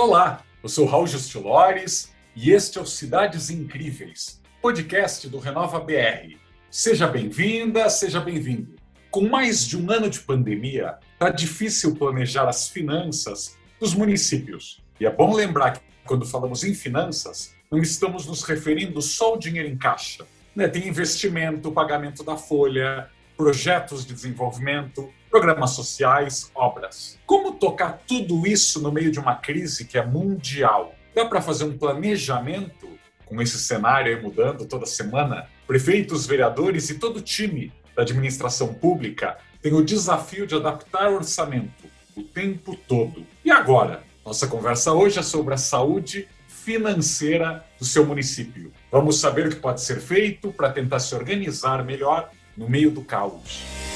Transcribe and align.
Olá, 0.00 0.42
eu 0.62 0.68
sou 0.70 0.86
Raul 0.86 1.06
Justilores 1.06 2.10
e 2.34 2.52
este 2.52 2.78
é 2.78 2.80
o 2.80 2.86
Cidades 2.86 3.50
Incríveis, 3.50 4.40
podcast 4.62 5.28
do 5.28 5.38
Renova 5.38 5.78
BR. 5.78 6.38
Seja 6.70 7.06
bem-vinda, 7.06 7.86
seja 7.90 8.18
bem-vindo. 8.18 8.76
Com 9.10 9.28
mais 9.28 9.62
de 9.66 9.76
um 9.76 9.90
ano 9.90 10.08
de 10.08 10.20
pandemia, 10.20 10.96
está 11.12 11.28
difícil 11.28 11.94
planejar 11.96 12.48
as 12.48 12.66
finanças 12.66 13.58
dos 13.78 13.92
municípios. 13.92 14.82
E 14.98 15.04
é 15.04 15.10
bom 15.10 15.34
lembrar 15.34 15.72
que 15.72 15.82
quando 16.06 16.24
falamos 16.24 16.64
em 16.64 16.72
finanças, 16.72 17.54
não 17.70 17.78
estamos 17.78 18.24
nos 18.24 18.42
referindo 18.42 19.02
só 19.02 19.32
ao 19.32 19.38
dinheiro 19.38 19.68
em 19.68 19.76
caixa. 19.76 20.26
Né? 20.56 20.66
Tem 20.66 20.88
investimento, 20.88 21.70
pagamento 21.72 22.24
da 22.24 22.38
folha, 22.38 23.10
projetos 23.36 24.06
de 24.06 24.14
desenvolvimento, 24.14 25.12
programas 25.30 25.70
sociais, 25.70 26.50
obras. 26.54 27.18
Como 27.24 27.52
tocar 27.52 28.02
tudo 28.06 28.46
isso 28.46 28.80
no 28.80 28.90
meio 28.90 29.12
de 29.12 29.20
uma 29.20 29.36
crise 29.36 29.84
que 29.84 29.96
é 29.96 30.04
mundial? 30.04 30.94
Dá 31.14 31.24
para 31.24 31.40
fazer 31.40 31.64
um 31.64 31.78
planejamento 31.78 32.88
com 33.24 33.40
esse 33.40 33.58
cenário 33.58 34.14
aí 34.14 34.22
mudando 34.22 34.66
toda 34.66 34.84
semana? 34.86 35.46
Prefeitos, 35.66 36.26
vereadores 36.26 36.90
e 36.90 36.98
todo 36.98 37.18
o 37.18 37.22
time 37.22 37.72
da 37.94 38.02
administração 38.02 38.74
pública 38.74 39.38
tem 39.62 39.72
o 39.72 39.84
desafio 39.84 40.46
de 40.46 40.56
adaptar 40.56 41.10
o 41.10 41.14
orçamento 41.14 41.88
o 42.16 42.22
tempo 42.22 42.76
todo. 42.88 43.26
E 43.44 43.50
agora? 43.50 44.02
Nossa 44.24 44.46
conversa 44.46 44.92
hoje 44.92 45.18
é 45.18 45.22
sobre 45.22 45.54
a 45.54 45.56
saúde 45.56 46.28
financeira 46.46 47.64
do 47.78 47.84
seu 47.84 48.04
município. 48.04 48.72
Vamos 48.90 49.18
saber 49.18 49.46
o 49.46 49.50
que 49.50 49.56
pode 49.56 49.80
ser 49.80 50.00
feito 50.00 50.52
para 50.52 50.70
tentar 50.70 51.00
se 51.00 51.14
organizar 51.14 51.84
melhor 51.84 52.30
no 52.56 52.68
meio 52.68 52.90
do 52.90 53.02
caos. 53.02 53.89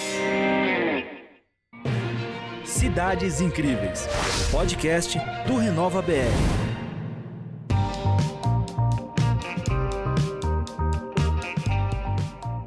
Cidades 2.84 3.40
Incríveis, 3.40 4.06
podcast 4.50 5.18
do 5.46 5.56
Renova 5.56 6.02
BR. 6.02 6.12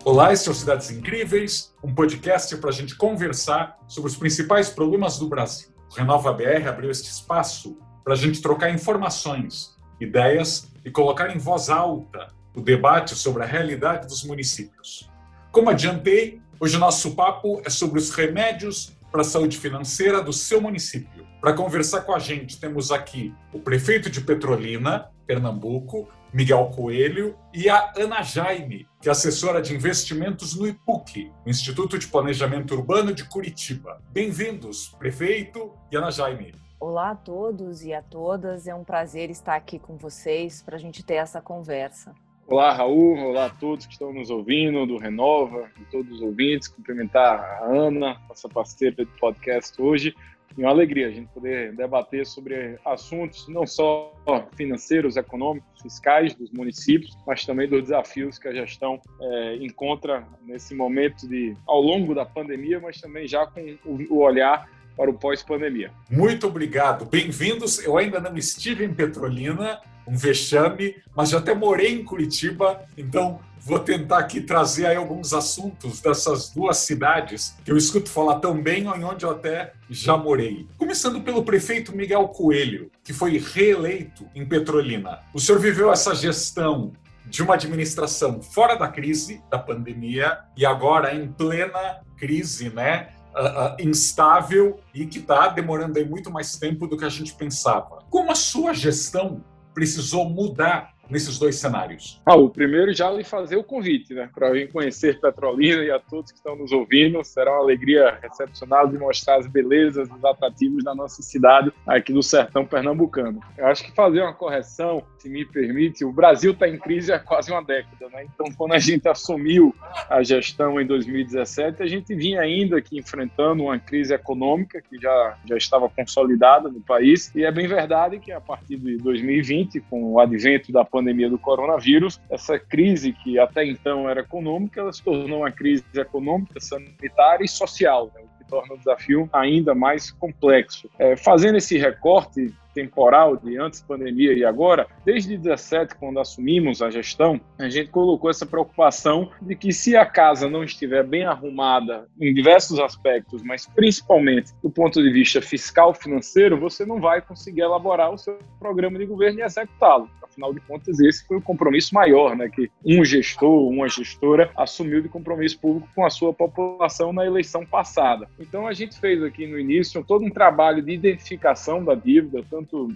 Olá, 0.03 0.33
este 0.33 0.49
é 0.49 0.51
o 0.51 0.55
Cidades 0.55 0.89
Incríveis, 0.89 1.71
um 1.83 1.93
podcast 1.93 2.57
para 2.57 2.71
a 2.71 2.73
gente 2.73 2.95
conversar 2.95 3.77
sobre 3.87 4.09
os 4.09 4.17
principais 4.17 4.69
problemas 4.69 5.19
do 5.19 5.29
Brasil. 5.29 5.69
O 5.91 5.93
Renova 5.93 6.33
BR 6.33 6.67
abriu 6.67 6.89
este 6.89 7.11
espaço 7.11 7.77
para 8.03 8.13
a 8.13 8.17
gente 8.17 8.41
trocar 8.41 8.71
informações, 8.71 9.77
ideias 10.01 10.67
e 10.83 10.89
colocar 10.89 11.29
em 11.29 11.37
voz 11.37 11.69
alta 11.69 12.33
o 12.55 12.61
debate 12.61 13.13
sobre 13.13 13.43
a 13.43 13.45
realidade 13.45 14.07
dos 14.07 14.23
municípios. 14.23 15.11
Como 15.51 15.69
adiantei, 15.69 16.41
hoje 16.59 16.75
o 16.75 16.79
nosso 16.79 17.13
papo 17.13 17.61
é 17.63 17.69
sobre 17.69 17.99
os 17.99 18.09
remédios 18.09 18.96
para 19.11 19.21
a 19.21 19.25
saúde 19.25 19.57
financeira 19.57 20.21
do 20.21 20.33
seu 20.33 20.61
município. 20.61 21.25
Para 21.39 21.53
conversar 21.53 22.01
com 22.01 22.13
a 22.13 22.19
gente, 22.19 22.59
temos 22.59 22.91
aqui 22.91 23.33
o 23.53 23.59
prefeito 23.59 24.09
de 24.09 24.21
Petrolina, 24.21 25.11
Pernambuco, 25.25 26.07
Miguel 26.33 26.71
Coelho, 26.75 27.37
e 27.53 27.69
a 27.69 27.93
Ana 27.97 28.21
Jaime, 28.21 28.87
que 29.01 29.07
é 29.07 29.11
assessora 29.11 29.61
de 29.61 29.73
investimentos 29.73 30.55
no 30.55 30.67
IPUC, 30.67 31.31
Instituto 31.45 31.97
de 31.97 32.07
Planejamento 32.07 32.73
Urbano 32.73 33.13
de 33.13 33.23
Curitiba. 33.23 34.01
Bem-vindos, 34.11 34.89
prefeito 34.99 35.73
e 35.91 35.95
Ana 35.95 36.11
Jaime. 36.11 36.53
Olá 36.79 37.11
a 37.11 37.15
todos 37.15 37.83
e 37.83 37.93
a 37.93 38.03
todas, 38.03 38.67
é 38.67 38.75
um 38.75 38.83
prazer 38.83 39.31
estar 39.31 39.55
aqui 39.55 39.79
com 39.79 39.97
vocês 39.97 40.61
para 40.61 40.75
a 40.75 40.79
gente 40.79 41.03
ter 41.03 41.15
essa 41.15 41.41
conversa. 41.41 42.13
Olá, 42.49 42.71
Raul. 42.71 43.17
Olá 43.17 43.47
a 43.47 43.49
todos 43.49 43.85
que 43.85 43.91
estão 43.91 44.13
nos 44.13 44.29
ouvindo, 44.29 44.85
do 44.85 44.97
Renova, 44.97 45.69
e 45.81 45.83
todos 45.91 46.13
os 46.13 46.21
ouvintes. 46.21 46.69
Cumprimentar 46.69 47.41
a 47.41 47.65
Ana, 47.65 48.21
nossa 48.29 48.47
parceira 48.47 48.95
do 48.95 49.05
podcast 49.19 49.79
hoje. 49.81 50.15
E 50.57 50.61
uma 50.61 50.69
alegria 50.69 51.07
a 51.07 51.11
gente 51.11 51.27
poder 51.33 51.75
debater 51.75 52.25
sobre 52.25 52.79
assuntos 52.85 53.49
não 53.49 53.67
só 53.67 54.15
financeiros, 54.55 55.17
econômicos, 55.17 55.81
fiscais 55.81 56.33
dos 56.35 56.49
municípios, 56.49 57.17
mas 57.27 57.45
também 57.45 57.67
dos 57.67 57.81
desafios 57.81 58.39
que 58.39 58.47
a 58.47 58.53
gestão 58.53 58.97
é, 59.19 59.57
encontra 59.57 60.25
nesse 60.45 60.73
momento 60.73 61.27
de, 61.27 61.53
ao 61.67 61.81
longo 61.81 62.15
da 62.15 62.25
pandemia, 62.25 62.79
mas 62.79 63.01
também 63.01 63.27
já 63.27 63.45
com 63.45 63.77
o 63.85 64.19
olhar 64.19 64.69
para 64.95 65.09
o 65.11 65.13
pós-pandemia. 65.13 65.91
Muito 66.09 66.47
obrigado. 66.47 67.03
Bem-vindos. 67.03 67.83
Eu 67.83 67.97
ainda 67.97 68.21
não 68.21 68.37
estive 68.37 68.85
em 68.85 68.93
Petrolina, 68.93 69.81
um 70.07 70.15
vexame, 70.15 70.95
mas 71.15 71.29
já 71.29 71.39
até 71.39 71.53
morei 71.53 71.93
em 71.93 72.03
Curitiba, 72.03 72.81
então 72.97 73.39
vou 73.59 73.79
tentar 73.79 74.19
aqui 74.19 74.39
trazer 74.39 74.95
alguns 74.95 75.33
assuntos 75.33 75.99
dessas 75.99 76.49
duas 76.49 76.77
cidades 76.77 77.57
que 77.65 77.71
eu 77.71 77.75
escuto 77.75 78.09
falar 78.09 78.39
tão 78.39 78.61
bem 78.61 78.87
ou 78.87 78.95
em 78.95 79.03
onde 79.03 79.25
eu 79.25 79.31
até 79.31 79.73
já 79.89 80.15
morei. 80.15 80.65
Começando 80.77 81.21
pelo 81.21 81.43
prefeito 81.43 81.93
Miguel 81.93 82.29
Coelho, 82.29 82.89
que 83.03 83.11
foi 83.11 83.37
reeleito 83.37 84.25
em 84.33 84.45
Petrolina. 84.45 85.19
O 85.33 85.39
senhor 85.39 85.59
viveu 85.59 85.91
essa 85.91 86.15
gestão 86.15 86.93
de 87.25 87.43
uma 87.43 87.55
administração 87.55 88.41
fora 88.41 88.75
da 88.75 88.87
crise 88.87 89.43
da 89.51 89.59
pandemia 89.59 90.39
e 90.55 90.65
agora 90.65 91.13
em 91.13 91.27
plena 91.27 92.01
crise, 92.17 92.69
né? 92.69 93.09
Uh, 93.35 93.83
uh, 93.83 93.87
instável 93.87 94.79
e 94.95 95.05
que 95.05 95.19
está 95.19 95.49
demorando 95.49 95.99
aí 95.99 96.05
muito 96.05 96.31
mais 96.31 96.53
tempo 96.53 96.87
do 96.87 96.97
que 96.97 97.05
a 97.05 97.09
gente 97.09 97.35
pensava. 97.35 97.99
Como 98.09 98.31
a 98.31 98.35
sua 98.35 98.73
gestão 98.73 99.43
precisou 99.77 100.27
mudar 100.27 100.96
nesses 101.09 101.37
dois 101.39 101.55
cenários? 101.55 102.21
Ah, 102.25 102.35
o 102.35 102.49
primeiro 102.49 102.93
já 102.93 103.09
lhe 103.11 103.23
fazer 103.23 103.55
o 103.55 103.63
convite, 103.63 104.13
né, 104.13 104.29
para 104.33 104.51
vir 104.51 104.71
conhecer 104.71 105.19
Petrolina 105.19 105.83
e 105.83 105.91
a 105.91 105.99
todos 105.99 106.31
que 106.31 106.37
estão 106.37 106.55
nos 106.55 106.71
ouvindo. 106.71 107.23
Será 107.23 107.51
uma 107.51 107.61
alegria 107.61 108.17
recepcioná-los 108.21 108.93
e 108.93 108.97
mostrar 108.97 109.37
as 109.37 109.47
belezas, 109.47 110.09
os 110.09 110.25
atrativos 110.25 110.83
da 110.83 110.93
nossa 110.93 111.21
cidade 111.21 111.71
aqui 111.85 112.13
do 112.13 112.23
sertão 112.23 112.65
pernambucano. 112.65 113.39
Eu 113.57 113.67
acho 113.67 113.83
que 113.83 113.91
fazer 113.91 114.21
uma 114.21 114.33
correção, 114.33 115.03
se 115.17 115.29
me 115.29 115.45
permite, 115.45 116.05
o 116.05 116.11
Brasil 116.11 116.51
está 116.51 116.67
em 116.67 116.77
crise 116.77 117.11
há 117.11 117.19
quase 117.19 117.51
uma 117.51 117.63
década, 117.63 118.09
né? 118.09 118.25
Então, 118.33 118.47
quando 118.55 118.73
a 118.73 118.79
gente 118.79 119.07
assumiu 119.07 119.73
a 120.09 120.21
gestão 120.23 120.79
em 120.79 120.85
2017, 120.85 121.81
a 121.81 121.87
gente 121.87 122.13
vinha 122.15 122.41
ainda 122.41 122.77
aqui 122.77 122.97
enfrentando 122.97 123.63
uma 123.63 123.79
crise 123.79 124.13
econômica 124.13 124.81
que 124.81 124.97
já, 124.97 125.37
já 125.45 125.57
estava 125.57 125.89
consolidada 125.89 126.69
no 126.69 126.81
país. 126.81 127.33
E 127.35 127.43
é 127.43 127.51
bem 127.51 127.67
verdade 127.67 128.19
que 128.19 128.31
a 128.31 128.41
partir 128.41 128.77
de 128.77 128.97
2020, 128.97 129.79
com 129.81 130.13
o 130.13 130.19
advento 130.19 130.71
da 130.71 130.83
pandemia, 130.83 130.96
pandemia 130.97 131.29
do 131.29 131.37
coronavírus, 131.37 132.19
essa 132.29 132.57
crise 132.57 133.13
que 133.13 133.37
até 133.37 133.63
então 133.63 134.09
era 134.09 134.21
econômica, 134.21 134.81
ela 134.81 134.91
se 134.91 135.03
tornou 135.03 135.39
uma 135.39 135.51
crise 135.51 135.83
econômica, 135.93 136.59
sanitária 136.59 137.43
e 137.43 137.47
social, 137.47 138.11
né? 138.15 138.21
o 138.23 138.37
que 138.43 138.49
torna 138.49 138.73
o 138.73 138.77
desafio 138.77 139.29
ainda 139.31 139.75
mais 139.75 140.09
complexo. 140.09 140.89
É, 140.97 141.15
fazendo 141.15 141.57
esse 141.57 141.77
recorte, 141.77 142.51
temporal 142.77 143.35
de 143.35 143.57
antes 143.57 143.81
pandemia 143.81 144.33
e 144.33 144.45
agora, 144.45 144.85
desde 145.03 145.35
17, 145.35 145.95
quando 145.95 146.19
assumimos 146.19 146.79
a 146.79 146.91
gestão, 146.91 147.41
a 147.57 147.67
gente 147.67 147.89
colocou 147.89 148.29
essa 148.29 148.45
preocupação 148.45 149.31
de 149.41 149.55
que 149.55 149.73
se 149.73 149.97
a 149.97 150.05
casa 150.05 150.47
não 150.47 150.63
estiver 150.63 151.03
bem 151.03 151.25
arrumada 151.25 152.07
em 152.21 152.31
diversos 152.31 152.79
aspectos, 152.79 153.41
mas 153.41 153.65
principalmente 153.65 154.53
do 154.61 154.69
ponto 154.69 155.01
de 155.01 155.11
vista 155.11 155.41
fiscal 155.41 155.91
financeiro, 155.91 156.59
você 156.59 156.85
não 156.85 157.01
vai 157.01 157.19
conseguir 157.19 157.61
elaborar 157.61 158.13
o 158.13 158.17
seu 158.17 158.37
programa 158.59 158.99
de 158.99 159.07
governo 159.07 159.39
e 159.39 159.43
executá-lo. 159.43 160.07
Afinal 160.21 160.53
de 160.53 160.59
contas, 160.59 160.99
esse 160.99 161.25
foi 161.25 161.37
o 161.37 161.41
compromisso 161.41 161.95
maior, 161.95 162.35
né, 162.35 162.47
que 162.47 162.69
um 162.85 163.03
gestor, 163.03 163.67
uma 163.67 163.89
gestora 163.89 164.51
assumiu 164.55 165.01
de 165.01 165.09
compromisso 165.09 165.59
público 165.59 165.89
com 165.95 166.05
a 166.05 166.11
sua 166.11 166.31
população 166.31 167.11
na 167.11 167.25
eleição 167.25 167.65
passada. 167.65 168.29
Então 168.39 168.67
a 168.67 168.73
gente 168.73 168.99
fez 168.99 169.23
aqui 169.23 169.47
no 169.47 169.57
início 169.57 170.03
todo 170.03 170.23
um 170.23 170.29
trabalho 170.29 170.83
de 170.83 170.91
identificação 170.91 171.83
da 171.83 171.95
dívida, 171.95 172.45
tanto 172.49 172.66
tanto 172.67 172.93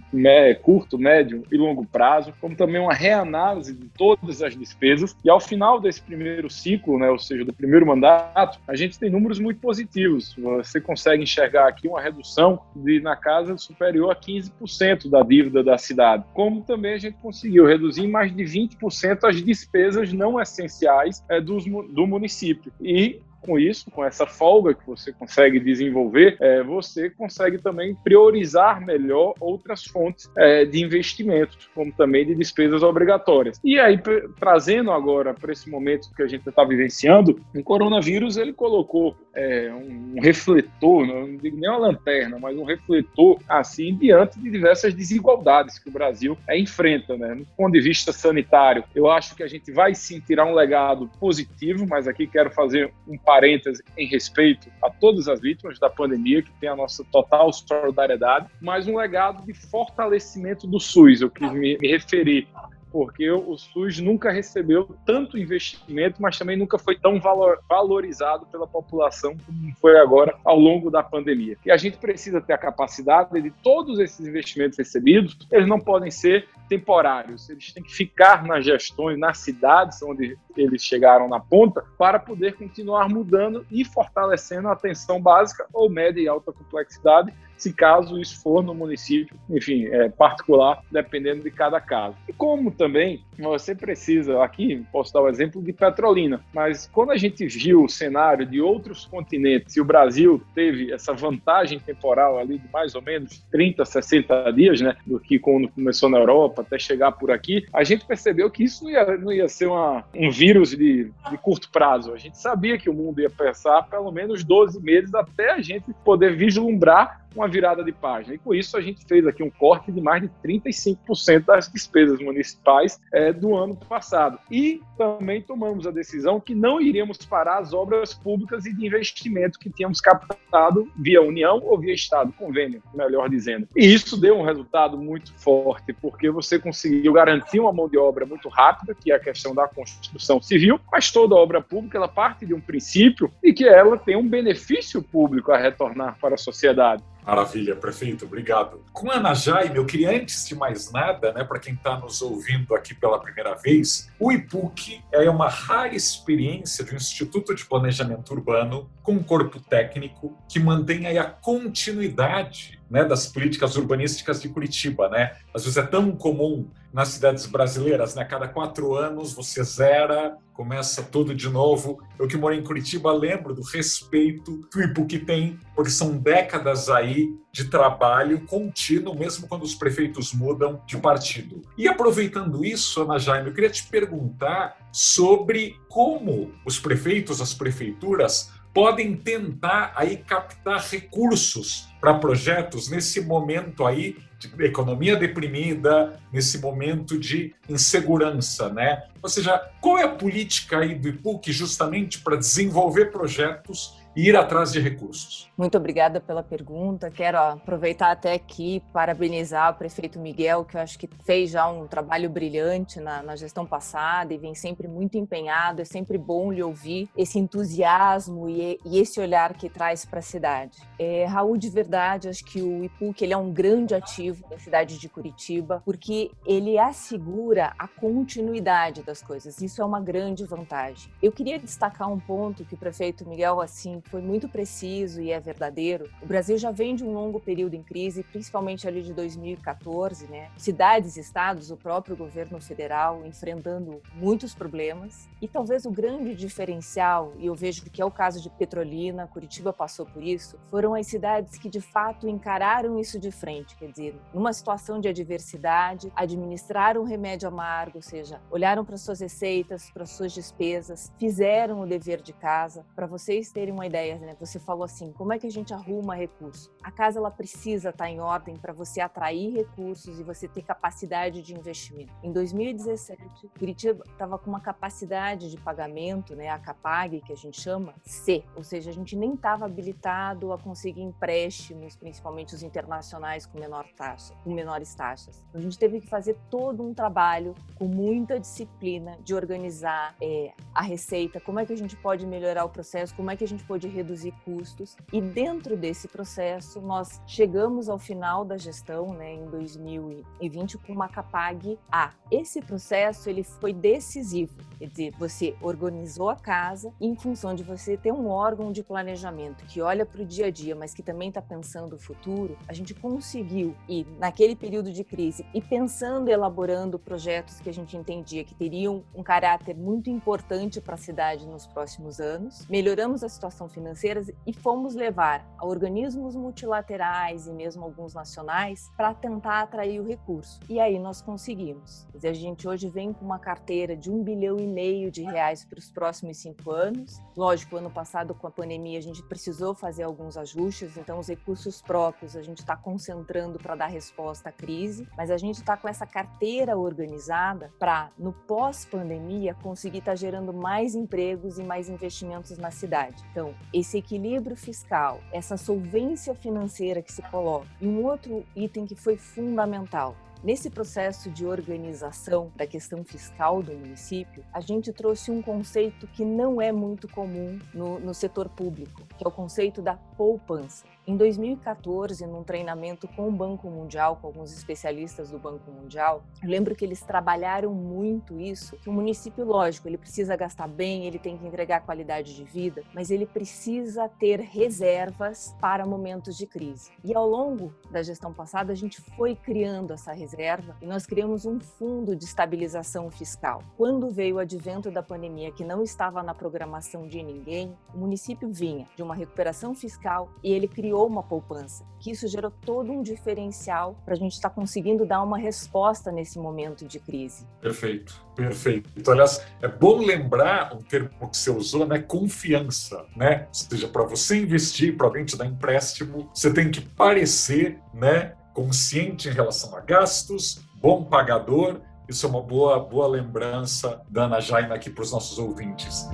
curto, 0.62 0.98
médio 0.98 1.44
e 1.52 1.58
longo 1.58 1.86
prazo, 1.86 2.34
como 2.40 2.56
também 2.56 2.82
uma 2.82 2.94
reanálise 2.94 3.74
de 3.74 3.88
todas 3.90 4.42
as 4.42 4.56
despesas. 4.56 5.16
E 5.24 5.30
ao 5.30 5.40
final 5.40 5.80
desse 5.80 6.02
primeiro 6.02 6.50
ciclo, 6.50 7.00
né, 7.00 7.10
ou 7.10 7.18
seja, 7.18 7.46
do 7.46 7.54
primeiro 7.54 7.86
mandato, 7.86 8.60
a 8.68 8.76
gente 8.76 9.00
tem 9.00 9.10
números 9.10 9.40
muito 9.40 9.60
positivos. 9.60 10.36
Você 10.38 10.80
consegue 10.80 11.24
enxergar 11.24 11.68
aqui 11.68 11.88
uma 11.88 12.02
redução 12.02 12.62
de 12.76 13.00
na 13.00 13.16
casa 13.16 13.58
superior 13.58 14.12
a 14.12 14.16
15% 14.16 15.10
da 15.10 15.22
dívida 15.22 15.64
da 15.64 15.78
cidade. 15.78 16.24
Como 16.34 16.62
também 16.62 16.94
a 16.94 16.98
gente 16.98 17.18
conseguiu 17.22 17.66
reduzir 17.66 18.08
mais 18.08 18.36
de 18.36 18.44
20% 18.44 19.24
as 19.24 19.42
despesas 19.42 20.12
não 20.14 20.40
essenciais 20.40 21.24
é, 21.30 21.40
dos, 21.40 21.66
do 21.66 22.06
município. 22.06 22.72
E 22.82 23.22
com 23.42 23.60
isso, 23.60 23.90
com 23.92 24.04
essa 24.04 24.26
folga 24.26 24.74
que 24.74 24.86
você 24.86 25.12
consegue 25.12 25.60
desenvolver, 25.60 26.38
é, 26.40 26.64
você 26.64 27.10
consegue 27.10 27.58
também 27.58 27.96
priorizar 27.96 28.84
melhor 28.86 29.34
outras 29.40 29.84
fontes 29.84 30.30
é, 30.38 30.66
de 30.66 30.84
investimentos, 30.84 31.70
como 31.74 31.92
também 31.92 32.26
de 32.26 32.36
despesas 32.36 32.84
obrigatórias. 32.84 33.60
E 33.64 33.80
aí, 33.80 34.00
trazendo 34.40 34.92
agora 34.92 35.34
para 35.34 35.52
esse 35.52 35.70
momento 35.70 36.10
que 36.16 36.24
a 36.24 36.28
gente 36.28 36.48
está 36.48 36.64
vivenciando, 36.64 37.42
o 37.56 37.64
coronavírus 37.64 38.38
ele 38.38 38.54
colocou 38.54 39.16
é, 39.34 39.72
um 39.74 40.20
refletor, 40.22 41.06
não 41.06 41.38
digo 41.38 41.58
nem 41.58 41.70
uma 41.70 41.80
lanterna, 41.80 42.38
mas 42.40 42.58
um 42.58 42.64
refletor 42.64 43.40
assim 43.48 43.96
diante 43.96 44.40
de 44.40 44.50
diversas 44.50 44.94
desigualdades 44.94 45.80
que 45.80 45.90
o 45.90 45.92
Brasil 45.92 46.38
é, 46.48 46.60
enfrenta, 46.60 47.18
né? 47.18 47.36
Do 47.36 47.46
ponto 47.58 47.72
de 47.72 47.82
vista 47.82 48.12
sanitário, 48.12 48.84
eu 48.94 49.10
acho 49.10 49.36
que 49.36 49.44
a 49.44 49.48
gente 49.48 49.72
vai 49.72 49.96
sim 49.96 50.20
tirar 50.20 50.46
um 50.46 50.54
legado 50.54 51.10
positivo, 51.20 51.86
mas 51.88 52.08
aqui 52.08 52.28
quero 52.28 52.52
fazer 52.52 52.94
um 53.08 53.18
parêntese 53.18 53.84
em 53.98 54.08
respeito 54.08 54.70
a 54.84 54.90
todas 54.90 55.28
as 55.28 55.40
vítimas 55.40 55.80
da 55.80 55.90
pandemia, 55.90 56.42
que 56.42 56.52
tem 56.60 56.70
a 56.70 56.76
nossa 56.76 57.04
total 57.12 57.52
solidariedade, 57.54 58.48
mas 58.60 58.88
um 58.88 58.98
legado 58.98 59.46
de 59.46 59.54
fortalecimento 59.54 60.68
do 60.68 60.80
SUS. 60.80 61.22
Eu 61.22 61.30
quis 61.30 61.52
me, 61.52 61.78
me 61.78 61.88
referir 61.88 62.48
porque 62.92 63.30
o 63.32 63.58
SUS 63.58 64.00
nunca 64.00 64.32
recebeu 64.32 64.96
tanto 65.06 65.38
investimento, 65.38 66.22
mas 66.22 66.38
também 66.38 66.58
nunca 66.58 66.78
foi 66.78 66.98
tão 66.98 67.20
valor, 67.20 67.60
valorizado 67.68 68.46
pela 68.48 68.68
população 68.68 69.36
como 69.46 69.76
foi 69.80 69.98
agora 69.98 70.36
ao 70.44 70.60
longo 70.60 70.92
da 70.92 71.02
pandemia. 71.02 71.58
E 71.66 71.72
a 71.72 71.78
gente 71.78 71.98
precisa 71.98 72.42
ter 72.42 72.54
a 72.54 72.58
capacidade 72.58 73.42
de 73.42 73.52
todos 73.64 74.00
esses 74.00 74.26
investimentos 74.28 74.78
recebidos, 74.78 75.38
eles 75.52 75.68
não 75.68 75.80
podem 75.80 76.12
ser 76.12 76.48
temporários, 76.68 77.50
eles 77.50 77.74
têm 77.74 77.84
que 77.84 77.94
ficar 77.94 78.44
nas 78.46 78.66
gestões, 78.66 79.18
nas 79.18 79.38
cidades 79.40 80.02
onde 80.02 80.38
eles 80.56 80.84
chegaram 80.84 81.28
na 81.28 81.40
ponta, 81.40 81.84
para 81.98 82.20
poder 82.20 82.56
continuar 82.56 83.10
mudando 83.10 83.66
e 83.72 83.84
fortalecendo 83.84 84.68
a 84.68 84.74
atenção 84.74 85.22
básica 85.22 85.66
ou 85.74 85.90
média 85.90 86.22
e 86.22 86.28
alta 86.28 86.52
complexidade 86.52 87.34
se 87.62 87.72
caso 87.72 88.20
isso 88.20 88.42
for 88.42 88.64
no 88.64 88.74
município, 88.74 89.36
enfim, 89.48 89.86
é, 89.86 90.10
particular, 90.10 90.82
dependendo 90.92 91.44
de 91.44 91.52
cada 91.52 91.80
caso. 91.80 92.16
E 92.28 92.34
como 92.34 92.72
também 92.72 93.24
você 93.38 93.76
precisa, 93.76 94.44
aqui 94.44 94.84
posso 94.92 95.14
dar 95.14 95.22
o 95.22 95.30
exemplo 95.30 95.62
de 95.62 95.72
Petrolina, 95.72 96.44
mas 96.52 96.90
quando 96.92 97.12
a 97.12 97.18
gente 97.18 97.46
viu 97.46 97.84
o 97.84 97.90
cenário 97.90 98.48
de 98.48 98.60
outros 98.60 99.06
continentes 99.06 99.76
e 99.76 99.82
o 99.82 99.86
Brasil 99.86 100.42
teve 100.56 100.92
essa 100.92 101.14
vantagem 101.14 101.80
temporal 101.80 102.40
ali 102.40 102.58
de 102.58 102.68
mais 102.74 102.96
ou 102.96 103.02
menos 103.02 103.44
30, 103.52 103.86
60 103.86 104.52
dias, 104.54 104.82
né, 104.82 104.96
do 105.06 105.20
que 105.20 105.38
quando 105.38 105.70
começou 105.70 106.10
na 106.10 106.18
Europa 106.18 106.64
até 106.64 106.80
chegar 106.80 107.12
por 107.12 107.30
aqui, 107.30 107.68
a 107.72 107.84
gente 107.84 108.08
percebeu 108.08 108.50
que 108.50 108.64
isso 108.64 108.84
não 108.84 108.92
ia, 108.92 109.18
não 109.18 109.32
ia 109.32 109.48
ser 109.48 109.68
uma, 109.68 110.04
um 110.16 110.32
vírus 110.32 110.72
de, 110.72 111.12
de 111.30 111.38
curto 111.38 111.70
prazo. 111.70 112.12
A 112.12 112.18
gente 112.18 112.40
sabia 112.40 112.80
que 112.80 112.90
o 112.90 112.94
mundo 112.94 113.22
ia 113.22 113.30
passar 113.30 113.84
pelo 113.84 114.12
menos 114.12 114.44
12 114.44 114.82
meses 114.82 115.14
até 115.14 115.52
a 115.52 115.62
gente 115.62 115.94
poder 116.04 116.36
vislumbrar 116.36 117.21
uma 117.36 117.48
virada 117.48 117.84
de 117.84 117.92
página. 117.92 118.36
E 118.36 118.38
com 118.38 118.54
isso 118.54 118.78
a 118.78 118.82
gente 118.82 119.06
fez 119.06 119.26
aqui 119.26 119.44
um 119.44 119.50
corte 119.50 119.92
de 119.92 120.02
mais 120.02 120.22
de 120.22 120.30
35% 120.44 121.46
das 121.46 121.70
despesas 121.70 122.20
municipais 122.20 123.00
é, 123.14 123.32
do 123.32 123.56
ano 123.56 123.76
passado. 123.76 124.40
E 124.50 124.82
também 124.98 125.42
tomamos 125.42 125.88
a 125.88 125.92
decisão 125.92 126.40
que 126.40 126.54
não 126.54 126.80
iríamos 126.80 127.18
parar 127.18 127.60
as 127.60 127.74
obras 127.74 128.14
públicas 128.14 128.66
e 128.66 128.74
de 128.74 128.86
investimento 128.86 129.58
que 129.58 129.70
tínhamos 129.70 130.00
captado 130.00 130.92
via 130.98 131.22
União 131.22 131.62
ou 131.64 131.80
via 131.80 131.94
Estado, 131.94 132.34
convênio, 132.34 132.82
melhor 132.94 133.30
dizendo. 133.30 133.68
E 133.76 133.86
isso 133.94 134.20
deu 134.20 134.38
um 134.38 134.44
resultado 134.44 134.98
muito 134.98 135.34
forte, 135.38 135.94
porque 135.94 136.30
você 136.30 136.60
conseguiu 136.60 137.14
garantir 137.14 137.60
uma 137.60 137.74
mão 137.74 137.88
de 137.88 137.98
obra 137.98 138.26
muito 138.26 138.50
rápida, 138.50 138.94
que 138.94 139.12
é 139.12 139.16
a 139.16 139.20
questão 139.20 139.56
da 139.56 139.68
construção 139.68 140.42
civil, 140.42 140.80
mas 140.92 141.12
toda 141.12 141.36
obra 141.36 141.62
pública 141.62 141.98
ela 141.98 142.08
parte 142.08 142.46
de 142.46 142.54
um 142.54 142.62
princípio 142.62 143.32
e 143.44 143.54
que 143.54 143.68
ela 143.68 143.98
tem 143.98 144.16
um 144.16 144.28
benefício 144.28 145.02
público 145.02 145.52
a 145.52 145.58
retornar 145.58 146.18
para 146.20 146.36
a 146.36 146.38
sociedade. 146.38 147.04
Maravilha, 147.26 147.76
prefeito, 147.76 148.26
obrigado. 148.26 148.84
Com 148.92 149.12
a 149.12 149.16
Ana 149.16 149.34
Jaime, 149.34 149.78
eu 149.78 149.86
queria, 149.86 150.12
antes 150.12 150.48
de 150.48 150.56
mais 150.56 150.92
nada, 150.92 151.32
né, 151.32 151.44
para 151.44 151.60
quem 151.60 151.76
está 151.76 151.98
nos 151.98 152.22
ouvindo 152.22 152.74
aqui 152.74 152.96
pela 152.96 153.20
primeira 153.20 153.54
vez, 153.56 154.10
o 154.20 154.32
IPUC 154.32 155.02
é 155.12 155.30
uma 155.30 155.48
rara 155.48 155.96
experiência 155.96 156.84
de 156.84 156.94
um 156.94 156.98
Instituto 156.98 157.54
de 157.54 157.66
Planejamento 157.66 158.34
Urbano 158.34 158.90
com 159.04 159.14
um 159.14 159.24
corpo 159.24 159.60
técnico 159.60 160.36
que 160.50 160.60
mantém 160.60 161.06
aí 161.06 161.18
a 161.18 161.26
continuidade 161.26 162.81
né, 162.92 163.06
das 163.06 163.26
políticas 163.26 163.78
urbanísticas 163.78 164.42
de 164.42 164.50
Curitiba, 164.50 165.08
né? 165.08 165.38
Às 165.54 165.64
vezes 165.64 165.78
é 165.78 165.82
tão 165.82 166.12
comum 166.12 166.68
nas 166.94 167.08
cidades 167.08 167.46
brasileiras, 167.46 168.16
né? 168.16 168.26
Cada 168.26 168.50
quatro 168.50 168.94
anos 168.96 169.34
você 169.34 169.64
zera, 169.64 170.36
começa 170.52 171.02
tudo 171.02 171.34
de 171.34 171.48
novo. 171.48 172.04
Eu 172.20 172.28
que 172.28 172.36
moro 172.36 172.54
em 172.54 172.62
Curitiba 172.62 173.14
lembro 173.14 173.56
do 173.56 173.62
respeito 173.62 174.68
que 174.70 174.80
o 174.80 174.84
IPUC 174.84 175.20
tem, 175.20 175.58
porque 175.74 175.90
são 175.90 176.18
décadas 176.18 176.90
aí 176.90 177.30
de 177.50 177.70
trabalho 177.70 178.46
contínuo, 178.46 179.18
mesmo 179.18 179.48
quando 179.48 179.64
os 179.64 179.74
prefeitos 179.74 180.34
mudam 180.34 180.82
de 180.86 180.98
partido. 180.98 181.62
E 181.78 181.88
aproveitando 181.88 182.66
isso, 182.66 183.02
Ana 183.02 183.18
Jaime, 183.18 183.48
eu 183.48 183.54
queria 183.54 183.70
te 183.70 183.88
perguntar 183.88 184.76
sobre 184.92 185.78
como 185.88 186.52
os 186.66 186.78
prefeitos, 186.78 187.40
as 187.40 187.54
prefeituras 187.54 188.52
podem 188.74 189.16
tentar 189.16 189.94
aí 189.96 190.18
captar 190.18 190.86
recursos 190.90 191.91
para 192.02 192.16
projetos 192.16 192.90
nesse 192.90 193.22
momento 193.22 193.86
aí 193.86 194.18
de 194.40 194.66
economia 194.66 195.16
deprimida, 195.16 196.20
nesse 196.34 196.58
momento 196.58 197.18
de 197.18 197.54
insegurança, 197.70 198.70
né? 198.70 199.04
Ou 199.22 199.30
seja, 199.30 199.60
qual 199.80 200.00
é 200.00 200.04
a 200.04 200.10
política 200.10 200.80
aí 200.80 200.96
do 200.96 201.08
IPUC 201.08 201.52
justamente 201.52 202.20
para 202.20 202.36
desenvolver 202.36 203.12
projetos 203.12 204.01
ir 204.16 204.36
atrás 204.36 204.72
de 204.72 204.80
recursos. 204.80 205.50
Muito 205.58 205.78
obrigada 205.78 206.20
pela 206.20 206.44
pergunta. 206.44 207.10
Quero 207.10 207.38
aproveitar 207.38 208.12
até 208.12 208.34
aqui 208.34 208.84
parabenizar 208.92 209.72
o 209.72 209.76
prefeito 209.76 210.20
Miguel, 210.20 210.66
que 210.66 210.76
eu 210.76 210.82
acho 210.82 210.98
que 210.98 211.10
fez 211.24 211.52
já 211.52 211.68
um 211.70 211.88
trabalho 211.88 212.30
brilhante 212.30 213.00
na, 213.00 213.24
na 213.24 213.36
gestão 213.36 213.66
passada 213.66 214.34
e 214.34 214.38
vem 214.38 214.54
sempre 214.54 214.88
muito 214.88 215.18
empenhado. 215.18 215.82
É 215.82 215.86
sempre 215.86 216.18
bom 216.18 216.52
lhe 216.52 216.62
ouvir 216.62 217.10
esse 217.16 217.40
entusiasmo 217.40 218.50
e, 218.50 218.80
e 218.86 219.00
esse 219.00 219.20
olhar 219.20 219.54
que 219.54 219.70
traz 219.70 220.06
para 220.06 220.20
a 220.20 220.24
cidade. 220.24 220.78
É, 221.00 221.26
Raul, 221.26 221.58
de 221.58 221.70
verdade, 221.70 222.28
acho 222.28 222.44
que 222.44 222.62
o 222.62 222.84
IPUC 222.84 223.24
ele 223.24 223.34
é 223.34 223.38
um 223.38 223.52
grande 223.52 223.96
ativo 223.96 224.48
da 224.50 224.58
cidade 224.58 224.98
de 224.98 225.08
Curitiba, 225.08 225.82
porque 225.86 226.32
ele 226.46 226.78
assegura 226.78 227.74
a 227.78 227.88
continuidade 227.88 229.04
das 229.04 229.22
coisas. 229.22 229.62
Isso 229.62 229.82
é 229.82 229.86
uma 229.86 230.02
grande 230.02 230.46
vantagem. 230.46 231.12
Eu 231.22 231.32
queria 231.32 231.58
destacar 231.58 232.12
um 232.12 232.20
ponto 232.20 232.66
que 232.66 232.74
o 232.74 232.78
prefeito 232.78 233.28
Miguel 233.28 233.62
assim 233.62 234.01
foi 234.10 234.22
muito 234.22 234.48
preciso 234.48 235.22
e 235.22 235.32
é 235.32 235.40
verdadeiro. 235.40 236.10
O 236.22 236.26
Brasil 236.26 236.58
já 236.58 236.72
vem 236.72 236.96
de 236.96 237.04
um 237.04 237.14
longo 237.14 237.40
período 237.40 237.76
em 237.76 237.84
crise, 237.84 238.24
principalmente 238.24 238.88
ali 238.88 239.02
de 239.02 239.14
2014, 239.14 240.28
né? 240.28 240.50
Cidades, 240.58 241.18
estados, 241.18 241.72
o 241.72 241.78
próprio 241.78 242.16
governo 242.16 242.60
federal 242.62 243.26
enfrentando 243.26 244.02
muitos 244.16 244.54
problemas. 244.54 245.28
E 245.42 245.48
talvez 245.48 245.86
o 245.86 245.92
grande 245.92 246.36
diferencial, 246.36 247.34
e 247.38 247.48
eu 247.48 247.56
vejo 247.56 247.84
que 247.90 248.02
é 248.02 248.06
o 248.06 248.12
caso 248.12 248.42
de 248.42 248.50
Petrolina, 248.50 249.28
Curitiba 249.28 249.74
passou 249.74 250.06
por 250.06 250.24
isso, 250.24 250.58
foram 250.70 250.94
as 250.94 251.08
cidades 251.08 251.58
que 251.58 251.70
de 251.70 251.82
fato 251.82 252.28
encararam 252.28 253.00
isso 253.00 253.20
de 253.20 253.32
frente, 253.32 253.76
quer 253.76 253.90
dizer, 253.90 254.16
numa 254.34 254.54
situação 254.54 255.00
de 255.00 255.08
adversidade, 255.08 256.12
administraram 256.16 257.04
remédio 257.04 257.48
amargo, 257.48 257.98
ou 257.98 258.02
seja, 258.02 258.42
olharam 258.50 258.86
para 258.86 258.98
suas 258.98 259.20
receitas, 259.20 259.90
para 259.92 260.06
suas 260.06 260.32
despesas, 260.32 261.12
fizeram 261.20 261.82
o 261.82 261.88
dever 261.88 262.22
de 262.22 262.34
casa. 262.34 262.86
Para 262.96 263.08
vocês 263.08 263.52
terem 263.52 263.74
uma 263.74 263.86
ideia, 263.92 264.18
né? 264.18 264.36
Você 264.40 264.58
falou 264.58 264.86
assim, 264.86 265.12
como 265.12 265.34
é 265.34 265.38
que 265.38 265.46
a 265.46 265.52
gente 265.52 265.74
arruma 265.74 266.16
recurso? 266.16 266.72
A 266.82 266.90
casa 266.90 267.20
ela 267.20 267.30
precisa 267.30 267.90
estar 267.90 268.10
em 268.10 268.22
ordem 268.22 268.56
para 268.56 268.72
você 268.72 269.02
atrair 269.02 269.54
recursos 269.54 270.18
e 270.18 270.24
você 270.24 270.48
ter 270.48 270.62
capacidade 270.62 271.42
de 271.42 271.54
investimento. 271.54 272.14
Em 272.24 272.32
2017, 272.32 273.50
Curitiba 273.60 274.04
estava 274.08 274.38
com 274.38 274.50
uma 274.50 274.62
capacidade 274.62 275.52
de 275.52 275.58
pagamento, 275.58 276.36
né, 276.36 276.50
a 276.50 276.58
Capag, 276.58 277.20
que 277.22 277.34
a 277.34 277.36
gente 277.36 277.60
chama, 277.60 277.94
C, 278.04 278.44
ou 278.56 278.64
seja, 278.64 278.90
a 278.90 278.94
gente 278.94 279.16
nem 279.16 279.34
estava 279.34 279.66
habilitado 279.66 280.54
a 280.54 280.58
conseguir 280.58 281.02
empréstimos, 281.02 281.96
principalmente 281.98 282.56
os 282.56 282.64
internacionais 282.64 283.46
com 283.46 283.60
menor 283.60 283.86
taxa, 283.98 284.34
com 284.44 284.54
menores 284.54 284.96
taxas. 284.96 285.44
A 285.54 285.60
gente 285.60 285.78
teve 285.78 286.00
que 286.00 286.08
fazer 286.08 286.38
todo 286.50 286.82
um 286.82 286.94
trabalho 286.94 287.54
com 287.76 287.86
muita 287.86 288.40
disciplina 288.40 289.18
de 289.22 289.36
organizar 289.36 290.16
é, 290.22 290.54
a 290.74 290.82
receita, 290.82 291.42
como 291.42 291.60
é 291.60 291.66
que 291.66 291.74
a 291.74 291.78
gente 291.78 291.98
pode 291.98 292.26
melhorar 292.26 292.64
o 292.64 292.70
processo, 292.70 293.14
como 293.16 293.30
é 293.30 293.36
que 293.36 293.44
a 293.44 293.48
gente 293.48 293.64
pode 293.66 293.81
de 293.82 293.88
reduzir 293.88 294.32
custos. 294.46 294.96
E 295.12 295.20
dentro 295.20 295.76
desse 295.76 296.08
processo, 296.08 296.80
nós 296.80 297.20
chegamos 297.26 297.90
ao 297.90 297.98
final 297.98 298.46
da 298.46 298.58
gestão, 298.58 299.08
né, 299.14 299.34
em 299.34 299.46
2020, 299.46 300.78
com 300.78 300.94
uma 300.94 301.10
Capag 301.10 301.78
A. 301.92 302.14
Esse 302.30 302.62
processo 302.62 303.30
ele 303.30 303.44
foi 303.44 303.74
decisivo, 303.74 304.56
quer 304.82 304.88
dizer, 304.88 305.14
você 305.20 305.56
organizou 305.62 306.30
a 306.30 306.36
casa 306.36 306.92
em 307.00 307.16
função 307.16 307.54
de 307.54 307.64
você 307.64 307.96
ter 307.96 308.12
um 308.12 308.28
órgão 308.28 308.72
de 308.72 308.82
planejamento 308.82 309.64
que 309.66 309.80
olha 309.80 310.08
para 310.08 310.24
o 310.24 310.26
dia 310.26 310.48
a 310.48 310.52
dia, 310.52 310.76
mas 310.76 310.92
que 310.92 311.04
também 311.04 311.30
está 311.30 311.42
pensando 311.42 311.96
o 311.96 312.00
futuro. 312.00 312.58
A 312.68 312.74
gente 312.74 312.96
conseguiu 312.96 313.76
ir 313.88 314.08
naquele 314.18 314.56
período 314.56 314.92
de 314.92 315.04
crise 315.04 315.46
e 315.54 315.62
pensando, 315.62 316.30
elaborando 316.30 316.98
projetos 316.98 317.60
que 317.60 317.70
a 317.70 317.74
gente 317.74 317.96
entendia 317.96 318.44
que 318.44 318.56
teriam 318.56 319.04
um 319.14 319.22
caráter 319.22 319.76
muito 319.76 320.10
importante 320.10 320.82
para 320.82 320.96
a 320.96 320.98
cidade 320.98 321.46
nos 321.46 321.68
próximos 321.68 322.20
anos. 322.20 322.66
Melhoramos 322.68 323.24
a 323.24 323.30
situação 323.30 323.70
financeiras 323.70 324.32
e 324.48 324.54
fomos 324.54 324.96
levar 324.96 325.46
a 325.60 325.66
organismos 325.66 326.36
multilaterais 326.36 327.46
e 327.46 327.54
mesmo 327.54 327.84
alguns 327.84 328.16
nacionais 328.16 328.90
para 328.98 329.14
tentar 329.14 329.62
atrair 329.62 330.00
o 330.00 330.08
recurso. 330.08 330.60
E 330.68 330.80
aí 330.80 330.98
nós 330.98 331.22
conseguimos. 331.22 332.08
A 332.24 332.34
gente 332.34 332.68
hoje 332.68 332.88
vem 332.90 333.14
com 333.14 333.24
uma 333.24 333.38
carteira 333.38 333.96
de 333.96 334.10
um 334.10 334.24
bilhão 334.24 334.58
e 334.60 334.71
meio 334.72 335.12
de 335.12 335.24
reais 335.24 335.66
para 335.66 335.78
os 335.78 335.90
próximos 335.90 336.38
cinco 336.38 336.72
anos. 336.72 337.20
Lógico, 337.36 337.76
ano 337.76 337.92
passado 337.92 338.34
com 338.34 338.48
a 338.48 338.52
pandemia 338.52 338.98
a 338.98 339.02
gente 339.02 339.22
precisou 339.24 339.76
fazer 339.76 340.04
alguns 340.04 340.38
ajustes, 340.38 340.98
então 340.98 341.20
os 341.20 341.28
recursos 341.28 341.82
próprios 341.82 342.36
a 342.36 342.42
gente 342.42 342.60
está 342.60 342.76
concentrando 342.76 343.60
para 343.60 343.76
dar 343.76 343.88
resposta 343.88 344.50
à 344.50 344.52
crise, 344.52 345.08
mas 345.18 345.30
a 345.30 345.38
gente 345.38 345.56
está 345.56 345.76
com 345.76 345.88
essa 345.88 346.06
carteira 346.06 346.78
organizada 346.78 347.72
para 347.78 348.10
no 348.18 348.32
pós-pandemia 348.32 349.54
conseguir 349.56 350.00
estar 350.00 350.12
tá 350.12 350.16
gerando 350.16 350.54
mais 350.54 350.96
empregos 350.96 351.60
e 351.60 351.64
mais 351.64 351.90
investimentos 351.90 352.58
na 352.58 352.72
cidade. 352.72 353.24
Então, 353.32 353.54
esse 353.74 353.98
equilíbrio 353.98 354.56
fiscal, 354.56 355.20
essa 355.32 355.58
solvência 355.58 356.34
financeira 356.34 357.02
que 357.02 357.12
se 357.12 357.22
coloca, 357.24 357.68
e 357.80 357.88
um 357.88 358.04
outro 358.04 358.46
item 358.56 358.86
que 358.86 358.96
foi 358.96 359.18
fundamental, 359.18 360.16
Nesse 360.44 360.72
processo 360.72 361.30
de 361.30 361.46
organização 361.46 362.52
da 362.56 362.66
questão 362.66 363.04
fiscal 363.04 363.62
do 363.62 363.74
município, 363.74 364.44
a 364.52 364.60
gente 364.60 364.92
trouxe 364.92 365.30
um 365.30 365.40
conceito 365.40 366.08
que 366.08 366.26
não 366.26 366.60
é 366.60 366.72
muito 366.72 367.08
comum 367.08 367.60
no, 367.72 368.00
no 368.00 368.12
setor 368.12 368.50
público, 368.50 369.04
que 369.16 369.24
é 369.24 369.28
o 369.28 369.32
conceito 369.32 369.84
da 369.84 369.94
poupança. 369.96 370.88
Em 371.08 371.18
2014, 371.18 372.28
num 372.28 372.44
treinamento 372.44 373.08
com 373.08 373.28
o 373.28 373.32
Banco 373.32 373.68
Mundial, 373.72 374.18
com 374.18 374.28
alguns 374.28 374.56
especialistas 374.56 375.32
do 375.32 375.40
Banco 375.40 375.72
Mundial, 375.72 376.24
eu 376.44 376.48
lembro 376.48 376.76
que 376.76 376.86
eles 376.86 377.02
trabalharam 377.02 377.74
muito 377.74 378.40
isso, 378.40 378.78
que 378.78 378.88
o 378.88 378.94
município, 378.94 379.44
lógico, 379.44 379.88
ele 379.88 379.98
precisa 379.98 380.36
gastar 380.36 380.68
bem, 380.68 381.08
ele 381.08 381.18
tem 381.18 381.36
que 381.40 381.48
entregar 381.48 381.82
qualidade 381.82 382.36
de 382.36 382.44
vida, 382.44 382.84
mas 382.94 383.10
ele 383.10 383.26
precisa 383.26 384.08
ter 384.08 384.42
reservas 384.42 385.56
para 385.60 385.88
momentos 385.88 386.38
de 386.38 386.46
crise. 386.46 386.92
E 387.04 387.16
ao 387.16 387.28
longo 387.28 387.74
da 387.90 388.04
gestão 388.04 388.32
passada, 388.32 388.72
a 388.72 388.76
gente 388.76 389.02
foi 389.02 389.36
criando 389.36 389.94
essa 389.94 390.14
reserva 390.14 390.78
e 390.84 390.86
nós 390.86 391.08
criamos 391.08 391.48
um 391.48 391.60
fundo 391.60 392.16
de 392.16 392.26
estabilização 392.26 393.10
fiscal. 393.10 393.64
Quando 393.76 394.08
veio 394.08 394.36
o 394.36 394.40
advento 394.40 394.92
da 394.92 395.02
pandemia, 395.02 395.52
que 395.52 395.64
não 395.64 395.82
estava 395.82 396.22
na 396.22 396.36
programação 396.36 397.08
de 397.08 397.24
ninguém, 397.24 397.76
o 397.92 397.98
município 397.98 398.52
vinha 398.52 398.88
de 398.96 399.02
uma 399.02 399.16
recuperação 399.16 399.74
fiscal 399.74 400.30
e 400.44 400.52
ele 400.52 400.68
criou 400.68 400.91
criou 400.92 401.08
uma 401.08 401.24
poupança, 401.24 401.86
que 402.00 402.12
isso 402.12 402.28
gerou 402.28 402.52
todo 402.52 402.92
um 402.92 403.02
diferencial 403.02 403.96
para 404.04 404.14
a 404.14 404.18
gente 404.18 404.34
estar 404.34 404.50
tá 404.50 404.56
conseguindo 404.56 405.06
dar 405.06 405.24
uma 405.24 405.38
resposta 405.38 406.12
nesse 406.12 406.38
momento 406.38 406.86
de 406.86 407.00
crise. 407.00 407.48
Perfeito, 407.62 408.22
perfeito. 408.36 408.90
Então, 408.98 409.14
aliás, 409.14 409.42
é 409.62 409.70
bom 409.70 410.00
lembrar 410.00 410.76
um 410.76 410.82
termo 410.82 411.10
que 411.30 411.38
você 411.38 411.50
usou, 411.50 411.88
né? 411.88 412.00
Confiança, 412.00 413.06
né? 413.16 413.48
Ou 413.48 413.54
seja, 413.54 413.88
para 413.88 414.04
você 414.04 414.42
investir, 414.42 414.98
para 414.98 415.08
alguém 415.08 415.24
te 415.24 415.38
dar 415.38 415.46
empréstimo, 415.46 416.30
você 416.34 416.52
tem 416.52 416.70
que 416.70 416.82
parecer, 416.82 417.80
né? 417.94 418.34
Consciente 418.54 419.30
em 419.30 419.32
relação 419.32 419.74
a 419.78 419.80
gastos, 419.80 420.62
bom 420.76 421.06
pagador. 421.06 421.80
Isso 422.10 422.26
é 422.26 422.30
uma 422.30 422.42
boa, 422.42 422.80
boa 422.80 423.08
lembrança 423.08 424.02
da 424.10 424.26
Ana 424.26 424.42
Jaina 424.42 424.76
aqui 424.76 424.90
para 424.90 425.04
os 425.04 425.12
nossos 425.14 425.40
ouvintes. 425.40 426.10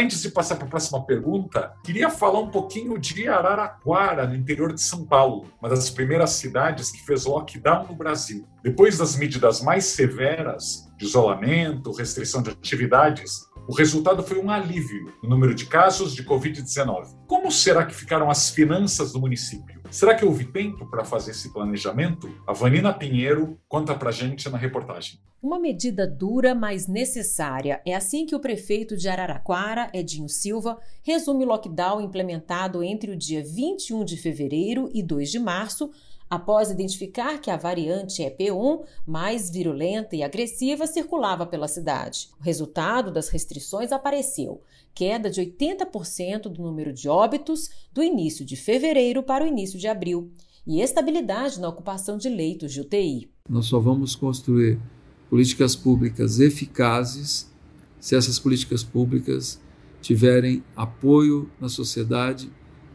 Antes 0.00 0.22
de 0.22 0.30
passar 0.30 0.56
para 0.56 0.64
a 0.64 0.70
próxima 0.70 1.04
pergunta, 1.04 1.74
queria 1.84 2.08
falar 2.08 2.40
um 2.40 2.48
pouquinho 2.48 2.96
de 2.98 3.28
Araraquara, 3.28 4.26
no 4.26 4.34
interior 4.34 4.72
de 4.72 4.80
São 4.80 5.04
Paulo, 5.04 5.52
uma 5.60 5.68
das 5.68 5.90
primeiras 5.90 6.30
cidades 6.30 6.90
que 6.90 7.04
fez 7.04 7.26
lockdown 7.26 7.86
no 7.86 7.94
Brasil. 7.94 8.48
Depois 8.62 8.96
das 8.96 9.14
medidas 9.14 9.60
mais 9.60 9.84
severas 9.84 10.90
de 10.96 11.04
isolamento, 11.04 11.92
restrição 11.92 12.42
de 12.42 12.48
atividades, 12.48 13.46
o 13.68 13.74
resultado 13.74 14.22
foi 14.22 14.38
um 14.38 14.50
alívio 14.50 15.12
no 15.22 15.28
número 15.28 15.54
de 15.54 15.66
casos 15.66 16.14
de 16.14 16.24
Covid-19. 16.24 17.16
Como 17.26 17.50
será 17.52 17.84
que 17.84 17.94
ficaram 17.94 18.30
as 18.30 18.50
finanças 18.50 19.12
do 19.12 19.20
município? 19.20 19.80
Será 19.90 20.14
que 20.14 20.24
houve 20.24 20.44
tempo 20.44 20.86
para 20.86 21.04
fazer 21.04 21.32
esse 21.32 21.52
planejamento? 21.52 22.32
A 22.46 22.52
Vanina 22.52 22.92
Pinheiro 22.92 23.58
conta 23.68 23.94
para 23.94 24.10
gente 24.10 24.48
na 24.48 24.58
reportagem. 24.58 25.18
Uma 25.42 25.58
medida 25.58 26.06
dura, 26.06 26.54
mas 26.54 26.86
necessária. 26.86 27.80
É 27.86 27.94
assim 27.94 28.26
que 28.26 28.34
o 28.34 28.40
prefeito 28.40 28.96
de 28.96 29.08
Araraquara, 29.08 29.90
Edinho 29.94 30.28
Silva, 30.28 30.78
resume 31.02 31.44
o 31.44 31.48
lockdown 31.48 32.00
implementado 32.00 32.82
entre 32.82 33.10
o 33.10 33.16
dia 33.16 33.42
21 33.42 34.04
de 34.04 34.16
fevereiro 34.16 34.90
e 34.92 35.02
2 35.02 35.30
de 35.30 35.38
março, 35.38 35.90
após 36.30 36.70
identificar 36.70 37.40
que 37.40 37.50
a 37.50 37.56
variante 37.56 38.22
EP1, 38.22 38.84
mais 39.04 39.50
virulenta 39.50 40.14
e 40.14 40.22
agressiva, 40.22 40.86
circulava 40.86 41.44
pela 41.44 41.66
cidade. 41.66 42.30
O 42.38 42.44
resultado 42.44 43.10
das 43.10 43.28
restrições 43.28 43.90
apareceu: 43.90 44.62
queda 44.94 45.28
de 45.28 45.40
80% 45.40 46.42
do 46.42 46.62
número 46.62 46.92
de 46.92 47.08
óbitos 47.08 47.68
do 47.92 48.00
início 48.00 48.44
de 48.44 48.54
fevereiro 48.54 49.24
para 49.24 49.44
o 49.44 49.48
início 49.48 49.78
de 49.78 49.88
abril 49.88 50.30
e 50.64 50.80
estabilidade 50.80 51.58
na 51.58 51.68
ocupação 51.68 52.16
de 52.16 52.28
leitos 52.28 52.72
de 52.72 52.80
UTI. 52.80 53.28
Nós 53.48 53.66
só 53.66 53.80
vamos 53.80 54.14
construir 54.14 54.78
políticas 55.28 55.74
públicas 55.74 56.38
eficazes 56.38 57.50
se 57.98 58.14
essas 58.14 58.38
políticas 58.38 58.82
públicas 58.82 59.60
tiverem 60.00 60.64
apoio 60.74 61.50
na 61.60 61.68
sociedade 61.68 62.50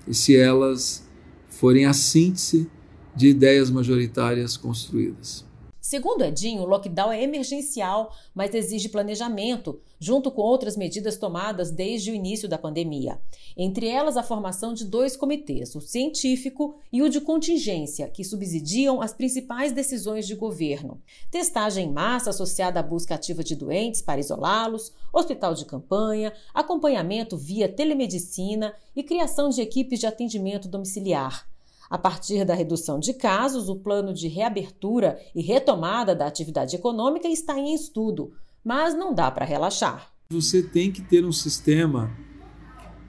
e 0.07 0.13
se 0.13 0.35
elas 0.35 1.07
forem 1.47 1.85
a 1.85 1.93
síntese 1.93 2.69
de 3.15 3.27
ideias 3.29 3.69
majoritárias 3.69 4.57
construídas. 4.57 5.45
Segundo 5.87 6.23
Edinho, 6.23 6.63
o 6.63 6.65
lockdown 6.65 7.11
é 7.11 7.21
emergencial, 7.21 8.11
mas 8.33 8.55
exige 8.55 8.89
planejamento, 8.89 9.79
junto 9.99 10.31
com 10.31 10.41
outras 10.41 10.75
medidas 10.75 11.15
tomadas 11.15 11.69
desde 11.69 12.09
o 12.09 12.15
início 12.15 12.49
da 12.49 12.57
pandemia. 12.57 13.21
Entre 13.55 13.87
elas, 13.87 14.17
a 14.17 14.23
formação 14.23 14.73
de 14.73 14.83
dois 14.83 15.15
comitês, 15.15 15.75
o 15.75 15.81
científico 15.81 16.75
e 16.91 17.03
o 17.03 17.07
de 17.07 17.21
contingência, 17.21 18.09
que 18.09 18.23
subsidiam 18.23 18.99
as 18.99 19.13
principais 19.13 19.71
decisões 19.71 20.25
de 20.25 20.33
governo. 20.33 20.99
Testagem 21.29 21.85
em 21.85 21.93
massa 21.93 22.31
associada 22.31 22.79
à 22.79 22.83
busca 22.83 23.13
ativa 23.13 23.43
de 23.43 23.55
doentes 23.55 24.01
para 24.01 24.19
isolá-los, 24.19 24.91
hospital 25.13 25.53
de 25.53 25.65
campanha, 25.65 26.33
acompanhamento 26.51 27.37
via 27.37 27.69
telemedicina 27.69 28.73
e 28.95 29.03
criação 29.03 29.49
de 29.49 29.61
equipes 29.61 29.99
de 29.99 30.07
atendimento 30.07 30.67
domiciliar. 30.67 31.47
A 31.89 31.97
partir 31.97 32.45
da 32.45 32.53
redução 32.53 32.99
de 32.99 33.13
casos, 33.13 33.69
o 33.69 33.75
plano 33.75 34.13
de 34.13 34.27
reabertura 34.27 35.19
e 35.35 35.41
retomada 35.41 36.15
da 36.15 36.25
atividade 36.25 36.75
econômica 36.75 37.27
está 37.27 37.57
em 37.57 37.73
estudo, 37.73 38.33
mas 38.63 38.95
não 38.95 39.13
dá 39.13 39.29
para 39.29 39.45
relaxar. 39.45 40.11
Você 40.29 40.63
tem 40.63 40.91
que 40.91 41.01
ter 41.01 41.23
um 41.23 41.31
sistema 41.31 42.11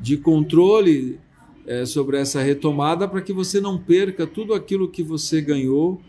de 0.00 0.16
controle 0.18 1.18
é, 1.66 1.86
sobre 1.86 2.18
essa 2.18 2.42
retomada 2.42 3.08
para 3.08 3.22
que 3.22 3.32
você 3.32 3.60
não 3.60 3.78
perca 3.78 4.26
tudo 4.26 4.52
aquilo 4.54 4.90
que 4.90 5.02
você 5.02 5.40
ganhou 5.40 6.00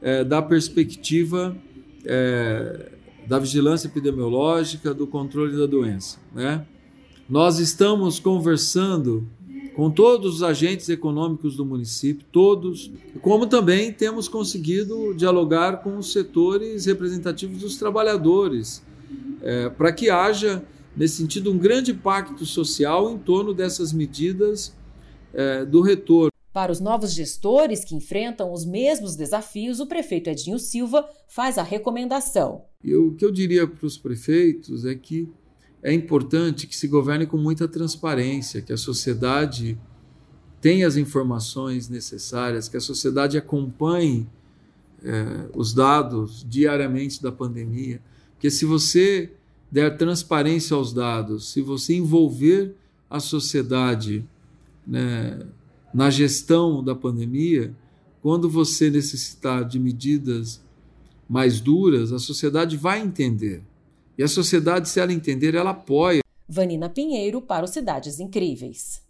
é, 0.00 0.22
da 0.24 0.40
perspectiva 0.40 1.56
é, 2.04 2.92
da 3.26 3.38
vigilância 3.38 3.86
epidemiológica, 3.86 4.92
do 4.92 5.06
controle 5.06 5.56
da 5.56 5.66
doença. 5.66 6.18
Né? 6.34 6.66
Nós 7.28 7.58
estamos 7.58 8.18
conversando 8.18 9.28
com 9.74 9.90
todos 9.90 10.36
os 10.36 10.42
agentes 10.42 10.88
econômicos 10.88 11.56
do 11.56 11.64
município, 11.64 12.26
todos, 12.30 12.90
como 13.20 13.46
também 13.46 13.92
temos 13.92 14.28
conseguido 14.28 15.14
dialogar 15.14 15.82
com 15.82 15.96
os 15.96 16.12
setores 16.12 16.86
representativos 16.86 17.60
dos 17.60 17.76
trabalhadores, 17.76 18.82
é, 19.40 19.68
para 19.70 19.92
que 19.92 20.10
haja, 20.10 20.62
nesse 20.96 21.16
sentido, 21.16 21.50
um 21.50 21.58
grande 21.58 21.94
pacto 21.94 22.44
social 22.44 23.10
em 23.10 23.18
torno 23.18 23.54
dessas 23.54 23.92
medidas 23.92 24.74
é, 25.32 25.64
do 25.64 25.80
retorno. 25.80 26.30
Para 26.52 26.70
os 26.70 26.80
novos 26.80 27.12
gestores 27.14 27.82
que 27.82 27.94
enfrentam 27.94 28.52
os 28.52 28.66
mesmos 28.66 29.16
desafios, 29.16 29.80
o 29.80 29.86
prefeito 29.86 30.28
Edinho 30.28 30.58
Silva 30.58 31.08
faz 31.26 31.56
a 31.56 31.62
recomendação. 31.62 32.66
E 32.84 32.94
o 32.94 33.14
que 33.14 33.24
eu 33.24 33.30
diria 33.30 33.66
para 33.66 33.86
os 33.86 33.96
prefeitos 33.96 34.84
é 34.84 34.94
que 34.94 35.26
é 35.82 35.92
importante 35.92 36.66
que 36.66 36.76
se 36.76 36.86
governe 36.86 37.26
com 37.26 37.36
muita 37.36 37.66
transparência, 37.66 38.62
que 38.62 38.72
a 38.72 38.76
sociedade 38.76 39.78
tenha 40.60 40.86
as 40.86 40.96
informações 40.96 41.88
necessárias, 41.88 42.68
que 42.68 42.76
a 42.76 42.80
sociedade 42.80 43.36
acompanhe 43.36 44.28
é, 45.02 45.48
os 45.54 45.74
dados 45.74 46.46
diariamente 46.48 47.20
da 47.20 47.32
pandemia. 47.32 48.00
Porque 48.34 48.48
se 48.48 48.64
você 48.64 49.32
der 49.70 49.96
transparência 49.96 50.76
aos 50.76 50.92
dados, 50.92 51.50
se 51.50 51.60
você 51.60 51.96
envolver 51.96 52.76
a 53.10 53.18
sociedade 53.18 54.24
né, 54.86 55.40
na 55.92 56.10
gestão 56.10 56.82
da 56.82 56.94
pandemia, 56.94 57.74
quando 58.20 58.48
você 58.48 58.88
necessitar 58.88 59.64
de 59.64 59.80
medidas 59.80 60.62
mais 61.28 61.60
duras, 61.60 62.12
a 62.12 62.18
sociedade 62.18 62.76
vai 62.76 63.00
entender. 63.00 63.62
E 64.16 64.22
a 64.22 64.28
sociedade, 64.28 64.88
se 64.88 65.00
ela 65.00 65.12
entender, 65.12 65.54
ela 65.54 65.70
apoia. 65.70 66.20
Vanina 66.46 66.88
Pinheiro 66.90 67.40
para 67.40 67.64
o 67.64 67.68
Cidades 67.68 68.20
Incríveis. 68.20 69.00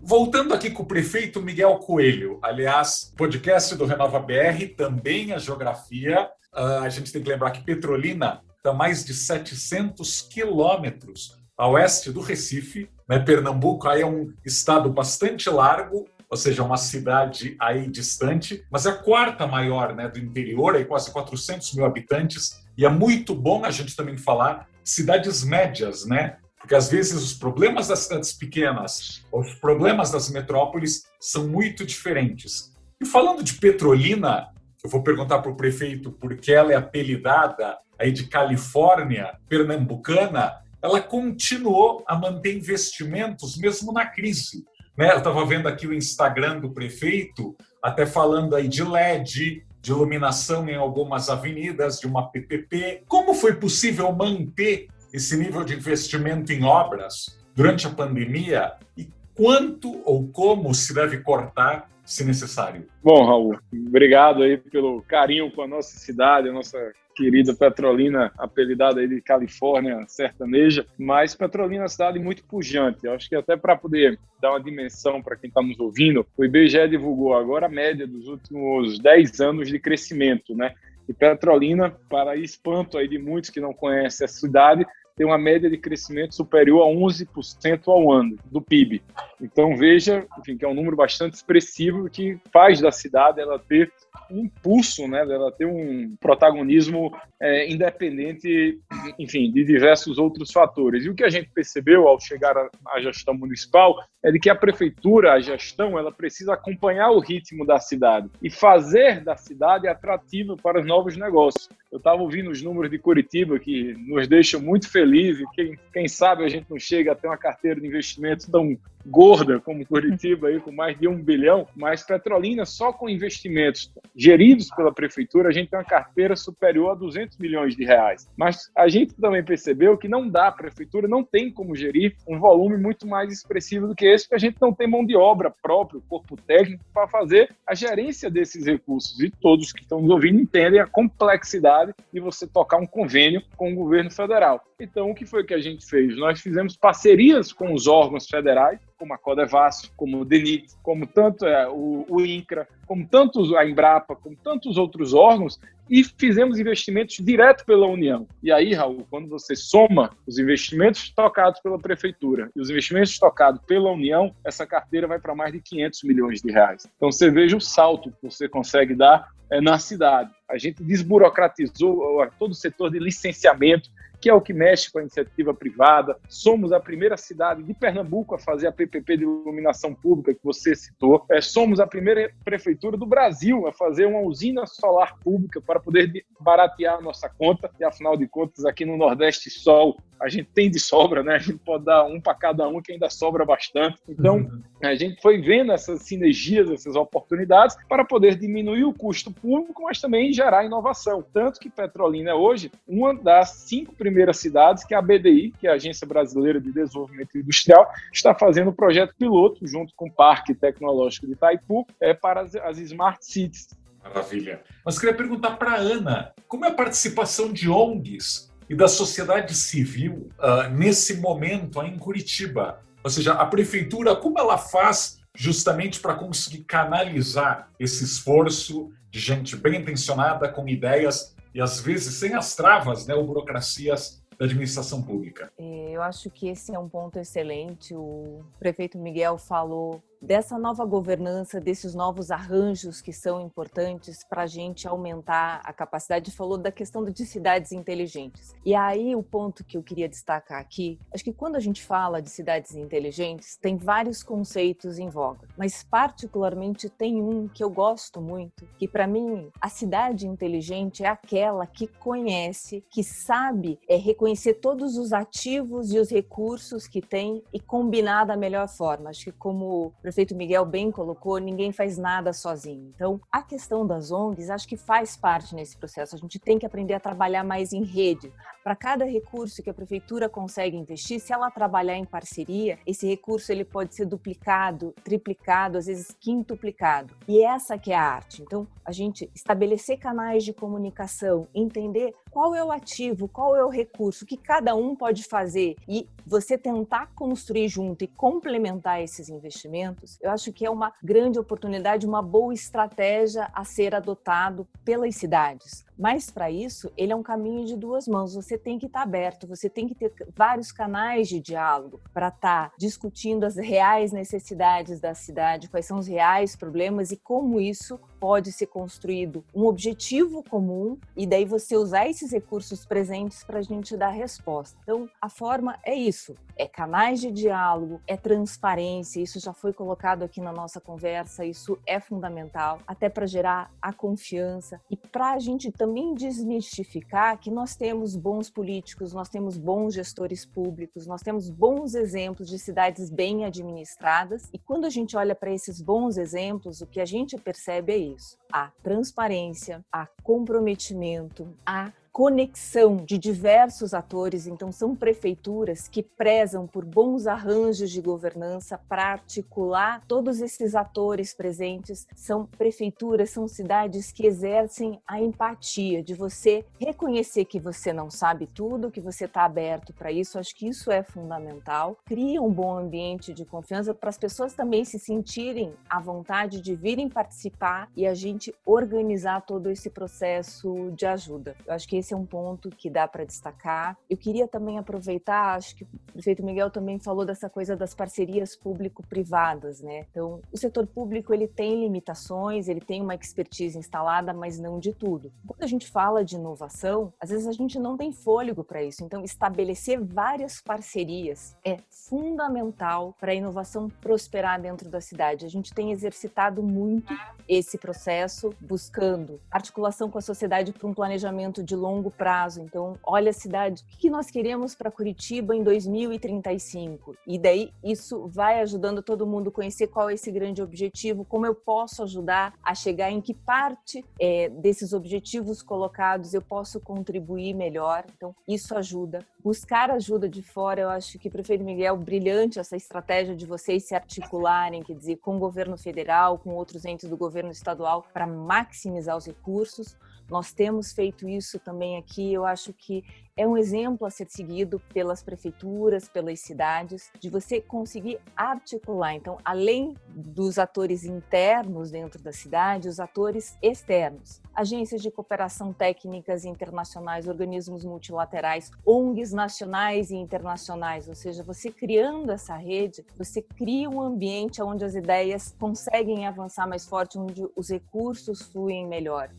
Voltando 0.00 0.54
aqui 0.54 0.70
com 0.70 0.84
o 0.84 0.86
prefeito 0.86 1.42
Miguel 1.42 1.76
Coelho, 1.80 2.38
aliás, 2.42 3.12
podcast 3.16 3.74
do 3.74 3.84
Renova 3.84 4.18
BR, 4.20 4.74
também 4.76 5.32
a 5.32 5.38
geografia. 5.38 6.30
Ah, 6.52 6.80
a 6.80 6.88
gente 6.88 7.12
tem 7.12 7.22
que 7.22 7.28
lembrar 7.28 7.50
que 7.50 7.62
Petrolina 7.62 8.40
está 8.56 8.72
mais 8.72 9.04
de 9.04 9.12
700 9.12 10.22
quilômetros 10.22 11.36
a 11.58 11.66
oeste 11.66 12.12
do 12.12 12.20
Recife. 12.20 12.88
Né? 13.08 13.18
Pernambuco 13.18 13.88
aí 13.88 14.02
é 14.02 14.06
um 14.06 14.32
estado 14.46 14.88
bastante 14.88 15.50
largo, 15.50 16.06
ou 16.30 16.36
seja, 16.36 16.62
uma 16.62 16.76
cidade 16.76 17.56
aí 17.58 17.88
distante, 17.88 18.64
mas 18.70 18.86
é 18.86 18.90
a 18.90 18.96
quarta 18.96 19.46
maior 19.46 19.94
né, 19.94 20.08
do 20.08 20.18
interior, 20.18 20.76
aí 20.76 20.84
quase 20.84 21.10
400 21.10 21.74
mil 21.74 21.84
habitantes, 21.84 22.62
e 22.76 22.84
é 22.84 22.88
muito 22.88 23.34
bom 23.34 23.64
a 23.64 23.70
gente 23.70 23.96
também 23.96 24.16
falar 24.16 24.68
cidades 24.84 25.42
médias, 25.42 26.06
né? 26.06 26.36
Porque 26.58 26.74
às 26.74 26.90
vezes 26.90 27.22
os 27.22 27.32
problemas 27.32 27.88
das 27.88 28.00
cidades 28.00 28.32
pequenas, 28.32 29.24
os 29.32 29.54
problemas 29.54 30.10
das 30.10 30.30
metrópoles 30.30 31.04
são 31.18 31.48
muito 31.48 31.84
diferentes. 31.84 32.72
E 33.00 33.06
falando 33.06 33.42
de 33.42 33.54
Petrolina, 33.54 34.48
eu 34.84 34.90
vou 34.90 35.02
perguntar 35.02 35.38
para 35.38 35.50
o 35.50 35.56
prefeito 35.56 36.12
por 36.12 36.36
que 36.36 36.52
ela 36.52 36.72
é 36.72 36.76
apelidada 36.76 37.78
aí 37.98 38.12
de 38.12 38.26
Califórnia 38.26 39.36
pernambucana, 39.48 40.56
ela 40.82 41.00
continuou 41.00 42.04
a 42.06 42.16
manter 42.16 42.56
investimentos 42.56 43.56
mesmo 43.56 43.92
na 43.92 44.06
crise. 44.06 44.64
Né? 44.96 45.12
Eu 45.12 45.18
estava 45.18 45.44
vendo 45.44 45.68
aqui 45.68 45.86
o 45.86 45.94
Instagram 45.94 46.60
do 46.60 46.70
prefeito, 46.70 47.56
até 47.82 48.06
falando 48.06 48.54
aí 48.54 48.68
de 48.68 48.82
LED, 48.82 49.64
de 49.80 49.90
iluminação 49.90 50.68
em 50.68 50.76
algumas 50.76 51.28
avenidas, 51.28 52.00
de 52.00 52.06
uma 52.06 52.30
PPP. 52.30 53.04
Como 53.06 53.34
foi 53.34 53.54
possível 53.54 54.12
manter 54.12 54.88
esse 55.12 55.36
nível 55.36 55.64
de 55.64 55.74
investimento 55.74 56.52
em 56.52 56.64
obras 56.64 57.38
durante 57.54 57.86
a 57.86 57.90
pandemia 57.90 58.72
e 58.96 59.08
quanto 59.34 60.02
ou 60.04 60.28
como 60.28 60.74
se 60.74 60.92
deve 60.92 61.18
cortar 61.18 61.88
se 62.08 62.24
necessário? 62.24 62.86
Bom, 63.04 63.22
Raul, 63.26 63.58
obrigado 63.70 64.42
aí 64.42 64.56
pelo 64.56 65.02
carinho 65.02 65.50
com 65.52 65.60
a 65.60 65.68
nossa 65.68 65.98
cidade, 65.98 66.48
a 66.48 66.52
nossa 66.52 66.78
querida 67.14 67.54
Petrolina, 67.54 68.32
apelidada 68.38 69.00
aí 69.00 69.06
de 69.06 69.20
Califórnia 69.20 70.06
sertaneja, 70.08 70.86
mas 70.96 71.34
Petrolina 71.34 71.80
é 71.80 71.82
uma 71.82 71.88
cidade 71.88 72.18
muito 72.18 72.42
pujante. 72.44 73.04
Eu 73.04 73.12
acho 73.12 73.28
que 73.28 73.36
até 73.36 73.58
para 73.58 73.76
poder 73.76 74.18
dar 74.40 74.52
uma 74.52 74.62
dimensão 74.62 75.22
para 75.22 75.36
quem 75.36 75.48
está 75.48 75.60
nos 75.60 75.78
ouvindo, 75.78 76.26
o 76.34 76.44
IBGE 76.46 76.88
divulgou 76.88 77.34
agora 77.34 77.66
a 77.66 77.68
média 77.70 78.06
dos 78.06 78.26
últimos 78.26 78.98
10 78.98 79.40
anos 79.40 79.68
de 79.68 79.78
crescimento, 79.78 80.54
né? 80.54 80.74
E 81.06 81.12
Petrolina, 81.12 81.94
para 82.08 82.36
espanto 82.36 82.96
aí 82.96 83.06
de 83.06 83.18
muitos 83.18 83.50
que 83.50 83.60
não 83.60 83.74
conhecem 83.74 84.24
a 84.24 84.28
cidade, 84.28 84.86
tem 85.14 85.26
uma 85.26 85.36
média 85.36 85.68
de 85.68 85.76
crescimento 85.76 86.34
superior 86.34 86.82
a 86.82 86.90
11% 86.90 87.82
ao 87.88 88.10
ano 88.10 88.36
do 88.50 88.62
PIB. 88.62 89.02
Então 89.40 89.76
veja, 89.76 90.26
enfim, 90.38 90.56
que 90.56 90.64
é 90.64 90.68
um 90.68 90.74
número 90.74 90.96
bastante 90.96 91.34
expressivo 91.34 92.10
que 92.10 92.38
faz 92.52 92.80
da 92.80 92.90
cidade 92.90 93.40
ela 93.40 93.58
ter 93.58 93.92
um 94.30 94.44
impulso, 94.44 95.06
né, 95.08 95.24
dela 95.24 95.52
ter 95.52 95.66
um 95.66 96.16
protagonismo 96.20 97.16
é, 97.40 97.70
independente, 97.70 98.78
enfim, 99.18 99.50
de 99.50 99.64
diversos 99.64 100.18
outros 100.18 100.50
fatores. 100.50 101.04
E 101.04 101.08
o 101.08 101.14
que 101.14 101.24
a 101.24 101.30
gente 101.30 101.50
percebeu 101.50 102.08
ao 102.08 102.20
chegar 102.20 102.54
à 102.86 103.00
gestão 103.00 103.34
municipal 103.34 103.96
é 104.22 104.30
de 104.30 104.38
que 104.38 104.50
a 104.50 104.54
prefeitura, 104.54 105.32
a 105.32 105.40
gestão, 105.40 105.98
ela 105.98 106.10
precisa 106.10 106.54
acompanhar 106.54 107.10
o 107.10 107.20
ritmo 107.20 107.64
da 107.64 107.78
cidade 107.78 108.28
e 108.42 108.50
fazer 108.50 109.22
da 109.22 109.36
cidade 109.36 109.86
atrativa 109.86 110.56
para 110.56 110.80
os 110.80 110.86
novos 110.86 111.16
negócios. 111.16 111.68
Eu 111.90 111.98
estava 111.98 112.20
ouvindo 112.20 112.50
os 112.50 112.60
números 112.60 112.90
de 112.90 112.98
Curitiba 112.98 113.58
que 113.58 113.94
nos 114.06 114.28
deixam 114.28 114.60
muito 114.60 114.90
felizes. 114.90 115.46
Quem, 115.54 115.78
quem 115.92 116.08
sabe 116.08 116.44
a 116.44 116.48
gente 116.48 116.68
não 116.68 116.78
chega 116.78 117.12
a 117.12 117.14
ter 117.14 117.28
uma 117.28 117.38
carteira 117.38 117.80
de 117.80 117.86
investimentos 117.86 118.46
tão 118.46 118.76
gorda 119.06 119.60
como 119.60 119.86
Curitiba, 119.86 120.48
aí, 120.48 120.60
com 120.60 120.72
mais 120.72 120.98
de 120.98 121.08
um 121.08 121.22
bilhão, 121.22 121.66
mas 121.74 122.02
Petrolina, 122.02 122.64
só 122.64 122.92
com 122.92 123.08
investimentos 123.08 123.92
geridos 124.14 124.70
pela 124.70 124.92
prefeitura, 124.92 125.48
a 125.48 125.52
gente 125.52 125.70
tem 125.70 125.78
uma 125.78 125.84
carteira 125.84 126.36
superior 126.36 126.92
a 126.92 126.94
200 126.94 127.38
milhões 127.38 127.76
de 127.76 127.84
reais. 127.84 128.28
Mas 128.36 128.70
a 128.76 128.88
gente 128.88 129.14
também 129.14 129.44
percebeu 129.44 129.96
que 129.96 130.08
não 130.08 130.28
dá, 130.28 130.48
a 130.48 130.52
prefeitura 130.52 131.08
não 131.08 131.24
tem 131.24 131.50
como 131.50 131.74
gerir 131.74 132.16
um 132.26 132.38
volume 132.38 132.76
muito 132.76 133.06
mais 133.06 133.32
expressivo 133.32 133.86
do 133.86 133.94
que 133.94 134.06
esse, 134.06 134.24
porque 134.24 134.36
a 134.36 134.38
gente 134.38 134.56
não 134.60 134.72
tem 134.72 134.88
mão 134.88 135.04
de 135.04 135.16
obra 135.16 135.52
próprio, 135.62 136.02
corpo 136.08 136.36
técnico, 136.36 136.84
para 136.92 137.08
fazer 137.08 137.54
a 137.66 137.74
gerência 137.74 138.30
desses 138.30 138.66
recursos. 138.66 139.20
E 139.20 139.30
todos 139.30 139.72
que 139.72 139.82
estão 139.82 140.00
nos 140.00 140.10
ouvindo 140.10 140.40
entendem 140.40 140.80
a 140.80 140.86
complexidade 140.86 141.94
de 142.12 142.20
você 142.20 142.46
tocar 142.46 142.78
um 142.78 142.86
convênio 142.86 143.42
com 143.56 143.72
o 143.72 143.74
governo 143.74 144.10
federal. 144.10 144.64
Então, 144.80 145.10
o 145.10 145.14
que 145.14 145.26
foi 145.26 145.44
que 145.44 145.54
a 145.54 145.60
gente 145.60 145.84
fez? 145.84 146.16
Nós 146.16 146.40
fizemos 146.40 146.76
parcerias 146.76 147.52
com 147.52 147.72
os 147.72 147.88
órgãos 147.88 148.26
federais, 148.26 148.78
como 148.98 149.14
a 149.14 149.18
Codevasf, 149.18 149.90
como 149.96 150.20
o 150.20 150.24
DENIT, 150.24 150.74
como 150.82 151.06
tanto 151.06 151.46
é, 151.46 151.68
o, 151.68 152.04
o 152.08 152.20
INCRA, 152.20 152.68
como 152.86 153.06
tantos 153.06 153.54
a 153.54 153.64
Embrapa, 153.64 154.16
como 154.16 154.36
tantos 154.36 154.76
outros 154.76 155.14
órgãos, 155.14 155.60
e 155.88 156.04
fizemos 156.04 156.58
investimentos 156.58 157.16
direto 157.16 157.64
pela 157.64 157.86
União. 157.86 158.26
E 158.42 158.52
aí, 158.52 158.74
Raul, 158.74 159.06
quando 159.08 159.28
você 159.28 159.56
soma 159.56 160.10
os 160.26 160.38
investimentos 160.38 161.10
tocados 161.10 161.60
pela 161.60 161.78
Prefeitura 161.78 162.50
e 162.54 162.60
os 162.60 162.68
investimentos 162.68 163.18
tocados 163.18 163.60
pela 163.64 163.90
União, 163.90 164.34
essa 164.44 164.66
carteira 164.66 165.06
vai 165.06 165.18
para 165.18 165.34
mais 165.34 165.52
de 165.52 165.60
500 165.60 166.02
milhões 166.02 166.42
de 166.42 166.50
reais. 166.50 166.88
Então, 166.96 167.10
você 167.10 167.30
veja 167.30 167.56
o 167.56 167.60
salto 167.60 168.10
que 168.10 168.28
você 168.28 168.48
consegue 168.48 168.94
dar 168.94 169.30
é, 169.50 169.60
na 169.60 169.78
cidade. 169.78 170.30
A 170.48 170.58
gente 170.58 170.82
desburocratizou 170.82 172.26
todo 172.38 172.50
o 172.50 172.54
setor 172.54 172.90
de 172.90 172.98
licenciamento, 172.98 173.90
que 174.20 174.28
é 174.28 174.34
o 174.34 174.40
que 174.40 174.52
mexe 174.52 174.90
com 174.90 174.98
a 174.98 175.02
iniciativa 175.02 175.54
privada. 175.54 176.18
Somos 176.28 176.72
a 176.72 176.80
primeira 176.80 177.16
cidade 177.16 177.62
de 177.62 177.74
Pernambuco 177.74 178.34
a 178.34 178.38
fazer 178.38 178.66
a 178.66 178.72
PPP 178.72 179.16
de 179.18 179.22
iluminação 179.22 179.94
pública 179.94 180.34
que 180.34 180.44
você 180.44 180.74
citou. 180.74 181.24
É, 181.30 181.40
somos 181.40 181.80
a 181.80 181.86
primeira 181.86 182.30
prefeitura 182.44 182.96
do 182.96 183.06
Brasil 183.06 183.66
a 183.66 183.72
fazer 183.72 184.06
uma 184.06 184.20
usina 184.20 184.66
solar 184.66 185.18
pública 185.18 185.60
para 185.60 185.80
poder 185.80 186.24
baratear 186.40 186.96
a 186.96 187.00
nossa 187.00 187.28
conta. 187.28 187.70
E 187.78 187.84
afinal 187.84 188.16
de 188.16 188.26
contas, 188.26 188.64
aqui 188.64 188.84
no 188.84 188.96
Nordeste 188.96 189.50
Sol, 189.50 189.96
a 190.20 190.28
gente 190.28 190.48
tem 190.52 190.70
de 190.70 190.80
sobra, 190.80 191.22
né? 191.22 191.36
A 191.36 191.38
gente 191.38 191.58
pode 191.58 191.84
dar 191.84 192.04
um 192.04 192.20
para 192.20 192.34
cada 192.34 192.66
um, 192.68 192.82
que 192.82 192.92
ainda 192.92 193.08
sobra 193.08 193.44
bastante. 193.44 193.98
Então, 194.08 194.38
uhum. 194.38 194.62
a 194.82 194.94
gente 194.94 195.20
foi 195.22 195.40
vendo 195.40 195.72
essas 195.72 196.02
sinergias, 196.02 196.70
essas 196.70 196.96
oportunidades 196.96 197.76
para 197.88 198.04
poder 198.04 198.36
diminuir 198.36 198.84
o 198.84 198.92
custo 198.92 199.30
público, 199.30 199.82
mas 199.84 200.00
também 200.00 200.32
gerar 200.32 200.64
inovação. 200.64 201.24
Tanto 201.32 201.60
que 201.60 201.70
Petrolina 201.70 202.30
é 202.30 202.34
hoje 202.34 202.70
uma 202.86 203.14
das 203.14 203.50
cinco 203.50 203.94
primeiras 203.94 204.07
cidades 204.34 204.84
que 204.84 204.94
a 204.94 205.02
BDI, 205.02 205.52
que 205.58 205.66
é 205.66 205.70
a 205.70 205.74
Agência 205.74 206.06
Brasileira 206.06 206.60
de 206.60 206.72
Desenvolvimento 206.72 207.38
Industrial, 207.38 207.90
está 208.12 208.34
fazendo 208.34 208.68
o 208.68 208.70
um 208.70 208.74
projeto 208.74 209.14
piloto 209.16 209.66
junto 209.66 209.92
com 209.96 210.08
o 210.08 210.12
Parque 210.12 210.54
Tecnológico 210.54 211.26
de 211.26 211.32
Itaipu 211.32 211.86
é, 212.00 212.14
para 212.14 212.42
as, 212.42 212.54
as 212.56 212.78
Smart 212.78 213.18
Cities. 213.24 213.68
Maravilha. 214.02 214.62
Mas 214.84 214.98
queria 214.98 215.14
perguntar 215.14 215.56
para 215.56 215.72
a 215.72 215.76
Ana, 215.76 216.32
como 216.46 216.64
é 216.64 216.68
a 216.68 216.74
participação 216.74 217.52
de 217.52 217.68
ONGs 217.68 218.50
e 218.68 218.74
da 218.74 218.88
sociedade 218.88 219.54
civil 219.54 220.28
uh, 220.38 220.68
nesse 220.74 221.18
momento 221.18 221.80
aí 221.80 221.90
em 221.90 221.98
Curitiba? 221.98 222.80
Ou 223.02 223.10
seja, 223.10 223.32
a 223.34 223.46
prefeitura, 223.46 224.16
como 224.16 224.38
ela 224.38 224.58
faz 224.58 225.18
justamente 225.34 226.00
para 226.00 226.14
conseguir 226.14 226.64
canalizar 226.64 227.70
esse 227.78 228.04
esforço 228.04 228.90
de 229.10 229.20
gente 229.20 229.56
bem 229.56 229.80
intencionada, 229.80 230.48
com 230.48 230.68
ideias 230.68 231.34
e 231.58 231.60
às 231.60 231.80
vezes 231.80 232.14
sem 232.14 232.34
as 232.34 232.54
travas, 232.54 233.04
né, 233.04 233.16
ou 233.16 233.26
burocracias 233.26 234.22
da 234.38 234.44
administração 234.44 235.02
pública. 235.02 235.52
É, 235.58 235.90
eu 235.90 236.00
acho 236.00 236.30
que 236.30 236.46
esse 236.46 236.72
é 236.72 236.78
um 236.78 236.88
ponto 236.88 237.18
excelente. 237.18 237.92
O 237.96 238.44
prefeito 238.60 238.96
Miguel 238.96 239.36
falou 239.38 240.00
dessa 240.20 240.58
nova 240.58 240.84
governança, 240.84 241.60
desses 241.60 241.94
novos 241.94 242.30
arranjos 242.30 243.00
que 243.00 243.12
são 243.12 243.40
importantes 243.40 244.24
para 244.24 244.42
a 244.42 244.46
gente 244.46 244.86
aumentar 244.86 245.60
a 245.64 245.72
capacidade. 245.72 246.30
Falou 246.30 246.58
da 246.58 246.72
questão 246.72 247.04
de 247.04 247.26
cidades 247.26 247.72
inteligentes. 247.72 248.54
E 248.64 248.74
aí 248.74 249.14
o 249.14 249.22
ponto 249.22 249.64
que 249.64 249.76
eu 249.76 249.82
queria 249.82 250.08
destacar 250.08 250.60
aqui, 250.60 250.98
acho 251.12 251.24
que 251.24 251.32
quando 251.32 251.56
a 251.56 251.60
gente 251.60 251.82
fala 251.82 252.20
de 252.20 252.30
cidades 252.30 252.74
inteligentes, 252.74 253.56
tem 253.56 253.76
vários 253.76 254.22
conceitos 254.22 254.98
em 254.98 255.08
voga, 255.08 255.48
mas 255.56 255.82
particularmente 255.82 256.88
tem 256.88 257.22
um 257.22 257.48
que 257.48 257.62
eu 257.62 257.70
gosto 257.70 258.20
muito, 258.20 258.68
que 258.78 258.88
para 258.88 259.06
mim 259.06 259.50
a 259.60 259.68
cidade 259.68 260.26
inteligente 260.26 261.04
é 261.04 261.08
aquela 261.08 261.66
que 261.66 261.86
conhece, 261.86 262.84
que 262.90 263.02
sabe 263.02 263.78
é, 263.88 263.96
reconhecer 263.96 264.54
todos 264.54 264.96
os 264.96 265.12
ativos 265.12 265.92
e 265.92 265.98
os 265.98 266.10
recursos 266.10 266.86
que 266.86 267.00
tem 267.00 267.42
e 267.52 267.60
combinar 267.60 268.24
da 268.24 268.36
melhor 268.36 268.68
forma. 268.68 269.10
Acho 269.10 269.26
que 269.26 269.32
como 269.32 269.92
prefeito 270.08 270.34
Miguel 270.34 270.64
bem 270.64 270.90
colocou, 270.90 271.36
ninguém 271.36 271.70
faz 271.70 271.98
nada 271.98 272.32
sozinho. 272.32 272.90
Então, 272.94 273.20
a 273.30 273.42
questão 273.42 273.86
das 273.86 274.10
ONGs 274.10 274.48
acho 274.48 274.66
que 274.66 274.76
faz 274.76 275.18
parte 275.18 275.54
nesse 275.54 275.76
processo. 275.76 276.16
A 276.16 276.18
gente 276.18 276.38
tem 276.38 276.58
que 276.58 276.64
aprender 276.64 276.94
a 276.94 277.00
trabalhar 277.00 277.44
mais 277.44 277.74
em 277.74 277.84
rede. 277.84 278.32
Para 278.64 278.74
cada 278.74 279.04
recurso 279.04 279.62
que 279.62 279.68
a 279.68 279.74
prefeitura 279.74 280.28
consegue 280.28 280.76
investir, 280.76 281.20
se 281.20 281.32
ela 281.32 281.50
trabalhar 281.50 281.96
em 281.96 282.06
parceria, 282.06 282.78
esse 282.86 283.06
recurso 283.06 283.52
ele 283.52 283.64
pode 283.64 283.94
ser 283.94 284.06
duplicado, 284.06 284.94
triplicado, 285.04 285.76
às 285.76 285.86
vezes 285.86 286.16
quintuplicado. 286.18 287.14
E 287.26 287.42
essa 287.42 287.78
que 287.78 287.92
é 287.92 287.96
a 287.96 288.02
arte. 288.02 288.42
Então, 288.42 288.66
a 288.84 288.92
gente 288.92 289.30
estabelecer 289.34 289.98
canais 289.98 290.42
de 290.42 290.54
comunicação, 290.54 291.46
entender 291.54 292.14
qual 292.38 292.54
é 292.54 292.62
o 292.62 292.70
ativo, 292.70 293.26
qual 293.26 293.56
é 293.56 293.64
o 293.64 293.68
recurso 293.68 294.24
que 294.24 294.36
cada 294.36 294.72
um 294.72 294.94
pode 294.94 295.24
fazer 295.24 295.74
e 295.88 296.08
você 296.24 296.56
tentar 296.56 297.12
construir 297.12 297.66
junto 297.66 298.04
e 298.04 298.06
complementar 298.06 299.02
esses 299.02 299.28
investimentos, 299.28 300.20
eu 300.22 300.30
acho 300.30 300.52
que 300.52 300.64
é 300.64 300.70
uma 300.70 300.92
grande 301.02 301.36
oportunidade, 301.36 302.06
uma 302.06 302.22
boa 302.22 302.54
estratégia 302.54 303.50
a 303.52 303.64
ser 303.64 303.92
adotado 303.92 304.68
pelas 304.84 305.16
cidades. 305.16 305.84
Mas 305.98 306.30
para 306.30 306.48
isso, 306.48 306.92
ele 306.96 307.12
é 307.12 307.16
um 307.16 307.22
caminho 307.22 307.66
de 307.66 307.76
duas 307.76 308.06
mãos. 308.06 308.34
Você 308.34 308.56
tem 308.56 308.78
que 308.78 308.86
estar 308.86 309.00
tá 309.00 309.04
aberto, 309.04 309.48
você 309.48 309.68
tem 309.68 309.88
que 309.88 309.94
ter 309.94 310.12
vários 310.36 310.70
canais 310.70 311.28
de 311.28 311.40
diálogo 311.40 312.00
para 312.14 312.28
estar 312.28 312.70
tá 312.70 312.74
discutindo 312.78 313.44
as 313.44 313.56
reais 313.56 314.12
necessidades 314.12 315.00
da 315.00 315.12
cidade, 315.14 315.68
quais 315.68 315.86
são 315.86 315.98
os 315.98 316.06
reais 316.06 316.54
problemas 316.54 317.10
e 317.10 317.16
como 317.16 317.60
isso 317.60 317.98
pode 318.20 318.52
ser 318.52 318.66
construído 318.66 319.44
um 319.54 319.64
objetivo 319.64 320.42
comum 320.42 320.98
e 321.16 321.26
daí 321.26 321.44
você 321.44 321.76
usar 321.76 322.08
esses 322.08 322.32
recursos 322.32 322.84
presentes 322.84 323.44
para 323.44 323.58
a 323.58 323.62
gente 323.62 323.96
dar 323.96 324.10
resposta. 324.10 324.78
Então, 324.82 325.08
a 325.20 325.28
forma 325.28 325.78
é 325.84 325.94
isso: 325.94 326.34
é 326.56 326.66
canais 326.68 327.20
de 327.20 327.32
diálogo, 327.32 328.00
é 328.06 328.16
transparência. 328.16 329.20
Isso 329.20 329.40
já 329.40 329.52
foi 329.52 329.72
colocado 329.72 330.22
aqui 330.22 330.40
na 330.40 330.52
nossa 330.52 330.80
conversa. 330.80 331.44
Isso 331.44 331.78
é 331.86 331.98
fundamental, 331.98 332.78
até 332.86 333.08
para 333.08 333.26
gerar 333.26 333.70
a 333.80 333.92
confiança 333.92 334.80
e 334.90 334.96
para 334.96 335.32
a 335.32 335.38
gente 335.38 335.70
também 335.72 335.87
desmistificar 336.14 337.38
que 337.38 337.50
nós 337.50 337.76
temos 337.76 338.16
bons 338.16 338.50
políticos, 338.50 339.12
nós 339.12 339.28
temos 339.28 339.56
bons 339.56 339.94
gestores 339.94 340.44
públicos, 340.44 341.06
nós 341.06 341.22
temos 341.22 341.48
bons 341.48 341.94
exemplos 341.94 342.48
de 342.48 342.58
cidades 342.58 343.10
bem 343.10 343.44
administradas. 343.44 344.48
E 344.52 344.58
quando 344.58 344.84
a 344.84 344.90
gente 344.90 345.16
olha 345.16 345.34
para 345.34 345.52
esses 345.52 345.80
bons 345.80 346.16
exemplos, 346.16 346.80
o 346.80 346.86
que 346.86 347.00
a 347.00 347.04
gente 347.04 347.36
percebe 347.36 347.92
é 347.92 347.96
isso: 347.96 348.36
a 348.52 348.70
transparência, 348.82 349.84
a 349.92 350.06
comprometimento, 350.22 351.48
a 351.64 351.92
conexão 352.18 352.96
de 352.96 353.16
diversos 353.16 353.94
atores, 353.94 354.48
então 354.48 354.72
são 354.72 354.92
prefeituras 354.92 355.86
que 355.86 356.02
prezam 356.02 356.66
por 356.66 356.84
bons 356.84 357.28
arranjos 357.28 357.92
de 357.92 358.00
governança 358.00 358.76
para 358.88 359.12
articular 359.12 360.02
todos 360.08 360.40
esses 360.40 360.74
atores 360.74 361.32
presentes, 361.32 362.08
são 362.16 362.44
prefeituras, 362.44 363.30
são 363.30 363.46
cidades 363.46 364.10
que 364.10 364.26
exercem 364.26 365.00
a 365.06 365.20
empatia 365.20 366.02
de 366.02 366.12
você 366.12 366.64
reconhecer 366.80 367.44
que 367.44 367.60
você 367.60 367.92
não 367.92 368.10
sabe 368.10 368.48
tudo, 368.48 368.90
que 368.90 369.00
você 369.00 369.26
está 369.26 369.44
aberto 369.44 369.92
para 369.92 370.10
isso, 370.10 370.40
acho 370.40 370.56
que 370.56 370.66
isso 370.66 370.90
é 370.90 371.04
fundamental. 371.04 371.96
Cria 372.04 372.42
um 372.42 372.50
bom 372.50 372.76
ambiente 372.76 373.32
de 373.32 373.44
confiança 373.44 373.94
para 373.94 374.10
as 374.10 374.18
pessoas 374.18 374.54
também 374.54 374.84
se 374.84 374.98
sentirem 374.98 375.72
à 375.88 376.00
vontade 376.00 376.60
de 376.60 376.74
virem 376.74 377.08
participar 377.08 377.88
e 377.94 378.08
a 378.08 378.14
gente 378.14 378.52
organizar 378.66 379.42
todo 379.42 379.70
esse 379.70 379.88
processo 379.88 380.90
de 380.96 381.06
ajuda. 381.06 381.54
Eu 381.64 381.74
acho 381.74 381.86
que 381.86 382.07
esse 382.07 382.07
esse 382.08 382.14
é 382.14 382.16
um 382.16 382.24
ponto 382.24 382.70
que 382.70 382.88
dá 382.88 383.06
para 383.06 383.24
destacar. 383.24 383.96
Eu 384.08 384.16
queria 384.16 384.48
também 384.48 384.78
aproveitar, 384.78 385.56
acho 385.56 385.76
que 385.76 385.84
o 385.84 385.88
prefeito 386.12 386.42
Miguel 386.42 386.70
também 386.70 386.98
falou 386.98 387.24
dessa 387.24 387.50
coisa 387.50 387.76
das 387.76 387.94
parcerias 387.94 388.56
público-privadas, 388.56 389.82
né? 389.82 390.06
Então, 390.10 390.40
o 390.50 390.56
setor 390.56 390.86
público 390.86 391.34
ele 391.34 391.46
tem 391.46 391.80
limitações, 391.80 392.66
ele 392.66 392.80
tem 392.80 393.02
uma 393.02 393.14
expertise 393.14 393.78
instalada, 393.78 394.32
mas 394.32 394.58
não 394.58 394.78
de 394.78 394.94
tudo. 394.94 395.30
Quando 395.46 395.62
a 395.62 395.66
gente 395.66 395.86
fala 395.90 396.24
de 396.24 396.36
inovação, 396.36 397.12
às 397.20 397.28
vezes 397.28 397.46
a 397.46 397.52
gente 397.52 397.78
não 397.78 397.96
tem 397.96 398.10
fôlego 398.10 398.64
para 398.64 398.82
isso. 398.82 399.04
Então, 399.04 399.22
estabelecer 399.22 400.02
várias 400.02 400.62
parcerias 400.62 401.54
é 401.62 401.76
fundamental 401.90 403.14
para 403.20 403.32
a 403.32 403.34
inovação 403.34 403.90
prosperar 404.00 404.60
dentro 404.60 404.88
da 404.88 405.00
cidade. 405.00 405.44
A 405.44 405.50
gente 405.50 405.74
tem 405.74 405.92
exercitado 405.92 406.62
muito 406.62 407.12
esse 407.46 407.76
processo, 407.76 408.50
buscando 408.60 409.40
articulação 409.50 410.10
com 410.10 410.18
a 410.18 410.22
sociedade 410.22 410.72
para 410.72 410.86
um 410.86 410.94
planejamento 410.94 411.62
de 411.62 411.76
longo 411.76 411.97
longo 411.98 412.10
prazo. 412.10 412.60
Então, 412.62 412.98
olha 413.02 413.30
a 413.30 413.32
cidade, 413.32 413.82
o 413.82 413.98
que 413.98 414.08
nós 414.08 414.30
queremos 414.30 414.74
para 414.74 414.90
Curitiba 414.90 415.54
em 415.54 415.62
2035? 415.62 417.16
E 417.26 417.38
daí 417.38 417.72
isso 417.82 418.28
vai 418.28 418.60
ajudando 418.60 419.02
todo 419.02 419.26
mundo 419.26 419.48
a 419.48 419.52
conhecer 419.52 419.88
qual 419.88 420.08
é 420.08 420.14
esse 420.14 420.30
grande 420.30 420.62
objetivo, 420.62 421.24
como 421.24 421.44
eu 421.44 421.54
posso 421.54 422.02
ajudar 422.02 422.54
a 422.62 422.74
chegar 422.74 423.10
em 423.10 423.20
que 423.20 423.34
parte 423.34 424.04
é, 424.20 424.48
desses 424.48 424.92
objetivos 424.92 425.62
colocados 425.62 426.32
eu 426.32 426.42
posso 426.42 426.80
contribuir 426.80 427.54
melhor. 427.54 428.04
Então, 428.16 428.34
isso 428.46 428.76
ajuda. 428.76 429.24
Buscar 429.42 429.90
ajuda 429.90 430.28
de 430.28 430.42
fora, 430.42 430.82
eu 430.82 430.88
acho 430.88 431.18
que, 431.18 431.30
prefeito 431.30 431.64
Miguel, 431.64 431.96
brilhante 431.96 432.58
essa 432.58 432.76
estratégia 432.76 433.34
de 433.34 433.46
vocês 433.46 433.84
se 433.84 433.94
articularem, 433.94 434.82
quer 434.82 434.94
dizer, 434.94 435.16
com 435.16 435.36
o 435.36 435.38
governo 435.38 435.76
federal, 435.76 436.38
com 436.38 436.50
outros 436.50 436.84
entes 436.84 437.08
do 437.08 437.16
governo 437.16 437.50
estadual, 437.50 438.04
para 438.12 438.26
maximizar 438.26 439.16
os 439.16 439.26
recursos. 439.26 439.96
Nós 440.30 440.52
temos 440.52 440.92
feito 440.92 441.28
isso 441.28 441.58
também 441.58 441.96
aqui. 441.96 442.32
Eu 442.32 442.44
acho 442.44 442.72
que 442.72 443.04
é 443.38 443.46
um 443.46 443.56
exemplo 443.56 444.04
a 444.04 444.10
ser 444.10 444.26
seguido 444.28 444.80
pelas 444.92 445.22
prefeituras, 445.22 446.08
pelas 446.08 446.40
cidades, 446.40 447.08
de 447.20 447.30
você 447.30 447.60
conseguir 447.60 448.18
articular. 448.36 449.14
Então, 449.14 449.38
além 449.44 449.94
dos 450.08 450.58
atores 450.58 451.04
internos 451.04 451.92
dentro 451.92 452.20
da 452.20 452.32
cidade, 452.32 452.88
os 452.88 452.98
atores 452.98 453.56
externos, 453.62 454.42
agências 454.52 455.00
de 455.00 455.08
cooperação 455.08 455.72
técnicas 455.72 456.44
internacionais, 456.44 457.28
organismos 457.28 457.84
multilaterais, 457.84 458.72
ONGs 458.84 459.32
nacionais 459.32 460.10
e 460.10 460.16
internacionais, 460.16 461.08
ou 461.08 461.14
seja, 461.14 461.44
você 461.44 461.70
criando 461.70 462.32
essa 462.32 462.56
rede, 462.56 463.06
você 463.16 463.40
cria 463.40 463.88
um 463.88 464.00
ambiente 464.00 464.60
onde 464.60 464.84
as 464.84 464.96
ideias 464.96 465.54
conseguem 465.60 466.26
avançar 466.26 466.66
mais 466.66 466.84
forte, 466.84 467.16
onde 467.16 467.46
os 467.54 467.70
recursos 467.70 468.42
fluem 468.42 468.84
melhor. 468.84 469.30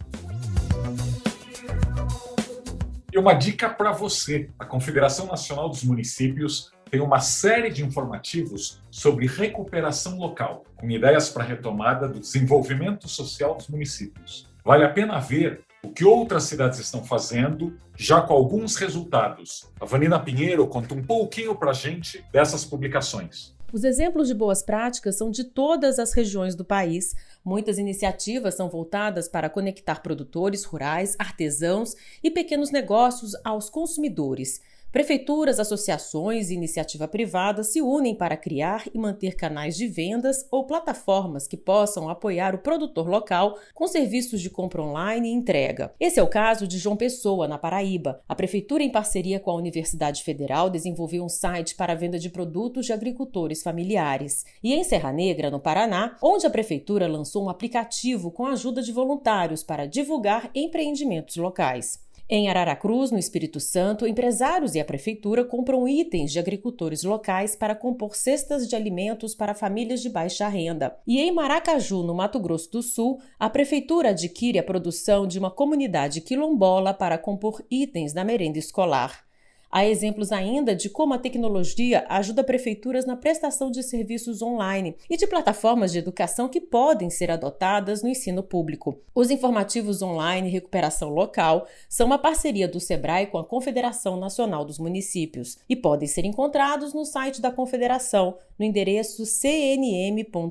E 3.11 3.17
uma 3.17 3.33
dica 3.33 3.69
para 3.69 3.91
você: 3.91 4.49
a 4.57 4.65
Confederação 4.65 5.25
Nacional 5.25 5.67
dos 5.67 5.83
Municípios 5.83 6.71
tem 6.91 7.01
uma 7.01 7.19
série 7.19 7.69
de 7.69 7.83
informativos 7.83 8.81
sobre 8.89 9.27
recuperação 9.27 10.17
local, 10.17 10.63
com 10.75 10.89
ideias 10.89 11.29
para 11.29 11.43
a 11.43 11.47
retomada 11.47 12.07
do 12.07 12.19
desenvolvimento 12.19 13.07
social 13.07 13.55
dos 13.55 13.67
municípios. 13.67 14.47
Vale 14.63 14.83
a 14.83 14.89
pena 14.89 15.19
ver 15.19 15.61
o 15.83 15.89
que 15.89 16.03
outras 16.03 16.43
cidades 16.43 16.79
estão 16.79 17.03
fazendo, 17.03 17.77
já 17.95 18.21
com 18.21 18.33
alguns 18.33 18.75
resultados. 18.75 19.71
A 19.79 19.85
Vanina 19.85 20.19
Pinheiro 20.19 20.67
conta 20.67 20.93
um 20.93 21.03
pouquinho 21.03 21.55
para 21.55 21.71
a 21.71 21.73
gente 21.73 22.23
dessas 22.31 22.65
publicações. 22.65 23.55
Os 23.71 23.83
exemplos 23.83 24.27
de 24.27 24.33
boas 24.33 24.63
práticas 24.63 25.15
são 25.15 25.29
de 25.29 25.43
todas 25.43 25.99
as 25.99 26.11
regiões 26.13 26.55
do 26.55 26.65
país. 26.65 27.13
Muitas 27.45 27.77
iniciativas 27.77 28.55
são 28.55 28.67
voltadas 28.67 29.27
para 29.27 29.49
conectar 29.49 30.01
produtores 30.01 30.63
rurais, 30.63 31.15
artesãos 31.19 31.93
e 32.23 32.31
pequenos 32.31 32.71
negócios 32.71 33.35
aos 33.43 33.69
consumidores. 33.69 34.59
Prefeituras, 34.91 35.59
associações 35.59 36.49
e 36.49 36.55
iniciativa 36.55 37.07
privada 37.07 37.63
se 37.63 37.79
unem 37.79 38.15
para 38.15 38.35
criar 38.35 38.85
e 38.91 38.97
manter 38.97 39.35
canais 39.35 39.77
de 39.77 39.85
vendas 39.85 40.47
ou 40.49 40.65
plataformas 40.65 41.47
que 41.47 41.55
possam 41.55 42.09
apoiar 42.09 42.55
o 42.55 42.57
produtor 42.57 43.07
local 43.07 43.59
com 43.75 43.87
serviços 43.87 44.41
de 44.41 44.49
compra 44.49 44.81
online 44.81 45.29
e 45.29 45.31
entrega. 45.31 45.93
Esse 45.99 46.19
é 46.19 46.23
o 46.23 46.27
caso 46.27 46.67
de 46.67 46.79
João 46.79 46.97
Pessoa, 46.97 47.47
na 47.47 47.59
Paraíba. 47.59 48.19
A 48.27 48.33
prefeitura, 48.33 48.81
em 48.81 48.91
parceria 48.91 49.39
com 49.39 49.51
a 49.51 49.55
Universidade 49.55 50.23
Federal, 50.23 50.71
desenvolveu 50.71 51.23
um 51.23 51.29
site 51.29 51.75
para 51.75 51.93
a 51.93 51.95
venda 51.95 52.17
de 52.17 52.31
produtos 52.31 52.87
de 52.87 52.93
agricultores 52.93 53.61
familiares. 53.61 54.43
E 54.63 54.73
em 54.73 54.83
Serra 54.83 55.13
Negra, 55.13 55.51
no 55.51 55.59
Paraná, 55.59 56.17
onde 56.19 56.47
a 56.47 56.49
prefeitura 56.49 57.07
lançou 57.07 57.45
um 57.45 57.49
aplicativo 57.49 58.31
com 58.31 58.47
a 58.47 58.53
ajuda 58.53 58.81
de 58.81 58.91
voluntários 58.91 59.61
para 59.61 59.85
divulgar 59.85 60.49
empreendimentos 60.55 61.35
locais. 61.35 62.08
Em 62.31 62.47
Araracruz, 62.47 63.09
no 63.09 63.17
Espírito 63.17 63.59
Santo, 63.59 64.05
empresários 64.05 64.75
e 64.75 64.79
a 64.79 64.85
prefeitura 64.85 65.43
compram 65.43 65.87
itens 65.87 66.31
de 66.31 66.37
agricultores 66.37 67.01
locais 67.01 67.55
para 67.55 67.73
compor 67.73 68.15
cestas 68.15 68.69
de 68.69 68.75
alimentos 68.75 69.33
para 69.33 69.55
famílias 69.55 69.99
de 69.99 70.09
baixa 70.09 70.47
renda. 70.47 70.95
E 71.07 71.19
em 71.19 71.31
Maracaju, 71.31 72.03
no 72.03 72.13
Mato 72.13 72.39
Grosso 72.39 72.71
do 72.71 72.83
Sul, 72.83 73.19
a 73.39 73.49
prefeitura 73.49 74.09
adquire 74.09 74.59
a 74.59 74.63
produção 74.63 75.25
de 75.25 75.39
uma 75.39 75.49
comunidade 75.49 76.21
quilombola 76.21 76.93
para 76.93 77.17
compor 77.17 77.63
itens 77.67 78.13
da 78.13 78.23
merenda 78.23 78.59
escolar. 78.59 79.27
Há 79.71 79.85
exemplos 79.85 80.31
ainda 80.31 80.75
de 80.75 80.89
como 80.89 81.13
a 81.13 81.19
tecnologia 81.19 82.03
ajuda 82.09 82.43
prefeituras 82.43 83.05
na 83.05 83.15
prestação 83.15 83.69
de 83.69 83.83
serviços 83.83 84.41
online 84.41 84.95
e 85.07 85.15
de 85.15 85.27
plataformas 85.27 85.91
de 85.91 85.99
educação 85.99 86.49
que 86.49 86.59
podem 86.59 87.09
ser 87.09 87.29
adotadas 87.29 88.01
no 88.01 88.09
ensino 88.09 88.41
público. 88.41 88.99
Os 89.13 89.29
informativos 89.29 90.01
online 90.01 90.49
Recuperação 90.49 91.09
Local 91.09 91.67
são 91.87 92.07
uma 92.07 92.17
parceria 92.17 92.67
do 92.67 92.79
SEBRAE 92.79 93.27
com 93.27 93.37
a 93.37 93.45
Confederação 93.45 94.19
Nacional 94.19 94.65
dos 94.65 94.79
Municípios 94.79 95.59
e 95.69 95.75
podem 95.75 96.07
ser 96.07 96.25
encontrados 96.25 96.91
no 96.93 97.05
site 97.05 97.39
da 97.39 97.51
Confederação, 97.51 98.37
no 98.57 98.65
endereço 98.65 99.23
cnm.org.br. 99.23 100.49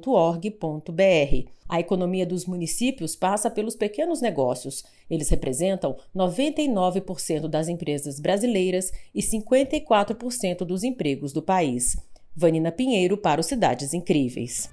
A 1.68 1.78
economia 1.78 2.24
dos 2.24 2.46
municípios 2.46 3.14
passa 3.14 3.50
pelos 3.50 3.76
pequenos 3.76 4.22
negócios. 4.22 4.82
Eles 5.10 5.28
representam 5.28 5.96
99% 6.16 7.46
das 7.46 7.68
empresas 7.68 8.18
brasileiras 8.18 8.90
e 9.14 9.20
54% 9.20 10.64
dos 10.64 10.82
empregos 10.82 11.32
do 11.32 11.42
país. 11.42 11.94
Vanina 12.34 12.72
Pinheiro 12.72 13.18
para 13.18 13.40
o 13.40 13.44
Cidades 13.44 13.92
Incríveis. 13.92 14.70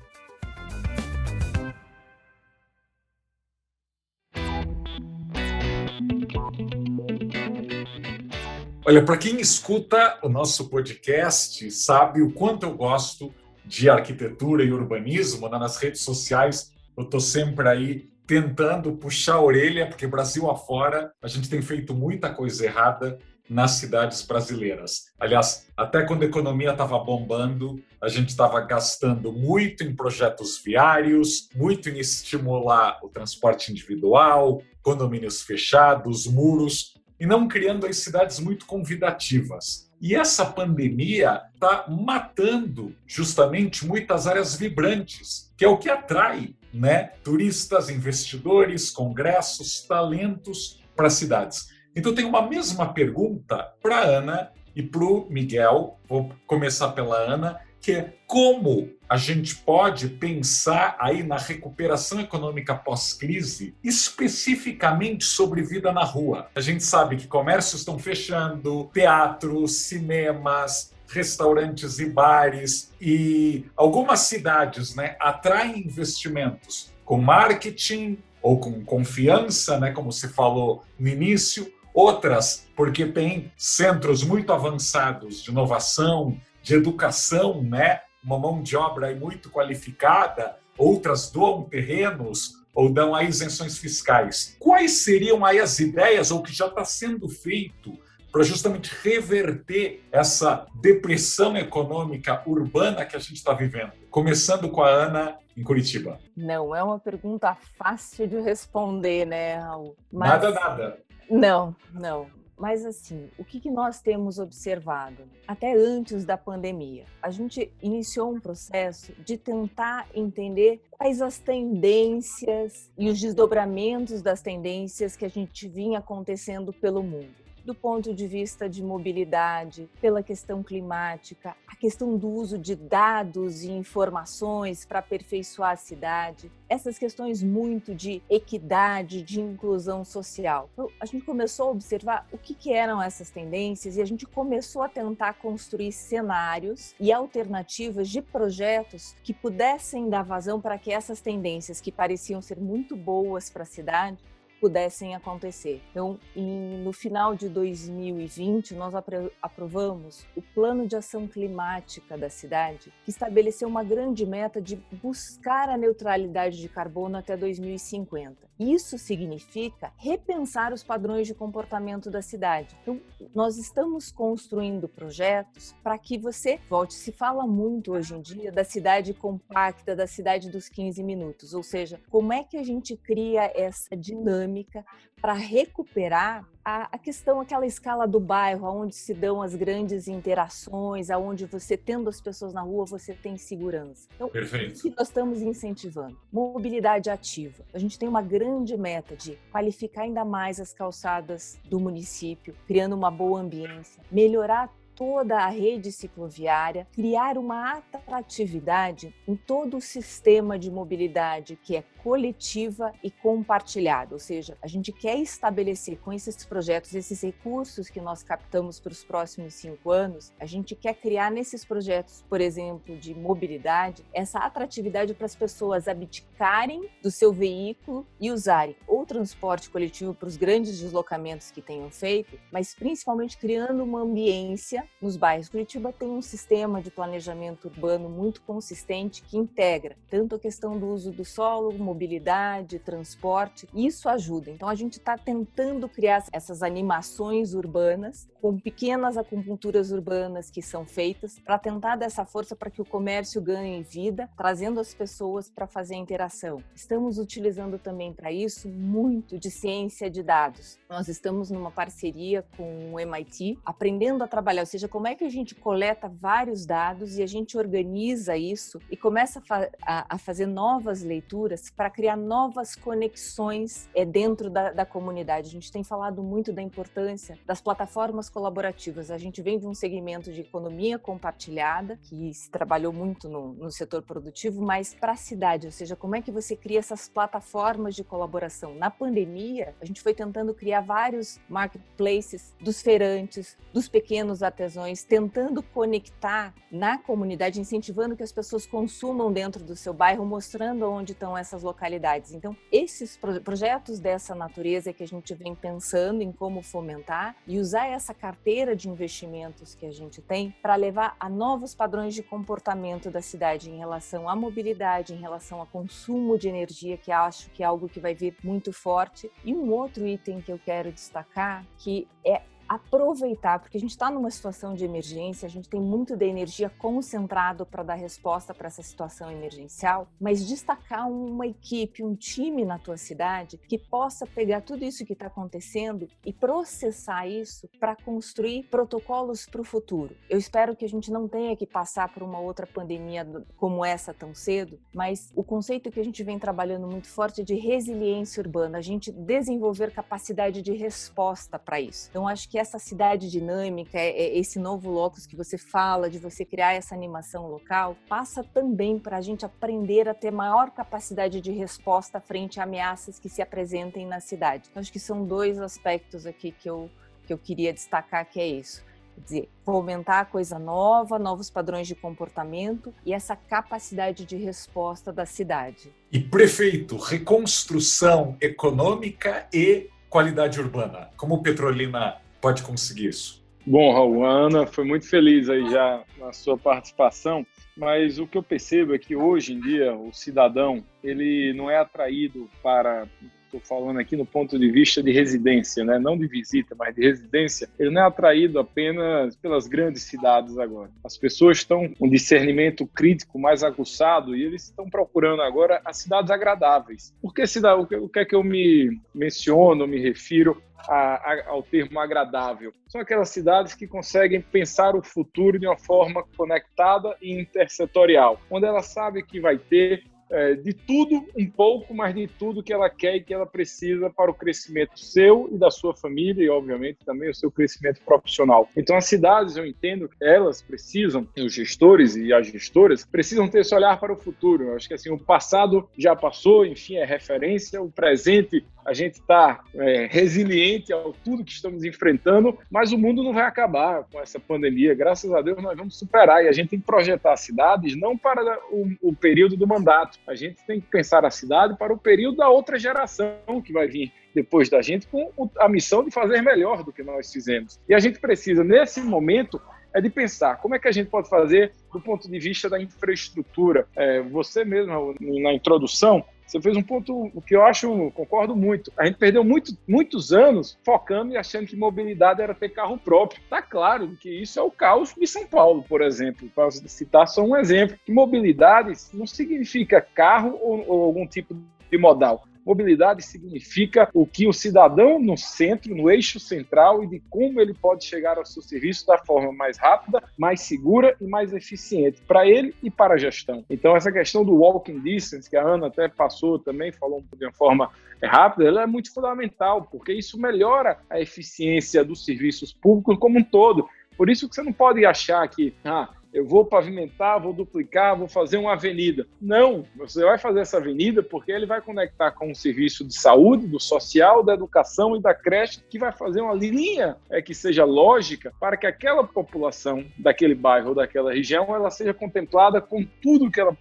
Olha, 8.88 9.04
para 9.04 9.18
quem 9.18 9.42
escuta 9.42 10.20
o 10.22 10.30
nosso 10.30 10.70
podcast, 10.70 11.72
sabe 11.72 12.22
o 12.22 12.32
quanto 12.32 12.68
eu 12.68 12.74
gosto 12.76 13.34
de 13.66 13.90
arquitetura 13.90 14.64
e 14.64 14.72
urbanismo. 14.72 15.50
Né? 15.50 15.58
Nas 15.58 15.78
redes 15.78 16.02
sociais, 16.02 16.72
eu 16.98 17.04
estou 17.04 17.20
sempre 17.20 17.68
aí 17.68 18.10
tentando 18.26 18.94
puxar 18.94 19.36
a 19.36 19.42
orelha, 19.42 19.88
porque 19.88 20.08
Brasil 20.08 20.50
afora 20.50 21.12
a 21.22 21.28
gente 21.28 21.50
tem 21.50 21.62
feito 21.62 21.94
muita 21.94 22.34
coisa 22.34 22.66
errada 22.66 23.20
nas 23.48 23.72
cidades 23.72 24.24
brasileiras. 24.24 25.06
Aliás, 25.20 25.68
até 25.78 26.04
quando 26.04 26.24
a 26.24 26.26
economia 26.26 26.72
estava 26.72 26.98
bombando, 26.98 27.80
a 28.02 28.10
gente 28.10 28.30
estava 28.30 28.60
gastando 28.62 29.32
muito 29.32 29.84
em 29.84 29.96
projetos 29.96 30.60
viários, 30.64 31.48
muito 31.56 31.90
em 31.90 32.00
estimular 32.00 33.00
o 33.04 33.10
transporte 33.10 33.72
individual, 33.72 34.62
condomínios 34.82 35.44
fechados, 35.44 36.26
muros, 36.26 36.96
e 37.20 37.26
não 37.26 37.48
criando 37.48 37.86
as 37.86 37.98
cidades 37.98 38.40
muito 38.40 38.66
convidativas. 38.66 39.92
E 40.02 40.14
essa 40.14 40.46
pandemia 40.46 41.42
está 41.54 41.86
matando 41.88 42.96
justamente 43.08 43.86
muitas 43.86 44.28
áreas 44.28 44.56
vibrantes, 44.56 45.52
que 45.56 45.64
é 45.64 45.68
o 45.68 45.78
que 45.78 45.90
atrai 45.90 46.54
né, 46.76 47.12
turistas, 47.24 47.90
investidores, 47.90 48.92
congressos, 48.92 49.82
talentos 49.82 50.84
para 50.96 51.10
cidades. 51.10 51.70
Então, 51.96 52.14
tem 52.14 52.26
uma 52.26 52.42
mesma 52.48 52.94
pergunta 52.94 53.74
para 53.82 54.02
Ana 54.02 54.52
e 54.76 54.84
para 54.84 55.04
o 55.04 55.28
Miguel. 55.30 55.98
Vou 56.08 56.32
começar 56.46 56.90
pela 56.90 57.18
Ana, 57.18 57.60
que 57.80 57.94
é 57.94 58.14
como 58.28 58.90
a 59.08 59.16
gente 59.16 59.56
pode 59.58 60.10
pensar 60.10 60.98
aí 61.00 61.22
na 61.22 61.38
recuperação 61.38 62.20
econômica 62.20 62.74
pós-crise, 62.74 63.76
especificamente 63.84 65.24
sobre 65.24 65.62
vida 65.62 65.92
na 65.92 66.04
rua. 66.04 66.48
A 66.56 66.60
gente 66.60 66.84
sabe 66.84 67.16
que 67.16 67.28
comércios 67.28 67.82
estão 67.82 68.00
fechando, 68.00 68.90
teatros, 68.92 69.76
cinemas, 69.76 70.95
restaurantes 71.08 72.00
e 72.00 72.10
bares 72.10 72.92
e 73.00 73.66
algumas 73.76 74.22
cidades, 74.22 74.96
né, 74.96 75.16
atraem 75.20 75.80
investimentos 75.80 76.94
com 77.04 77.20
marketing 77.20 78.18
ou 78.42 78.60
com 78.60 78.84
confiança, 78.84 79.80
né, 79.80 79.92
como 79.92 80.12
se 80.12 80.28
falou 80.30 80.84
no 81.00 81.08
início, 81.08 81.72
outras 81.94 82.68
porque 82.76 83.06
tem 83.06 83.52
centros 83.58 84.24
muito 84.24 84.52
avançados 84.52 85.42
de 85.42 85.52
inovação, 85.52 86.38
de 86.62 86.76
educação, 86.76 87.62
né, 87.62 88.02
uma 88.24 88.40
mão 88.40 88.62
de 88.62 88.76
obra 88.76 89.16
muito 89.16 89.50
qualificada, 89.50 90.58
outras 90.78 91.30
doam 91.30 91.64
terrenos 91.64 92.66
ou 92.74 92.92
dão 92.92 93.20
isenções 93.22 93.78
fiscais. 93.78 94.56
Quais 94.60 95.04
seriam 95.04 95.46
aí 95.46 95.60
as 95.60 95.80
ideias 95.80 96.30
ou 96.30 96.44
que 96.44 96.54
já 96.54 96.68
está 96.68 96.84
sendo 96.84 97.30
feito 97.30 97.98
para 98.36 98.44
justamente 98.44 98.94
reverter 99.02 100.04
essa 100.12 100.68
depressão 100.82 101.56
econômica 101.56 102.44
urbana 102.46 103.06
que 103.06 103.16
a 103.16 103.20
gente 103.20 103.38
está 103.38 103.54
vivendo? 103.54 103.94
Começando 104.10 104.68
com 104.68 104.84
a 104.84 104.90
Ana 104.90 105.38
em 105.56 105.64
Curitiba. 105.64 106.20
Não 106.36 106.76
é 106.76 106.84
uma 106.84 107.00
pergunta 107.00 107.56
fácil 107.78 108.28
de 108.28 108.42
responder, 108.42 109.26
né, 109.26 109.56
Raul? 109.56 109.96
Mas... 110.12 110.32
Nada, 110.32 110.52
nada. 110.52 111.00
Não, 111.30 111.74
não. 111.94 112.28
Mas 112.58 112.86
assim, 112.86 113.30
o 113.38 113.46
que, 113.46 113.58
que 113.58 113.72
nós 113.72 114.02
temos 114.02 114.38
observado? 114.38 115.24
Até 115.48 115.74
antes 115.74 116.26
da 116.26 116.36
pandemia, 116.36 117.06
a 117.22 117.32
gente 117.32 117.72
iniciou 117.82 118.34
um 118.34 118.40
processo 118.42 119.14
de 119.24 119.38
tentar 119.38 120.08
entender 120.14 120.82
quais 120.92 121.22
as 121.22 121.38
tendências 121.38 122.92
e 122.98 123.08
os 123.08 123.18
desdobramentos 123.18 124.22
das 124.22 124.42
tendências 124.42 125.16
que 125.16 125.24
a 125.24 125.30
gente 125.30 125.70
vinha 125.70 126.00
acontecendo 126.00 126.74
pelo 126.74 127.02
mundo 127.02 127.45
do 127.66 127.74
ponto 127.74 128.14
de 128.14 128.28
vista 128.28 128.70
de 128.70 128.84
mobilidade, 128.84 129.90
pela 130.00 130.22
questão 130.22 130.62
climática, 130.62 131.56
a 131.68 131.76
questão 131.76 132.16
do 132.16 132.30
uso 132.30 132.60
de 132.60 132.76
dados 132.76 133.64
e 133.64 133.72
informações 133.72 134.86
para 134.86 135.00
aperfeiçoar 135.00 135.72
a 135.72 135.76
cidade, 135.76 136.52
essas 136.70 137.00
questões 137.00 137.42
muito 137.42 137.96
de 137.96 138.22
equidade, 138.30 139.24
de 139.24 139.42
inclusão 139.42 140.06
social. 140.06 140.70
Então, 140.74 140.90
a 141.00 141.06
gente 141.08 141.26
começou 141.26 141.70
a 141.70 141.72
observar 141.72 142.28
o 142.32 142.38
que, 142.38 142.54
que 142.54 142.72
eram 142.72 143.02
essas 143.02 143.32
tendências 143.32 143.98
e 143.98 144.02
a 144.02 144.06
gente 144.06 144.28
começou 144.28 144.84
a 144.84 144.90
tentar 144.90 145.34
construir 145.34 145.92
cenários 145.92 146.94
e 147.00 147.12
alternativas 147.12 148.10
de 148.10 148.22
projetos 148.22 149.16
que 149.24 149.34
pudessem 149.34 150.08
dar 150.08 150.24
vazão 150.24 150.62
para 150.62 150.78
que 150.78 150.92
essas 150.92 151.20
tendências 151.20 151.82
que 151.82 151.92
pareciam 151.92 152.42
ser 152.42 152.60
muito 152.60 152.96
boas 152.96 153.50
para 153.50 153.64
a 153.64 153.66
cidade 153.66 154.24
pudessem 154.60 155.16
acontecer. 155.16 155.82
Então, 155.92 156.20
em, 156.36 156.78
no 156.80 156.92
final 156.92 157.36
de 157.36 157.50
2020, 157.50 158.74
nós 158.76 158.94
aprovamos 159.42 160.26
o 160.36 160.42
Plano 160.42 160.88
de 160.88 160.96
Ação 160.96 161.28
Climática 161.28 162.18
da 162.18 162.30
cidade, 162.30 162.92
que 163.04 163.12
estabeleceu 163.12 163.68
uma 163.68 163.84
grande 163.84 164.26
meta 164.26 164.62
de 164.62 164.76
buscar 164.92 165.70
a 165.70 165.78
neutralidade 165.78 166.58
de 166.58 166.70
carbono 166.70 167.18
até 167.18 167.36
2050. 167.36 168.45
Isso 168.60 168.98
significa 168.98 169.92
repensar 169.98 170.74
os 170.74 170.84
padrões 170.84 171.28
de 171.28 171.34
comportamento 171.34 172.10
da 172.10 172.22
cidade. 172.22 172.76
Então, 172.82 173.02
nós 173.34 173.58
estamos 173.58 174.12
construindo 174.12 174.88
projetos 174.88 175.76
para 175.84 175.98
que 175.98 176.18
você 176.18 176.60
volte. 176.70 176.94
Se 176.94 177.12
fala 177.12 177.46
muito 177.46 177.92
hoje 177.92 178.16
em 178.16 178.22
dia 178.22 178.52
da 178.52 178.64
cidade 178.64 179.14
compacta, 179.14 179.96
da 179.96 180.08
cidade 180.08 180.50
dos 180.50 180.70
15 180.70 181.04
minutos, 181.04 181.54
ou 181.54 181.64
seja, 181.64 182.00
como 182.10 182.32
é 182.32 182.44
que 182.44 182.56
a 182.58 182.64
gente 182.64 182.96
cria 182.96 183.52
essa 183.54 183.96
dinâmica 183.96 184.86
para 185.26 185.34
recuperar 185.34 186.48
a, 186.64 186.84
a, 186.92 187.00
questão, 187.00 187.42
aquela 187.42 187.66
escala 187.66 188.08
do 188.08 188.20
bairro, 188.20 188.68
onde 188.68 188.94
se 188.94 189.12
dão 189.12 189.42
as 189.42 189.56
grandes 189.56 190.08
interações, 190.08 191.10
aonde 191.10 191.48
você 191.48 191.76
tendo 191.76 192.08
as 192.08 192.22
pessoas 192.22 192.54
na 192.54 192.62
rua, 192.62 192.86
você 192.86 193.12
tem 193.12 193.36
segurança. 193.36 194.08
Então, 194.14 194.30
Perfeito. 194.30 194.78
o 194.78 194.82
que 194.84 194.90
nós 194.92 195.08
estamos 195.08 195.42
incentivando? 195.42 196.16
Mobilidade 196.32 197.10
ativa. 197.10 197.64
A 197.74 197.80
gente 197.80 197.98
tem 197.98 198.08
uma 198.08 198.22
grande 198.22 198.78
meta 198.78 199.16
de 199.16 199.36
qualificar 199.52 200.04
ainda 200.04 200.24
mais 200.24 200.60
as 200.60 200.72
calçadas 200.72 201.58
do 201.68 201.80
município, 201.80 202.54
criando 202.68 202.94
uma 202.94 203.10
boa 203.10 203.42
ambiência, 203.42 204.04
melhorar 204.12 204.72
toda 204.96 205.40
a 205.40 205.48
rede 205.48 205.92
cicloviária, 205.92 206.88
criar 206.94 207.36
uma 207.36 207.74
atratividade 207.74 209.14
em 209.28 209.36
todo 209.36 209.78
o 209.78 209.82
sistema 209.82 210.58
de 210.58 210.70
mobilidade 210.70 211.58
que 211.62 211.76
é 211.78 211.84
coletiva 212.06 212.94
e 213.04 213.10
compartilhada, 213.10 214.14
ou 214.14 214.20
seja, 214.20 214.56
a 214.62 214.68
gente 214.68 214.92
quer 214.92 215.18
estabelecer 215.18 215.98
com 215.98 216.14
esses 216.14 216.46
projetos, 216.46 216.94
esses 216.94 217.20
recursos 217.20 217.90
que 217.90 218.00
nós 218.00 218.22
captamos 218.22 218.80
para 218.80 218.92
os 218.92 219.04
próximos 219.04 219.56
cinco 219.56 219.90
anos, 219.90 220.32
a 220.40 220.46
gente 220.46 220.76
quer 220.76 220.94
criar 220.94 221.32
nesses 221.32 221.66
projetos, 221.66 222.24
por 222.30 222.40
exemplo, 222.40 222.96
de 222.96 223.16
mobilidade, 223.16 224.06
essa 224.14 224.38
atratividade 224.38 225.16
para 225.16 225.26
as 225.26 225.36
pessoas 225.36 225.88
abdicarem 225.88 226.88
do 227.02 227.10
seu 227.10 227.34
veículo 227.34 228.06
e 228.22 228.30
usarem 228.30 228.76
ou 228.86 229.04
transporte 229.04 229.68
coletivo 229.72 230.14
para 230.14 230.28
os 230.28 230.38
grandes 230.38 230.80
deslocamentos 230.80 231.50
que 231.50 231.60
tenham 231.60 231.90
feito, 231.90 232.38
mas 232.52 232.76
principalmente 232.76 233.36
criando 233.36 233.84
uma 233.84 234.02
ambiência 234.02 234.88
nos 235.02 235.18
bairros. 235.18 235.50
Curitiba 235.50 235.92
tem 235.92 236.08
um 236.08 236.22
sistema 236.22 236.84
de 236.84 236.92
planejamento 236.92 237.66
urbano 237.66 238.08
muito 238.08 238.44
consistente 238.44 239.24
que 239.24 239.40
integra 239.40 239.98
tanto 240.08 240.36
a 240.36 240.40
questão 240.40 240.78
do 240.78 240.86
uso 240.90 241.12
do 241.12 241.26
solo, 241.26 241.74
mobilidade, 241.96 242.78
transporte. 242.78 243.68
Isso 243.74 244.10
ajuda. 244.10 244.52
Então 244.52 244.68
a 244.68 244.76
gente 244.76 244.94
está 244.94 245.18
tentando 245.18 245.88
criar 245.88 246.24
essas 246.32 246.62
animações 246.62 247.54
urbanas 247.54 248.28
com 248.46 248.60
pequenas 248.60 249.18
acupunturas 249.18 249.92
urbanas 249.92 250.52
que 250.52 250.62
são 250.62 250.86
feitas 250.86 251.40
para 251.40 251.58
tentar 251.58 251.96
dar 251.96 252.06
essa 252.06 252.24
força 252.24 252.56
para 252.56 252.70
que 252.70 252.80
o 252.80 252.86
comércio 252.86 253.42
ganhe 253.42 253.82
vida, 253.82 254.30
trazendo 254.38 254.80
as 254.80 254.94
pessoas 254.94 255.50
para 255.50 255.66
fazer 255.66 255.96
a 255.96 255.98
interação. 255.98 256.62
Estamos 256.76 257.18
utilizando 257.18 257.80
também 257.80 258.14
para 258.14 258.32
isso 258.32 258.70
muito 258.70 259.40
de 259.40 259.50
ciência 259.50 260.12
de 260.12 260.22
dados. 260.22 260.78
Nós 260.88 261.08
estamos 261.08 261.50
numa 261.50 261.72
parceria 261.72 262.46
com 262.56 262.94
o 262.94 263.00
MIT, 263.00 263.58
aprendendo 263.66 264.24
a 264.24 264.28
trabalhar, 264.28 264.62
ou 264.62 264.68
seja, 264.68 264.88
como 264.88 265.08
é 265.08 265.16
que 265.16 265.24
a 265.24 265.30
gente 265.30 265.56
coleta 265.56 266.08
vários 266.08 266.68
dados 266.68 267.18
e 267.18 267.24
a 267.24 267.28
gente 267.28 267.58
organiza 267.58 268.38
isso 268.38 268.80
e 268.92 268.96
começa 268.96 269.40
a, 269.40 269.42
fa 269.42 269.70
a, 269.82 270.18
fazer 270.20 270.46
novas 270.46 271.02
leituras 271.02 271.72
para 271.72 271.85
criar 271.90 272.16
novas 272.16 272.76
conexões 272.76 273.90
é, 273.94 274.06
dentro 274.06 274.50
da, 274.50 274.72
da 274.72 274.86
comunidade. 274.86 275.48
A 275.48 275.52
gente 275.52 275.72
tem 275.72 275.84
falado 275.84 276.22
muito 276.24 276.52
da 276.52 276.62
importância 276.62 277.38
das 277.46 277.62
plataformas 277.62 278.30
colaborativas. 278.30 279.12
A 279.12 279.18
gente 279.18 279.42
vem 279.42 279.60
de 279.60 279.68
um 279.68 279.74
segmento 279.74 280.32
de 280.32 280.42
economia 280.42 280.98
compartilhada, 280.98 281.98
que 282.04 282.34
se 282.34 282.50
trabalhou 282.50 282.92
muito 282.92 283.30
no, 283.30 283.54
no 283.54 283.72
setor 283.72 284.02
produtivo, 284.02 284.62
mas 284.62 284.94
para 284.94 285.14
a 285.14 285.16
cidade, 285.16 285.66
ou 285.68 285.72
seja, 285.72 285.96
como 285.96 286.16
é 286.16 286.22
que 286.22 286.32
você 286.32 286.56
cria 286.56 286.80
essas 286.80 287.08
plataformas 287.08 287.96
de 287.96 288.04
colaboração? 288.04 288.76
Na 288.76 288.90
pandemia, 288.90 289.76
a 289.82 289.86
gente 289.86 290.02
foi 290.02 290.14
tentando 290.14 290.54
criar 290.54 290.82
vários 290.82 291.40
marketplaces 291.50 292.54
dos 292.60 292.82
feirantes, 292.82 293.58
dos 293.74 293.88
pequenos 293.88 294.42
artesãos, 294.42 295.04
tentando 295.04 295.62
conectar 295.62 296.54
na 296.72 296.98
comunidade, 296.98 297.60
incentivando 297.60 298.16
que 298.16 298.24
as 298.24 298.32
pessoas 298.32 298.66
consumam 298.66 299.32
dentro 299.32 299.64
do 299.64 299.76
seu 299.76 299.94
bairro, 299.94 300.26
mostrando 300.26 300.90
onde 300.90 301.14
estão 301.14 301.38
essas 301.38 301.64
localidades. 301.76 302.34
Então, 302.34 302.56
esses 302.72 303.18
pro 303.18 303.42
projetos 303.42 304.00
dessa 304.00 304.34
natureza 304.34 304.94
que 304.94 305.04
a 305.04 305.08
gente 305.08 305.34
vem 305.36 305.54
pensando 305.54 306.22
em 306.22 306.32
como 306.32 306.62
fomentar 306.62 307.36
e 307.46 307.60
usar 307.60 307.88
essa 307.88 308.14
carteira 308.14 308.76
de 308.76 308.90
investimentos 308.90 309.76
que 309.76 309.86
a 309.86 309.92
gente 309.92 310.22
tem 310.22 310.56
para 310.62 310.76
levar 310.76 311.16
a 311.20 311.30
novos 311.30 311.76
padrões 311.76 312.16
de 312.16 312.24
comportamento 312.24 313.12
da 313.12 313.22
cidade 313.22 313.70
em 313.70 313.78
relação 313.78 314.30
à 314.30 314.36
mobilidade, 314.36 315.14
em 315.14 315.20
relação 315.20 315.60
ao 315.60 315.68
consumo 315.68 316.38
de 316.38 316.48
energia, 316.48 316.98
que 316.98 317.12
acho 317.12 317.50
que 317.52 317.62
é 317.62 317.66
algo 317.66 317.90
que 317.90 318.00
vai 318.00 318.16
vir 318.16 318.36
muito 318.42 318.72
forte. 318.72 319.30
E 319.44 319.54
um 319.54 319.72
outro 319.72 320.08
item 320.08 320.40
que 320.40 320.52
eu 320.52 320.60
quero 320.60 320.92
destacar, 320.92 321.66
que 321.78 322.08
é 322.26 322.42
aproveitar, 322.68 323.60
porque 323.60 323.78
a 323.78 323.80
gente 323.80 323.92
está 323.92 324.10
numa 324.10 324.30
situação 324.30 324.74
de 324.74 324.86
emergência, 324.86 325.46
a 325.46 325.50
gente 325.50 325.70
tem 325.70 325.80
muito 325.80 326.16
da 326.16 326.26
energia 326.26 326.70
concentrado 326.70 327.66
para 327.66 327.84
dar 327.84 327.96
resposta 327.96 328.54
para 328.54 328.68
essa 328.68 328.82
situação 328.82 329.32
emergencial, 329.32 330.08
mas 330.20 330.46
destacar 330.46 331.10
uma 331.10 331.48
equipe, 331.48 332.04
um 332.04 332.16
time 332.16 332.66
na 332.66 332.78
tua 332.78 332.98
cidade 332.98 333.58
que 333.58 333.78
possa 333.78 334.26
pegar 334.26 334.62
tudo 334.62 334.84
isso 334.84 335.06
que 335.06 335.14
está 335.14 335.28
acontecendo 335.28 336.08
e 336.26 336.34
processar 336.34 337.28
isso 337.28 337.70
para 337.80 337.96
construir 337.96 338.64
protocolos 338.64 339.46
para 339.46 339.62
o 339.62 339.66
futuro. 339.66 340.16
Eu 340.30 340.38
espero 340.38 340.76
que 340.76 340.86
a 340.86 340.90
gente 340.90 341.12
não 341.12 341.28
tenha 341.28 341.56
que 341.56 341.66
passar 341.66 342.14
por 342.14 342.24
uma 342.24 342.40
outra 342.40 342.66
pandemia 342.66 343.26
como 343.58 343.84
essa 343.84 344.14
tão 344.14 344.34
cedo, 344.34 344.80
mas 344.94 345.32
o 345.36 345.44
conceito 345.44 345.92
que 345.92 346.00
a 346.00 346.04
gente 346.04 346.24
vem 346.24 346.40
trabalhando 346.40 346.88
muito 346.88 347.08
forte 347.08 347.42
é 347.42 347.44
de 347.44 347.56
resiliência 347.56 348.42
urbana, 348.42 348.78
a 348.78 348.82
gente 348.82 349.12
desenvolver 349.12 349.92
capacidade 349.92 350.62
de 350.62 350.74
resposta 350.74 351.60
para 351.60 351.80
isso. 351.80 352.08
Então, 352.10 352.28
acho 352.28 352.50
que 352.50 352.55
que 352.56 352.60
essa 352.60 352.80
cidade 352.80 353.30
dinâmica, 353.30 354.00
é, 354.00 354.12
é 354.12 354.38
esse 354.38 354.58
novo 354.60 354.90
locus 354.90 355.28
que 355.28 355.36
você 355.36 355.58
fala, 355.58 356.10
de 356.10 356.18
você 356.18 356.46
criar 356.46 356.72
essa 356.72 356.96
animação 356.96 357.48
local, 357.50 357.98
passa 358.08 358.46
também 358.46 358.98
para 358.98 359.18
a 359.18 359.22
gente 359.22 359.46
aprender 359.46 360.08
a 360.08 360.14
ter 360.14 360.32
maior 360.32 360.72
capacidade 360.72 361.42
de 361.42 361.52
resposta 361.52 362.22
frente 362.22 362.58
a 362.58 362.64
ameaças 362.64 363.20
que 363.20 363.28
se 363.28 363.42
apresentem 363.42 364.08
na 364.08 364.22
cidade. 364.22 364.70
Acho 364.74 364.90
que 364.90 365.02
são 365.02 365.26
dois 365.26 365.60
aspectos 365.60 366.26
aqui 366.26 366.50
que 366.50 366.70
eu, 366.70 366.90
que 367.28 367.34
eu 367.34 367.38
queria 367.38 367.74
destacar, 367.74 368.26
que 368.26 368.40
é 368.40 368.48
isso. 368.48 368.86
Quer 369.16 369.22
dizer, 369.22 369.50
fomentar 369.66 370.28
coisa 370.28 370.58
nova, 370.58 371.20
novos 371.20 371.50
padrões 371.50 371.90
de 371.90 371.96
comportamento 371.96 372.94
e 373.06 373.12
essa 373.12 373.36
capacidade 373.36 374.24
de 374.24 374.38
resposta 374.38 375.12
da 375.12 375.26
cidade. 375.26 375.94
E 376.10 376.22
prefeito, 376.22 376.96
reconstrução 376.96 378.38
econômica 378.40 379.46
e 379.54 379.90
qualidade 380.10 380.62
urbana. 380.62 381.10
Como 381.18 381.44
Petrolina 381.44 382.24
pode 382.46 382.62
conseguir 382.62 383.08
isso? 383.08 383.44
Bom, 383.66 383.92
Raul, 383.92 384.24
Ana 384.24 384.68
foi 384.68 384.86
muito 384.86 385.10
feliz 385.10 385.50
aí 385.50 385.68
já 385.68 386.04
na 386.20 386.32
sua 386.32 386.56
participação, 386.56 387.44
mas 387.76 388.20
o 388.20 388.28
que 388.28 388.38
eu 388.38 388.44
percebo 388.44 388.94
é 388.94 389.00
que 389.00 389.16
hoje 389.16 389.54
em 389.54 389.60
dia 389.60 389.96
o 389.96 390.14
cidadão 390.14 390.86
ele 391.04 391.52
não 391.54 391.72
é 391.72 391.80
atraído 391.80 392.48
para 392.62 393.08
estou 393.46 393.60
falando 393.62 394.00
aqui 394.00 394.16
no 394.16 394.26
ponto 394.26 394.58
de 394.60 394.70
vista 394.70 395.02
de 395.02 395.12
residência, 395.12 395.84
né? 395.84 395.98
não 395.98 396.18
de 396.18 396.28
visita, 396.28 396.76
mas 396.78 396.94
de 396.96 397.02
residência, 397.02 397.70
ele 397.80 397.90
não 397.90 398.02
é 398.02 398.06
atraído 398.06 398.60
apenas 398.60 399.36
pelas 399.36 399.68
grandes 399.68 400.04
cidades 400.04 400.58
agora. 400.58 400.92
As 401.04 401.18
pessoas 401.18 401.58
estão 401.58 401.88
com 401.90 402.10
discernimento 402.10 402.86
crítico 402.88 403.40
mais 403.40 403.64
aguçado 403.64 404.36
e 404.36 404.44
eles 404.44 404.64
estão 404.64 404.90
procurando 404.90 405.42
agora 405.42 405.82
as 405.86 405.98
cidades 405.98 406.32
agradáveis. 406.32 407.14
Por 407.22 407.34
que 407.34 407.46
cidade? 407.48 407.96
O 407.96 408.10
que 408.10 408.20
é 408.20 408.26
que 408.26 408.36
eu 408.36 408.44
me 408.44 409.00
menciono, 409.14 409.88
me 409.88 410.00
refiro 410.00 410.62
a, 410.88 411.16
a, 411.16 411.50
ao 411.50 411.64
termo 411.64 412.00
agradável? 412.00 412.74
São 412.88 413.02
aquelas 413.02 413.30
cidades 413.30 413.74
que 413.74 413.88
conseguem 413.88 414.42
pensar 414.42 414.96
o 414.96 415.04
futuro 415.04 415.60
de 415.60 415.68
uma 415.68 415.78
forma 415.78 416.24
conectada 416.38 417.16
e 417.22 417.40
intersetorial, 417.40 418.40
onde 418.50 418.66
ela 418.66 418.82
sabe 418.82 419.24
que 419.24 419.40
vai 419.40 419.58
ter 419.58 420.04
é, 420.30 420.54
de 420.56 420.74
tudo 420.74 421.26
um 421.38 421.50
pouco, 421.50 421.94
mas 421.94 422.16
de 422.16 422.28
tudo 422.28 422.64
que 422.64 422.74
ela 422.74 422.90
quer 422.90 423.16
e 423.16 423.22
que 423.22 423.34
ela 423.34 423.46
precisa 423.46 424.10
para 424.10 424.32
o 424.32 424.34
crescimento 424.34 425.00
seu 425.00 425.50
e 425.52 425.58
da 425.58 425.70
sua 425.70 425.96
família 425.96 426.44
e, 426.44 426.50
obviamente, 426.50 427.06
também 427.06 427.30
o 427.30 427.36
seu 427.36 427.52
crescimento 427.52 428.02
profissional. 428.02 428.70
Então, 428.76 428.96
as 428.96 429.06
cidades, 429.06 429.56
eu 429.56 429.66
entendo 429.66 430.10
que 430.10 430.24
elas 430.24 430.62
precisam, 430.62 431.28
os 431.38 431.54
gestores 431.54 432.16
e 432.16 432.34
as 432.34 432.48
gestoras, 432.48 433.06
precisam 433.06 433.48
ter 433.48 433.60
esse 433.62 433.76
olhar 433.76 434.00
para 434.00 434.14
o 434.14 434.18
futuro. 434.18 434.66
Eu 434.66 434.76
acho 434.76 434.88
que 434.88 434.94
assim, 434.94 435.12
o 435.12 435.18
passado 435.18 435.88
já 435.98 436.16
passou, 436.16 436.66
enfim, 436.66 436.96
é 436.96 437.06
referência, 437.06 437.82
o 437.82 437.92
presente 437.92 438.66
a 438.86 438.94
gente 438.94 439.16
está 439.16 439.64
é, 439.74 440.08
resiliente 440.10 440.94
ao 440.94 441.12
tudo 441.12 441.44
que 441.44 441.52
estamos 441.52 441.84
enfrentando, 441.84 442.58
mas 442.70 442.92
o 442.92 442.98
mundo 442.98 443.24
não 443.24 443.34
vai 443.34 443.46
acabar 443.46 444.04
com 444.04 444.22
essa 444.22 444.40
pandemia. 444.40 444.94
Graças 444.94 445.34
a 445.34 445.42
Deus 445.42 445.62
nós 445.62 445.76
vamos 445.76 445.98
superar 445.98 446.46
e 446.46 446.48
a 446.48 446.52
gente 446.52 446.70
tem 446.70 446.80
que 446.80 446.86
projetar 446.86 447.36
cidades 447.36 448.00
não 448.00 448.16
para 448.16 448.60
o, 448.70 448.92
o 449.02 449.16
período 449.16 449.58
do 449.58 449.66
mandato, 449.66 450.15
a 450.28 450.36
gente 450.36 450.64
tem 450.66 450.80
que 450.80 450.88
pensar 450.88 451.26
a 451.26 451.30
cidade 451.30 451.78
para 451.78 451.94
o 451.94 451.98
período 451.98 452.38
da 452.38 452.50
outra 452.50 452.78
geração 452.78 453.62
que 453.64 453.74
vai 453.74 453.88
vir 453.88 454.12
depois 454.34 454.70
da 454.70 454.82
gente 454.82 455.08
com 455.08 455.32
a 455.60 455.70
missão 455.70 456.04
de 456.04 456.12
fazer 456.12 456.42
melhor 456.42 456.84
do 456.84 456.92
que 456.92 457.04
nós 457.04 457.32
fizemos. 457.32 457.80
E 457.88 457.94
a 457.94 458.00
gente 458.00 458.20
precisa, 458.20 458.64
nesse 458.64 459.02
momento, 459.02 459.62
é 459.94 460.02
de 460.02 460.10
pensar 460.10 460.58
como 460.58 460.76
é 460.76 460.80
que 460.80 460.90
a 460.90 460.92
gente 460.92 461.10
pode 461.10 461.30
fazer 461.30 461.72
do 461.92 462.02
ponto 462.02 462.30
de 462.30 462.38
vista 462.38 462.70
da 462.70 462.82
infraestrutura. 462.82 463.88
É, 463.96 464.22
você 464.22 464.66
mesmo, 464.66 465.16
na 465.20 465.54
introdução, 465.54 466.24
você 466.46 466.62
fez 466.62 466.78
um 466.78 466.84
ponto 466.84 467.32
que 467.46 467.56
eu 467.56 467.64
acho, 467.64 468.12
concordo 468.12 468.56
muito. 468.56 468.92
A 468.98 469.06
gente 469.06 469.18
perdeu 469.18 469.44
muito, 469.44 469.76
muitos 469.88 470.32
anos 470.32 470.78
focando 470.86 471.34
e 471.34 471.38
achando 471.38 471.66
que 471.66 471.76
mobilidade 471.76 472.42
era 472.42 472.54
ter 472.54 472.70
carro 472.70 472.98
próprio. 472.98 473.42
Tá 473.50 473.62
claro 473.62 474.16
que 474.20 474.30
isso 474.30 474.60
é 474.60 474.62
o 474.62 474.70
caos 474.70 475.14
de 475.16 475.26
São 475.26 475.46
Paulo, 475.48 475.84
por 475.84 476.02
exemplo, 476.02 476.48
para 476.54 476.70
citar 476.72 477.28
só 477.28 477.44
um 477.44 477.58
exemplo. 477.58 477.98
Que 478.06 478.12
mobilidade 478.12 478.94
não 479.14 479.26
significa 479.26 480.02
carro 480.02 480.58
ou, 480.62 480.86
ou 480.88 481.04
algum 481.06 481.26
tipo 481.26 481.56
de 481.90 481.98
modal. 481.98 482.44
Mobilidade 482.66 483.22
significa 483.22 484.10
o 484.14 484.26
que 484.26 484.48
o 484.48 484.54
cidadão 484.54 485.20
no 485.20 485.38
centro, 485.38 485.96
no 485.96 486.10
eixo 486.10 486.40
central 486.40 487.04
e 487.04 487.08
de 487.08 487.20
como 487.30 487.62
ele 487.62 487.74
pode 487.74 488.04
chegar 488.06 488.38
ao 488.38 488.46
seu 488.46 488.62
serviço 488.62 489.06
da 489.06 489.18
forma 489.20 489.54
mais 489.54 489.78
rápida, 489.78 490.24
mais 490.38 490.62
segura 490.62 491.16
e 491.22 491.28
mais 491.28 491.54
eficiente 491.54 492.22
para 492.28 492.48
ele 492.48 492.74
e 492.82 492.90
para 492.90 493.14
a 493.14 493.18
gestão. 493.18 493.64
Então, 493.70 493.96
essa 493.96 494.12
questão 494.12 494.44
do 494.44 494.56
walking 494.56 495.00
distance, 495.00 495.50
que 495.50 495.56
a 495.56 495.64
Ana 495.64 495.88
até 495.88 496.08
passou 496.08 496.58
também, 496.58 496.92
falou 496.92 497.24
de 497.38 497.46
uma 497.46 497.54
forma 497.54 497.92
rápida, 498.24 498.68
ela 498.68 498.82
é 498.82 498.88
muito 498.88 499.14
fundamental, 499.14 499.84
porque 499.92 500.14
isso 500.14 500.40
melhora 500.40 500.98
a 501.10 501.20
eficiência 501.20 502.04
dos 502.04 502.26
serviços 502.26 502.74
públicos 502.74 503.18
como 503.20 503.38
um 503.38 503.44
todo. 503.44 503.88
Por 504.18 504.30
isso 504.30 504.48
que 504.50 504.56
você 504.56 504.64
não 504.64 504.74
pode 504.74 505.06
achar 505.06 505.48
que 505.48 505.74
ah, 505.84 506.10
eu 506.36 506.46
vou 506.46 506.66
pavimentar, 506.66 507.40
vou 507.40 507.54
duplicar, 507.54 508.18
vou 508.18 508.28
fazer 508.28 508.58
uma 508.58 508.74
avenida. 508.74 509.26
Não, 509.42 509.86
você 509.96 510.22
vai 510.22 510.38
fazer 510.38 510.60
essa 510.60 510.78
avenida 510.78 511.24
porque 511.24 511.50
ele 511.50 511.66
vai 511.66 511.80
conectar 511.80 512.32
com 512.32 512.52
o 512.52 512.56
serviço 512.56 513.06
de 513.06 513.18
saúde, 513.18 513.66
do 513.66 513.80
social, 513.80 514.44
da 514.44 514.54
educação 514.54 515.16
e 515.16 515.22
da 515.22 515.34
creche, 515.34 515.82
que 515.90 515.98
vai 515.98 516.12
fazer 516.12 516.42
uma 516.42 516.54
linha 516.54 517.16
é, 517.30 517.42
que 517.42 517.56
seja 517.56 517.86
lógica 517.86 518.52
para 518.60 518.76
que 518.76 518.86
aquela 518.86 519.24
população 519.24 520.04
daquele 520.18 520.54
bairro 520.54 520.90
ou 520.90 520.96
daquela 520.96 521.34
região 521.34 521.74
ela 521.74 521.90
seja 521.90 522.14
contemplada 522.14 522.82
com 522.82 523.06
tudo 523.22 523.50
que 523.50 523.62
ela 523.62 523.76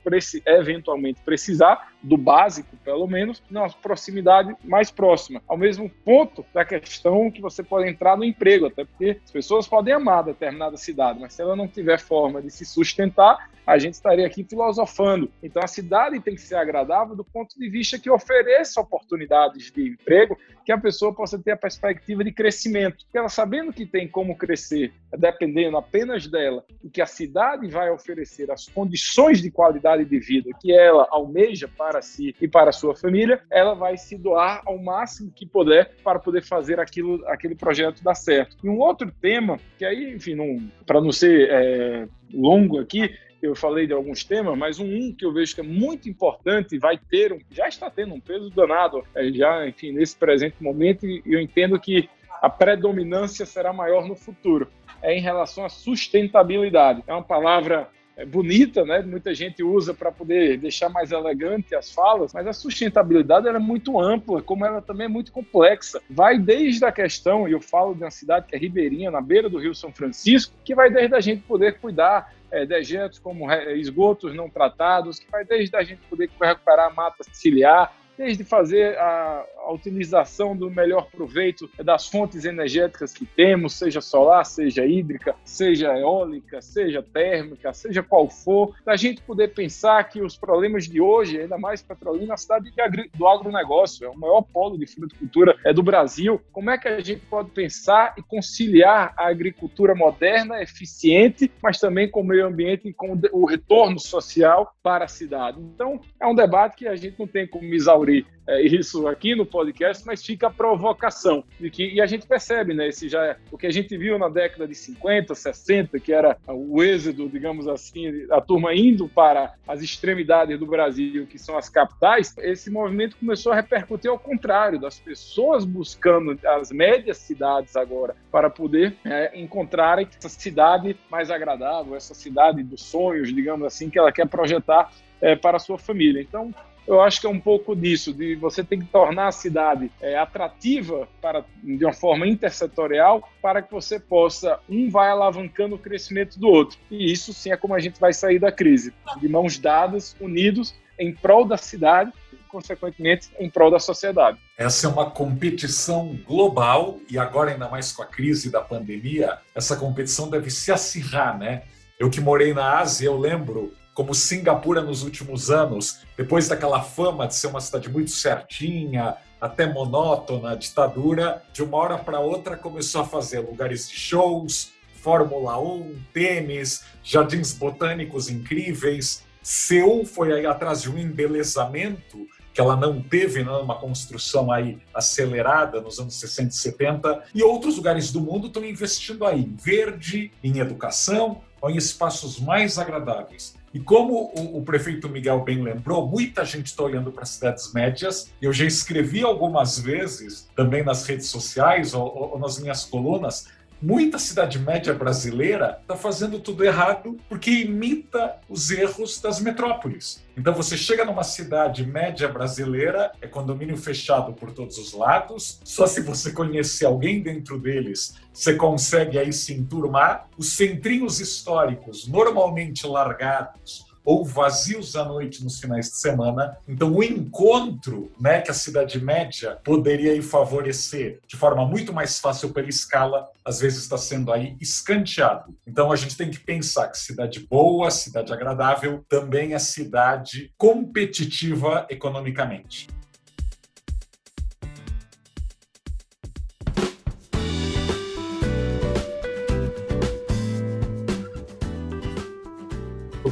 eventualmente 0.47 1.21
precisar, 1.25 1.93
do 2.01 2.17
básico 2.17 2.77
pelo 2.85 3.07
menos, 3.09 3.43
na 3.51 3.69
proximidade 3.69 4.55
mais 4.63 4.91
próxima. 4.91 5.43
Ao 5.49 5.57
mesmo 5.57 5.91
ponto 6.05 6.45
da 6.55 6.65
questão 6.65 7.31
que 7.31 7.41
você 7.41 7.63
pode 7.63 7.89
entrar 7.89 8.17
no 8.17 8.25
emprego, 8.25 8.67
até 8.67 8.85
porque 8.85 9.19
as 9.25 9.31
pessoas 9.31 9.67
podem 9.67 9.95
amar 9.95 10.23
determinada 10.23 10.77
cidade, 10.77 11.19
mas 11.19 11.33
se 11.33 11.43
ela 11.43 11.57
não 11.57 11.67
tiver 11.67 11.99
forma 11.99 12.44
de 12.45 12.51
se 12.51 12.65
sustentar, 12.65 13.51
a 13.67 13.79
gente 13.79 13.95
estaria 13.95 14.27
aqui 14.27 14.45
filosofando. 14.45 15.31
Então, 15.43 15.63
a 15.63 15.67
cidade 15.67 16.21
tem 16.21 16.35
que 16.35 16.41
ser 16.41 16.57
agradável 16.57 17.17
do 17.17 17.25
ponto 17.25 17.59
de 17.59 17.69
vista 17.69 17.99
que 17.99 18.11
ofereça 18.11 18.81
oportunidades 18.81 19.71
de 19.71 19.89
emprego, 19.89 20.39
que 20.65 20.73
a 20.73 20.79
pessoa 20.79 21.15
possa 21.15 21.39
ter 21.39 21.53
a 21.53 21.57
perspectiva 21.57 22.25
de 22.25 22.33
crescimento. 22.33 23.05
Porque 23.05 23.19
ela 23.19 23.29
sabendo 23.29 23.73
que 23.73 23.87
tem 23.87 24.09
como 24.09 24.37
crescer, 24.37 24.93
dependendo 25.17 25.77
apenas 25.77 26.27
dela, 26.27 26.65
e 26.83 26.89
que 26.89 27.03
a 27.03 27.07
cidade 27.07 27.69
vai 27.69 27.91
oferecer 27.91 28.51
as 28.51 28.69
condições 28.69 29.41
de 29.41 29.51
qualidade 29.51 30.05
de 30.05 30.19
vida 30.19 30.51
que 30.61 30.73
ela 30.73 31.07
almeja 31.11 31.69
para 31.69 32.01
si 32.01 32.35
e 32.41 32.49
para 32.49 32.71
a 32.71 32.73
sua 32.73 32.95
família, 32.95 33.43
ela 33.51 33.75
vai 33.75 33.97
se 33.97 34.17
doar 34.17 34.63
ao 34.65 34.79
máximo 34.79 35.31
que 35.31 35.47
puder 35.47 35.97
para 36.03 36.19
poder 36.19 36.43
fazer 36.43 36.81
aquilo, 36.81 37.27
aquele 37.29 37.55
projeto 37.55 38.03
dar 38.03 38.15
certo. 38.15 38.57
E 38.63 38.69
um 38.69 38.79
outro 38.79 39.11
tema, 39.21 39.59
que 39.79 39.85
aí, 39.85 40.15
enfim, 40.15 40.71
para 40.87 41.01
não 41.01 41.13
ser 41.13 41.49
é, 41.51 42.09
longo 42.33 42.79
aqui, 42.81 43.11
eu 43.47 43.55
falei 43.55 43.87
de 43.87 43.93
alguns 43.93 44.25
temas, 44.25 44.57
mas 44.57 44.79
um 44.79 45.13
que 45.13 45.25
eu 45.25 45.33
vejo 45.33 45.55
que 45.55 45.61
é 45.61 45.65
muito 45.65 46.09
importante 46.09 46.79
vai 46.79 46.99
ter, 46.99 47.33
um, 47.33 47.39
já 47.51 47.69
está 47.69 47.91
tendo 47.91 48.15
um 48.15 48.21
peso 48.21 48.51
danado, 48.51 49.05
é, 49.15 49.31
já, 49.33 49.67
enfim, 49.67 49.93
nesse 49.93 50.17
presente 50.17 50.57
momento, 50.61 51.07
e 51.07 51.23
eu 51.27 51.41
entendo 51.41 51.79
que 51.79 52.09
a 52.41 52.49
predominância 52.49 53.47
será 53.47 53.73
maior 53.73 54.07
no 54.07 54.15
futuro, 54.15 54.69
é 55.03 55.17
em 55.17 55.21
relação 55.21 55.65
à 55.65 55.69
sustentabilidade. 55.69 57.03
É 57.07 57.13
uma 57.13 57.23
palavra 57.23 57.89
é, 58.17 58.25
bonita, 58.25 58.85
né? 58.85 59.03
Muita 59.03 59.35
gente 59.35 59.63
usa 59.63 59.93
para 59.93 60.13
poder 60.13 60.57
deixar 60.59 60.89
mais 60.89 61.11
elegante 61.11 61.75
as 61.75 61.93
falas, 61.93 62.33
mas 62.33 62.47
a 62.47 62.53
sustentabilidade 62.53 63.49
é 63.49 63.59
muito 63.59 64.01
ampla, 64.01 64.41
como 64.41 64.65
ela 64.65 64.81
também 64.81 65.07
é 65.07 65.09
muito 65.09 65.33
complexa. 65.33 66.01
Vai 66.09 66.39
desde 66.39 66.85
a 66.85 66.93
questão, 66.93 67.49
e 67.49 67.53
eu 67.53 67.61
falo 67.61 67.95
de 67.95 68.05
uma 68.05 68.11
cidade 68.11 68.47
que 68.47 68.55
é 68.55 68.59
ribeirinha, 68.59 69.11
na 69.11 69.21
beira 69.21 69.49
do 69.49 69.59
Rio 69.59 69.75
São 69.75 69.93
Francisco, 69.93 70.55
que 70.65 70.75
vai 70.75 70.91
desde 70.91 71.15
a 71.15 71.21
gente 71.21 71.43
poder 71.43 71.79
cuidar 71.79 72.33
é, 72.55 72.65
dejetos 72.65 73.19
como 73.19 73.51
esgotos 73.53 74.35
não 74.35 74.49
tratados, 74.49 75.19
que 75.19 75.29
vai 75.31 75.45
desde 75.45 75.77
a 75.77 75.83
gente 75.83 76.01
poder 76.09 76.31
recuperar 76.41 76.87
a 76.87 76.95
mata 76.95 77.25
ciliar, 77.33 77.93
desde 78.17 78.45
fazer 78.45 78.97
a, 78.99 79.45
a, 79.59 79.73
utilização 79.73 80.57
do 80.57 80.71
melhor 80.71 81.09
proveito 81.11 81.69
das 81.83 82.07
fontes 82.07 82.45
energéticas 82.45 83.13
que 83.13 83.27
temos, 83.27 83.75
seja 83.75 84.01
solar, 84.01 84.45
seja 84.45 84.87
hídrica, 84.87 85.35
seja 85.45 85.97
eólica, 85.99 86.61
seja 86.63 87.03
térmica, 87.03 87.73
seja 87.73 88.03
qual 88.03 88.29
for, 88.29 88.75
da 88.85 88.97
gente 88.97 89.23
poder 89.23 89.49
pensar 89.49 90.05
que 90.05 90.23
os 90.23 90.37
problemas 90.37 90.85
de 90.85 91.01
hoje, 91.01 91.41
ainda 91.41 91.59
mais 91.59 91.83
Petrolina, 91.83 92.35
a 92.35 92.37
cidade 92.37 92.73
do 93.15 93.27
agronegócio, 93.27 94.07
é 94.07 94.09
o 94.09 94.17
maior 94.17 94.43
polo 94.43 94.79
de 94.79 94.87
fruticultura 94.87 95.57
é 95.65 95.73
do 95.73 95.83
Brasil. 95.83 96.41
Como 96.53 96.71
é 96.71 96.79
que 96.79 96.89
a 96.89 97.01
gente 97.01 97.25
pode 97.27 97.51
pensar 97.51 98.15
e 98.17 98.23
conciliar 98.23 99.13
a 99.17 99.29
agricultura 99.29 99.95
moderna, 99.95 100.63
eficiente, 100.63 101.51
mas 101.63 101.79
também 101.79 102.11
com 102.11 102.21
o 102.21 102.25
meio 102.25 102.47
ambiente 102.47 102.89
e 102.89 102.93
com 102.93 103.19
o 103.33 103.45
retorno 103.45 103.99
social 103.99 104.75
para 104.83 105.05
a 105.05 105.09
cidade? 105.09 105.61
Então, 105.61 106.01
é 106.21 106.27
um 106.27 106.35
debate 106.35 106.77
que 106.77 106.89
a 106.89 106.97
gente 106.97 107.19
não 107.19 107.27
tem 107.27 107.47
como 107.47 107.73
exaurir 107.75 108.04
é, 108.47 108.63
isso 108.63 109.09
aqui 109.09 109.35
no 109.35 109.47
podcast, 109.47 110.05
mas 110.07 110.25
fica 110.25 110.49
a 110.49 110.51
provocação. 110.51 111.45
De 111.59 111.71
que, 111.71 111.95
e 111.95 112.01
a 112.01 112.07
gente 112.07 112.27
percebe, 112.27 112.75
né? 112.75 112.89
Esse 112.89 113.09
já 113.09 113.25
é, 113.25 113.37
o 113.51 113.57
que 113.57 113.67
a 113.67 113.73
gente 113.73 113.97
viu 113.97 114.19
na 114.19 114.29
década 114.29 114.69
de 114.69 114.75
50, 114.75 115.35
60, 115.35 115.99
que 115.99 116.13
era 116.13 116.37
o 116.47 116.83
êxodo, 116.83 117.29
digamos 117.29 117.67
assim, 117.67 118.27
a 118.31 118.41
turma 118.41 118.75
indo 118.75 119.09
para 119.09 119.55
as 119.67 119.81
extremidades 119.81 120.59
do 120.59 120.67
Brasil, 120.67 121.27
que 121.27 121.39
são 121.39 121.57
as 121.57 121.69
capitais, 121.69 122.35
esse 122.39 122.71
movimento 122.71 123.17
começou 123.17 123.53
a 123.53 123.57
repercutir 123.57 124.11
ao 124.11 124.19
contrário, 124.19 124.79
das 124.79 124.99
pessoas 124.99 125.65
buscando 125.65 126.39
as 126.45 126.71
médias 126.71 127.17
cidades 127.17 127.77
agora 127.77 128.15
para 128.31 128.51
poder 128.51 128.95
é, 129.05 129.41
encontrarem 129.41 130.07
essa 130.19 130.29
cidade 130.29 130.97
mais 131.11 131.31
agradável, 131.31 131.97
essa 131.97 132.15
cidade 132.15 132.63
dos 132.63 132.83
sonhos, 132.83 133.35
digamos 133.35 133.67
assim, 133.67 133.89
que 133.89 133.99
ela 133.99 134.13
quer 134.13 134.29
projetar 134.29 134.91
é, 135.21 135.35
para 135.35 135.57
a 135.57 135.61
sua 135.61 135.79
família. 135.79 136.21
Então, 136.21 136.55
eu 136.87 137.01
acho 137.01 137.21
que 137.21 137.27
é 137.27 137.31
um 137.31 137.41
pouco 137.41 137.75
disso, 137.75 138.13
de 138.13 138.35
você 138.35 138.63
ter 138.63 138.79
que 138.79 138.85
tornar 138.85 139.29
a 139.29 139.33
cidade 139.33 139.91
é, 140.01 140.19
atrativa 140.19 141.09
para, 141.21 141.45
de 141.63 141.85
uma 141.85 141.93
forma 141.93 142.27
intersetorial 142.27 143.29
para 143.41 143.63
que 143.63 143.73
você 143.73 143.99
possa, 143.99 144.59
um 144.69 144.91
vai 144.91 145.11
alavancando 145.11 145.77
o 145.77 145.79
crescimento 145.79 146.39
do 146.39 146.49
outro. 146.49 146.79
E 146.91 147.11
isso 147.11 147.33
sim 147.33 147.51
é 147.51 147.57
como 147.57 147.75
a 147.75 147.81
gente 147.81 147.99
vai 147.99 148.13
sair 148.13 148.39
da 148.39 148.53
crise, 148.53 148.93
de 149.21 149.29
mãos 149.29 149.59
dadas, 149.59 150.15
unidos, 150.21 150.75
em 150.99 151.13
prol 151.13 151.45
da 151.45 151.57
cidade 151.57 152.13
e, 152.33 152.37
consequentemente, 152.49 153.31
em 153.39 153.49
prol 153.49 153.71
da 153.71 153.79
sociedade. 153.79 154.39
Essa 154.57 154.87
é 154.87 154.91
uma 154.91 155.11
competição 155.11 156.17
global 156.27 157.01
e 157.11 157.19
agora, 157.19 157.51
ainda 157.51 157.69
mais 157.69 157.93
com 157.93 158.03
a 158.03 158.07
crise 158.07 158.51
da 158.51 158.61
pandemia, 158.61 159.39
essa 159.55 159.77
competição 159.77 160.29
deve 160.29 160.51
se 160.51 160.71
acirrar, 160.71 161.37
né? 161.39 161.63
Eu 161.99 162.11
que 162.11 162.21
morei 162.21 162.53
na 162.53 162.79
Ásia, 162.79 163.07
eu 163.07 163.17
lembro 163.17 163.73
como 163.95 164.13
Singapura 164.13 164.83
nos 164.83 165.05
últimos 165.05 165.51
anos, 165.51 166.01
depois 166.17 166.49
daquela 166.49 166.83
fama 166.83 167.29
de 167.29 167.37
ser 167.37 167.47
uma 167.47 167.61
cidade 167.61 167.89
muito 167.89 168.11
certinha, 168.11 169.17
até 169.41 169.73
monótona, 169.73 170.57
ditadura, 170.57 171.43
de 171.53 171.63
uma 171.63 171.79
hora 171.79 171.97
para 171.97 172.19
outra 172.19 172.57
começou 172.57 173.03
a 173.03 173.07
fazer 173.07 173.41
lugares 173.41 173.89
de 173.89 173.95
shows, 173.95 174.73
Fórmula 174.97 175.61
1, 175.61 175.97
tênis, 176.13 176.85
jardins 177.03 177.53
botânicos 177.53 178.29
incríveis. 178.29 179.23
Seul 179.43 180.05
foi 180.07 180.33
aí 180.33 180.47
atrás 180.47 180.83
de 180.83 180.91
um 180.91 180.99
embelezamento 180.99 182.27
que 182.55 182.61
ela 182.61 182.77
não 182.77 183.03
teve, 183.03 183.45
né, 183.45 183.51
uma 183.51 183.79
construção 183.79 184.51
aí 184.51 184.79
acelerada 184.95 185.81
nos 185.81 185.99
anos 185.99 186.15
60 186.15 186.51
e 186.51 186.57
70, 186.57 187.25
e 187.35 187.43
outros 187.43 187.77
lugares 187.77 188.13
do 188.13 188.21
mundo 188.21 188.47
estão 188.47 188.65
investindo 188.65 189.27
aí 189.27 189.41
em 189.41 189.57
verde, 189.57 190.31
em 190.43 190.59
educação, 190.61 191.43
ou 191.61 191.69
em 191.69 191.77
espaços 191.77 192.39
mais 192.39 192.79
agradáveis. 192.79 193.55
E 193.75 193.81
como 193.81 194.33
o, 194.39 194.59
o 194.59 194.63
prefeito 194.63 195.09
Miguel 195.09 195.43
bem 195.43 195.61
lembrou, 195.61 196.07
muita 196.07 196.45
gente 196.45 196.67
está 196.67 196.85
olhando 196.85 197.11
para 197.11 197.25
as 197.25 197.31
cidades 197.31 197.73
médias. 197.75 198.33
Eu 198.41 198.53
já 198.53 198.65
escrevi 198.65 199.23
algumas 199.23 199.81
vezes, 199.81 200.49
também 200.55 200.85
nas 200.85 201.05
redes 201.05 201.27
sociais 201.27 201.93
ou, 201.93 202.33
ou 202.35 202.39
nas 202.39 202.57
minhas 202.61 202.85
colunas, 202.85 203.49
muita 203.85 204.19
cidade 204.19 204.59
média 204.59 204.95
brasileira 204.95 205.79
está 205.83 205.95
fazendo 205.95 206.41
tudo 206.41 206.65
errado 206.65 207.19
porque 207.29 207.51
imita 207.51 208.39
os 208.49 208.71
erros 208.71 209.21
das 209.21 209.41
metrópoles. 209.41 210.25
Então 210.35 210.55
você 210.55 210.75
chega 210.75 211.05
numa 211.05 211.23
cidade 211.23 211.85
média 211.85 212.27
brasileira, 212.27 213.13
é 213.21 213.27
condomínio 213.27 213.77
fechado 213.77 214.33
por 214.33 214.53
todos 214.53 214.79
os 214.79 214.95
lados, 214.95 215.61
só 215.63 215.87
se 215.87 216.01
você 216.01 216.33
conhecer 216.33 216.87
alguém 216.87 217.23
dentro 217.23 217.59
deles, 217.59 218.15
você 218.33 218.55
consegue 218.55 219.19
aí 219.19 219.33
se 219.33 219.53
enturmar. 219.53 220.29
Os 220.39 220.53
centrinhos 220.53 221.21
históricos, 221.21 222.09
normalmente 222.09 222.87
largados, 222.87 223.85
ou 224.05 224.25
vazios 224.25 224.95
à 224.97 225.05
noite 225.05 225.43
nos 225.43 225.59
finais 225.59 225.89
de 225.89 225.97
semana. 225.97 226.57
Então, 226.69 226.93
o 226.93 227.03
encontro 227.03 228.13
né, 228.21 228.41
que 228.41 228.51
a 228.51 228.55
cidade 228.55 229.03
média 229.03 229.59
poderia 229.65 230.21
favorecer 230.23 231.21
de 231.27 231.37
forma 231.37 231.65
muito 231.67 231.93
mais 231.93 232.19
fácil 232.19 232.51
pela 232.51 232.69
escala, 232.69 233.29
às 233.45 233.61
vezes 233.61 233.83
está 233.83 233.97
sendo 233.97 234.33
aí 234.33 234.57
escanteado. 234.61 235.55
Então, 235.67 235.91
a 235.91 235.97
gente 235.97 236.17
tem 236.17 236.31
que 236.31 236.39
pensar 236.39 236.89
que 236.89 236.99
cidade 236.99 237.41
boa, 237.49 237.91
cidade 237.91 238.33
agradável, 238.33 239.05
também 239.09 239.55
é 239.55 239.59
cidade 239.59 240.53
competitiva 240.59 241.87
economicamente. 241.89 242.89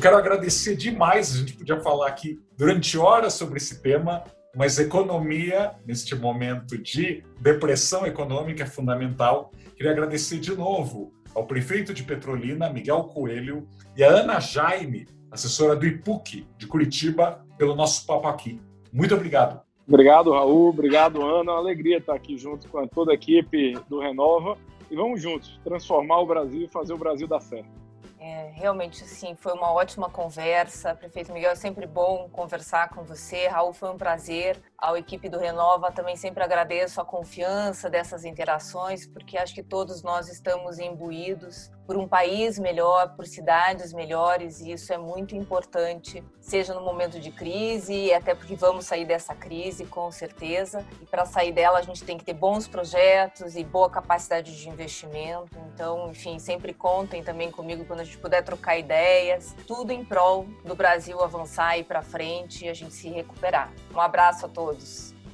Quero 0.02 0.16
agradecer 0.16 0.74
demais. 0.74 1.32
A 1.32 1.38
gente 1.38 1.54
podia 1.54 1.80
falar 1.80 2.08
aqui 2.08 2.40
durante 2.58 2.98
horas 2.98 3.34
sobre 3.34 3.58
esse 3.58 3.80
tema, 3.80 4.24
mas 4.54 4.78
economia, 4.80 5.76
neste 5.86 6.16
momento 6.16 6.76
de 6.76 7.22
depressão 7.40 8.04
econômica, 8.04 8.64
é 8.64 8.66
fundamental. 8.66 9.52
Queria 9.76 9.92
agradecer 9.92 10.40
de 10.40 10.56
novo 10.56 11.12
ao 11.32 11.46
prefeito 11.46 11.94
de 11.94 12.02
Petrolina, 12.02 12.68
Miguel 12.68 13.04
Coelho, 13.04 13.68
e 13.96 14.02
a 14.02 14.08
Ana 14.08 14.40
Jaime, 14.40 15.06
assessora 15.30 15.76
do 15.76 15.86
IPUC 15.86 16.48
de 16.58 16.66
Curitiba, 16.66 17.46
pelo 17.56 17.76
nosso 17.76 18.04
papo 18.04 18.26
aqui. 18.26 18.60
Muito 18.92 19.14
obrigado. 19.14 19.60
Obrigado, 19.86 20.32
Raul. 20.32 20.70
Obrigado, 20.70 21.22
Ana. 21.22 21.52
Uma 21.52 21.58
alegria 21.58 21.98
estar 21.98 22.14
aqui 22.14 22.36
junto 22.36 22.68
com 22.68 22.86
toda 22.88 23.12
a 23.12 23.14
equipe 23.14 23.78
do 23.88 24.00
Renova. 24.00 24.58
E 24.90 24.96
vamos 24.96 25.22
juntos 25.22 25.60
transformar 25.64 26.18
o 26.20 26.26
Brasil 26.26 26.62
e 26.62 26.68
fazer 26.68 26.92
o 26.92 26.98
Brasil 26.98 27.26
dar 27.28 27.40
certo. 27.40 27.81
É, 28.24 28.52
realmente, 28.54 29.04
sim, 29.04 29.34
foi 29.34 29.52
uma 29.52 29.72
ótima 29.72 30.08
conversa. 30.08 30.94
Prefeito 30.94 31.32
Miguel, 31.32 31.50
é 31.50 31.54
sempre 31.56 31.88
bom 31.88 32.28
conversar 32.30 32.88
com 32.90 33.02
você. 33.02 33.48
Raul, 33.48 33.72
foi 33.72 33.90
um 33.90 33.98
prazer. 33.98 34.62
A 34.82 34.98
equipe 34.98 35.28
do 35.28 35.38
Renova 35.38 35.92
também 35.92 36.16
sempre 36.16 36.42
agradeço 36.42 37.00
a 37.00 37.04
confiança 37.04 37.88
dessas 37.88 38.24
interações, 38.24 39.06
porque 39.06 39.38
acho 39.38 39.54
que 39.54 39.62
todos 39.62 40.02
nós 40.02 40.28
estamos 40.28 40.80
imbuídos 40.80 41.70
por 41.86 41.96
um 41.96 42.08
país 42.08 42.58
melhor, 42.58 43.14
por 43.14 43.26
cidades 43.26 43.92
melhores, 43.92 44.60
e 44.60 44.72
isso 44.72 44.92
é 44.92 44.98
muito 44.98 45.36
importante, 45.36 46.24
seja 46.40 46.74
no 46.74 46.80
momento 46.80 47.20
de 47.20 47.30
crise, 47.30 48.12
até 48.12 48.34
porque 48.34 48.56
vamos 48.56 48.84
sair 48.84 49.04
dessa 49.04 49.34
crise, 49.34 49.84
com 49.84 50.10
certeza. 50.10 50.84
E 51.00 51.06
para 51.06 51.26
sair 51.26 51.52
dela, 51.52 51.78
a 51.78 51.82
gente 51.82 52.02
tem 52.02 52.16
que 52.16 52.24
ter 52.24 52.34
bons 52.34 52.66
projetos 52.66 53.56
e 53.56 53.64
boa 53.64 53.90
capacidade 53.90 54.56
de 54.56 54.68
investimento. 54.68 55.56
Então, 55.74 56.10
enfim, 56.10 56.38
sempre 56.38 56.72
contem 56.72 57.22
também 57.22 57.50
comigo 57.50 57.84
quando 57.84 58.00
a 58.00 58.04
gente 58.04 58.18
puder 58.18 58.42
trocar 58.42 58.78
ideias, 58.78 59.54
tudo 59.66 59.92
em 59.92 60.04
prol 60.04 60.46
do 60.64 60.74
Brasil 60.74 61.20
avançar 61.20 61.78
e 61.78 61.84
para 61.84 62.00
frente 62.00 62.64
e 62.64 62.68
a 62.68 62.74
gente 62.74 62.94
se 62.94 63.08
recuperar. 63.10 63.72
Um 63.94 64.00
abraço 64.00 64.46
a 64.46 64.48
todos. 64.48 64.71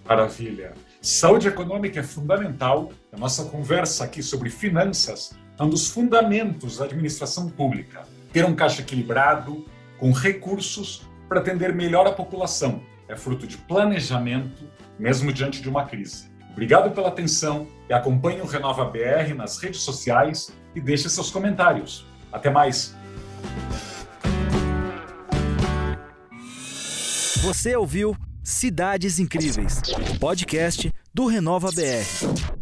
Maravilha. 0.08 0.72
Saúde 1.02 1.48
econômica 1.48 2.00
é 2.00 2.02
fundamental. 2.02 2.90
A 3.12 3.16
nossa 3.16 3.44
conversa 3.44 4.04
aqui 4.04 4.22
sobre 4.22 4.50
finanças 4.50 5.32
é 5.58 5.62
um 5.62 5.68
dos 5.68 5.88
fundamentos 5.88 6.78
da 6.78 6.84
administração 6.84 7.48
pública. 7.48 8.02
Ter 8.32 8.44
um 8.44 8.54
caixa 8.54 8.80
equilibrado, 8.80 9.64
com 9.98 10.12
recursos 10.12 11.06
para 11.28 11.40
atender 11.40 11.74
melhor 11.74 12.06
a 12.06 12.12
população. 12.12 12.80
É 13.08 13.16
fruto 13.16 13.46
de 13.46 13.56
planejamento, 13.58 14.64
mesmo 14.98 15.32
diante 15.32 15.60
de 15.60 15.68
uma 15.68 15.84
crise. 15.84 16.30
Obrigado 16.52 16.90
pela 16.92 17.08
atenção 17.08 17.66
e 17.88 17.92
acompanhe 17.92 18.40
o 18.40 18.46
Renova 18.46 18.84
BR 18.84 19.34
nas 19.36 19.58
redes 19.58 19.80
sociais 19.80 20.50
e 20.74 20.80
deixe 20.80 21.08
seus 21.08 21.30
comentários. 21.30 22.06
Até 22.32 22.50
mais! 22.50 22.96
Você 27.42 27.76
ouviu 27.76 28.16
Cidades 28.48 29.18
Incríveis, 29.18 29.82
podcast 30.18 30.90
do 31.12 31.26
Renova 31.26 31.70
BR. 31.70 32.57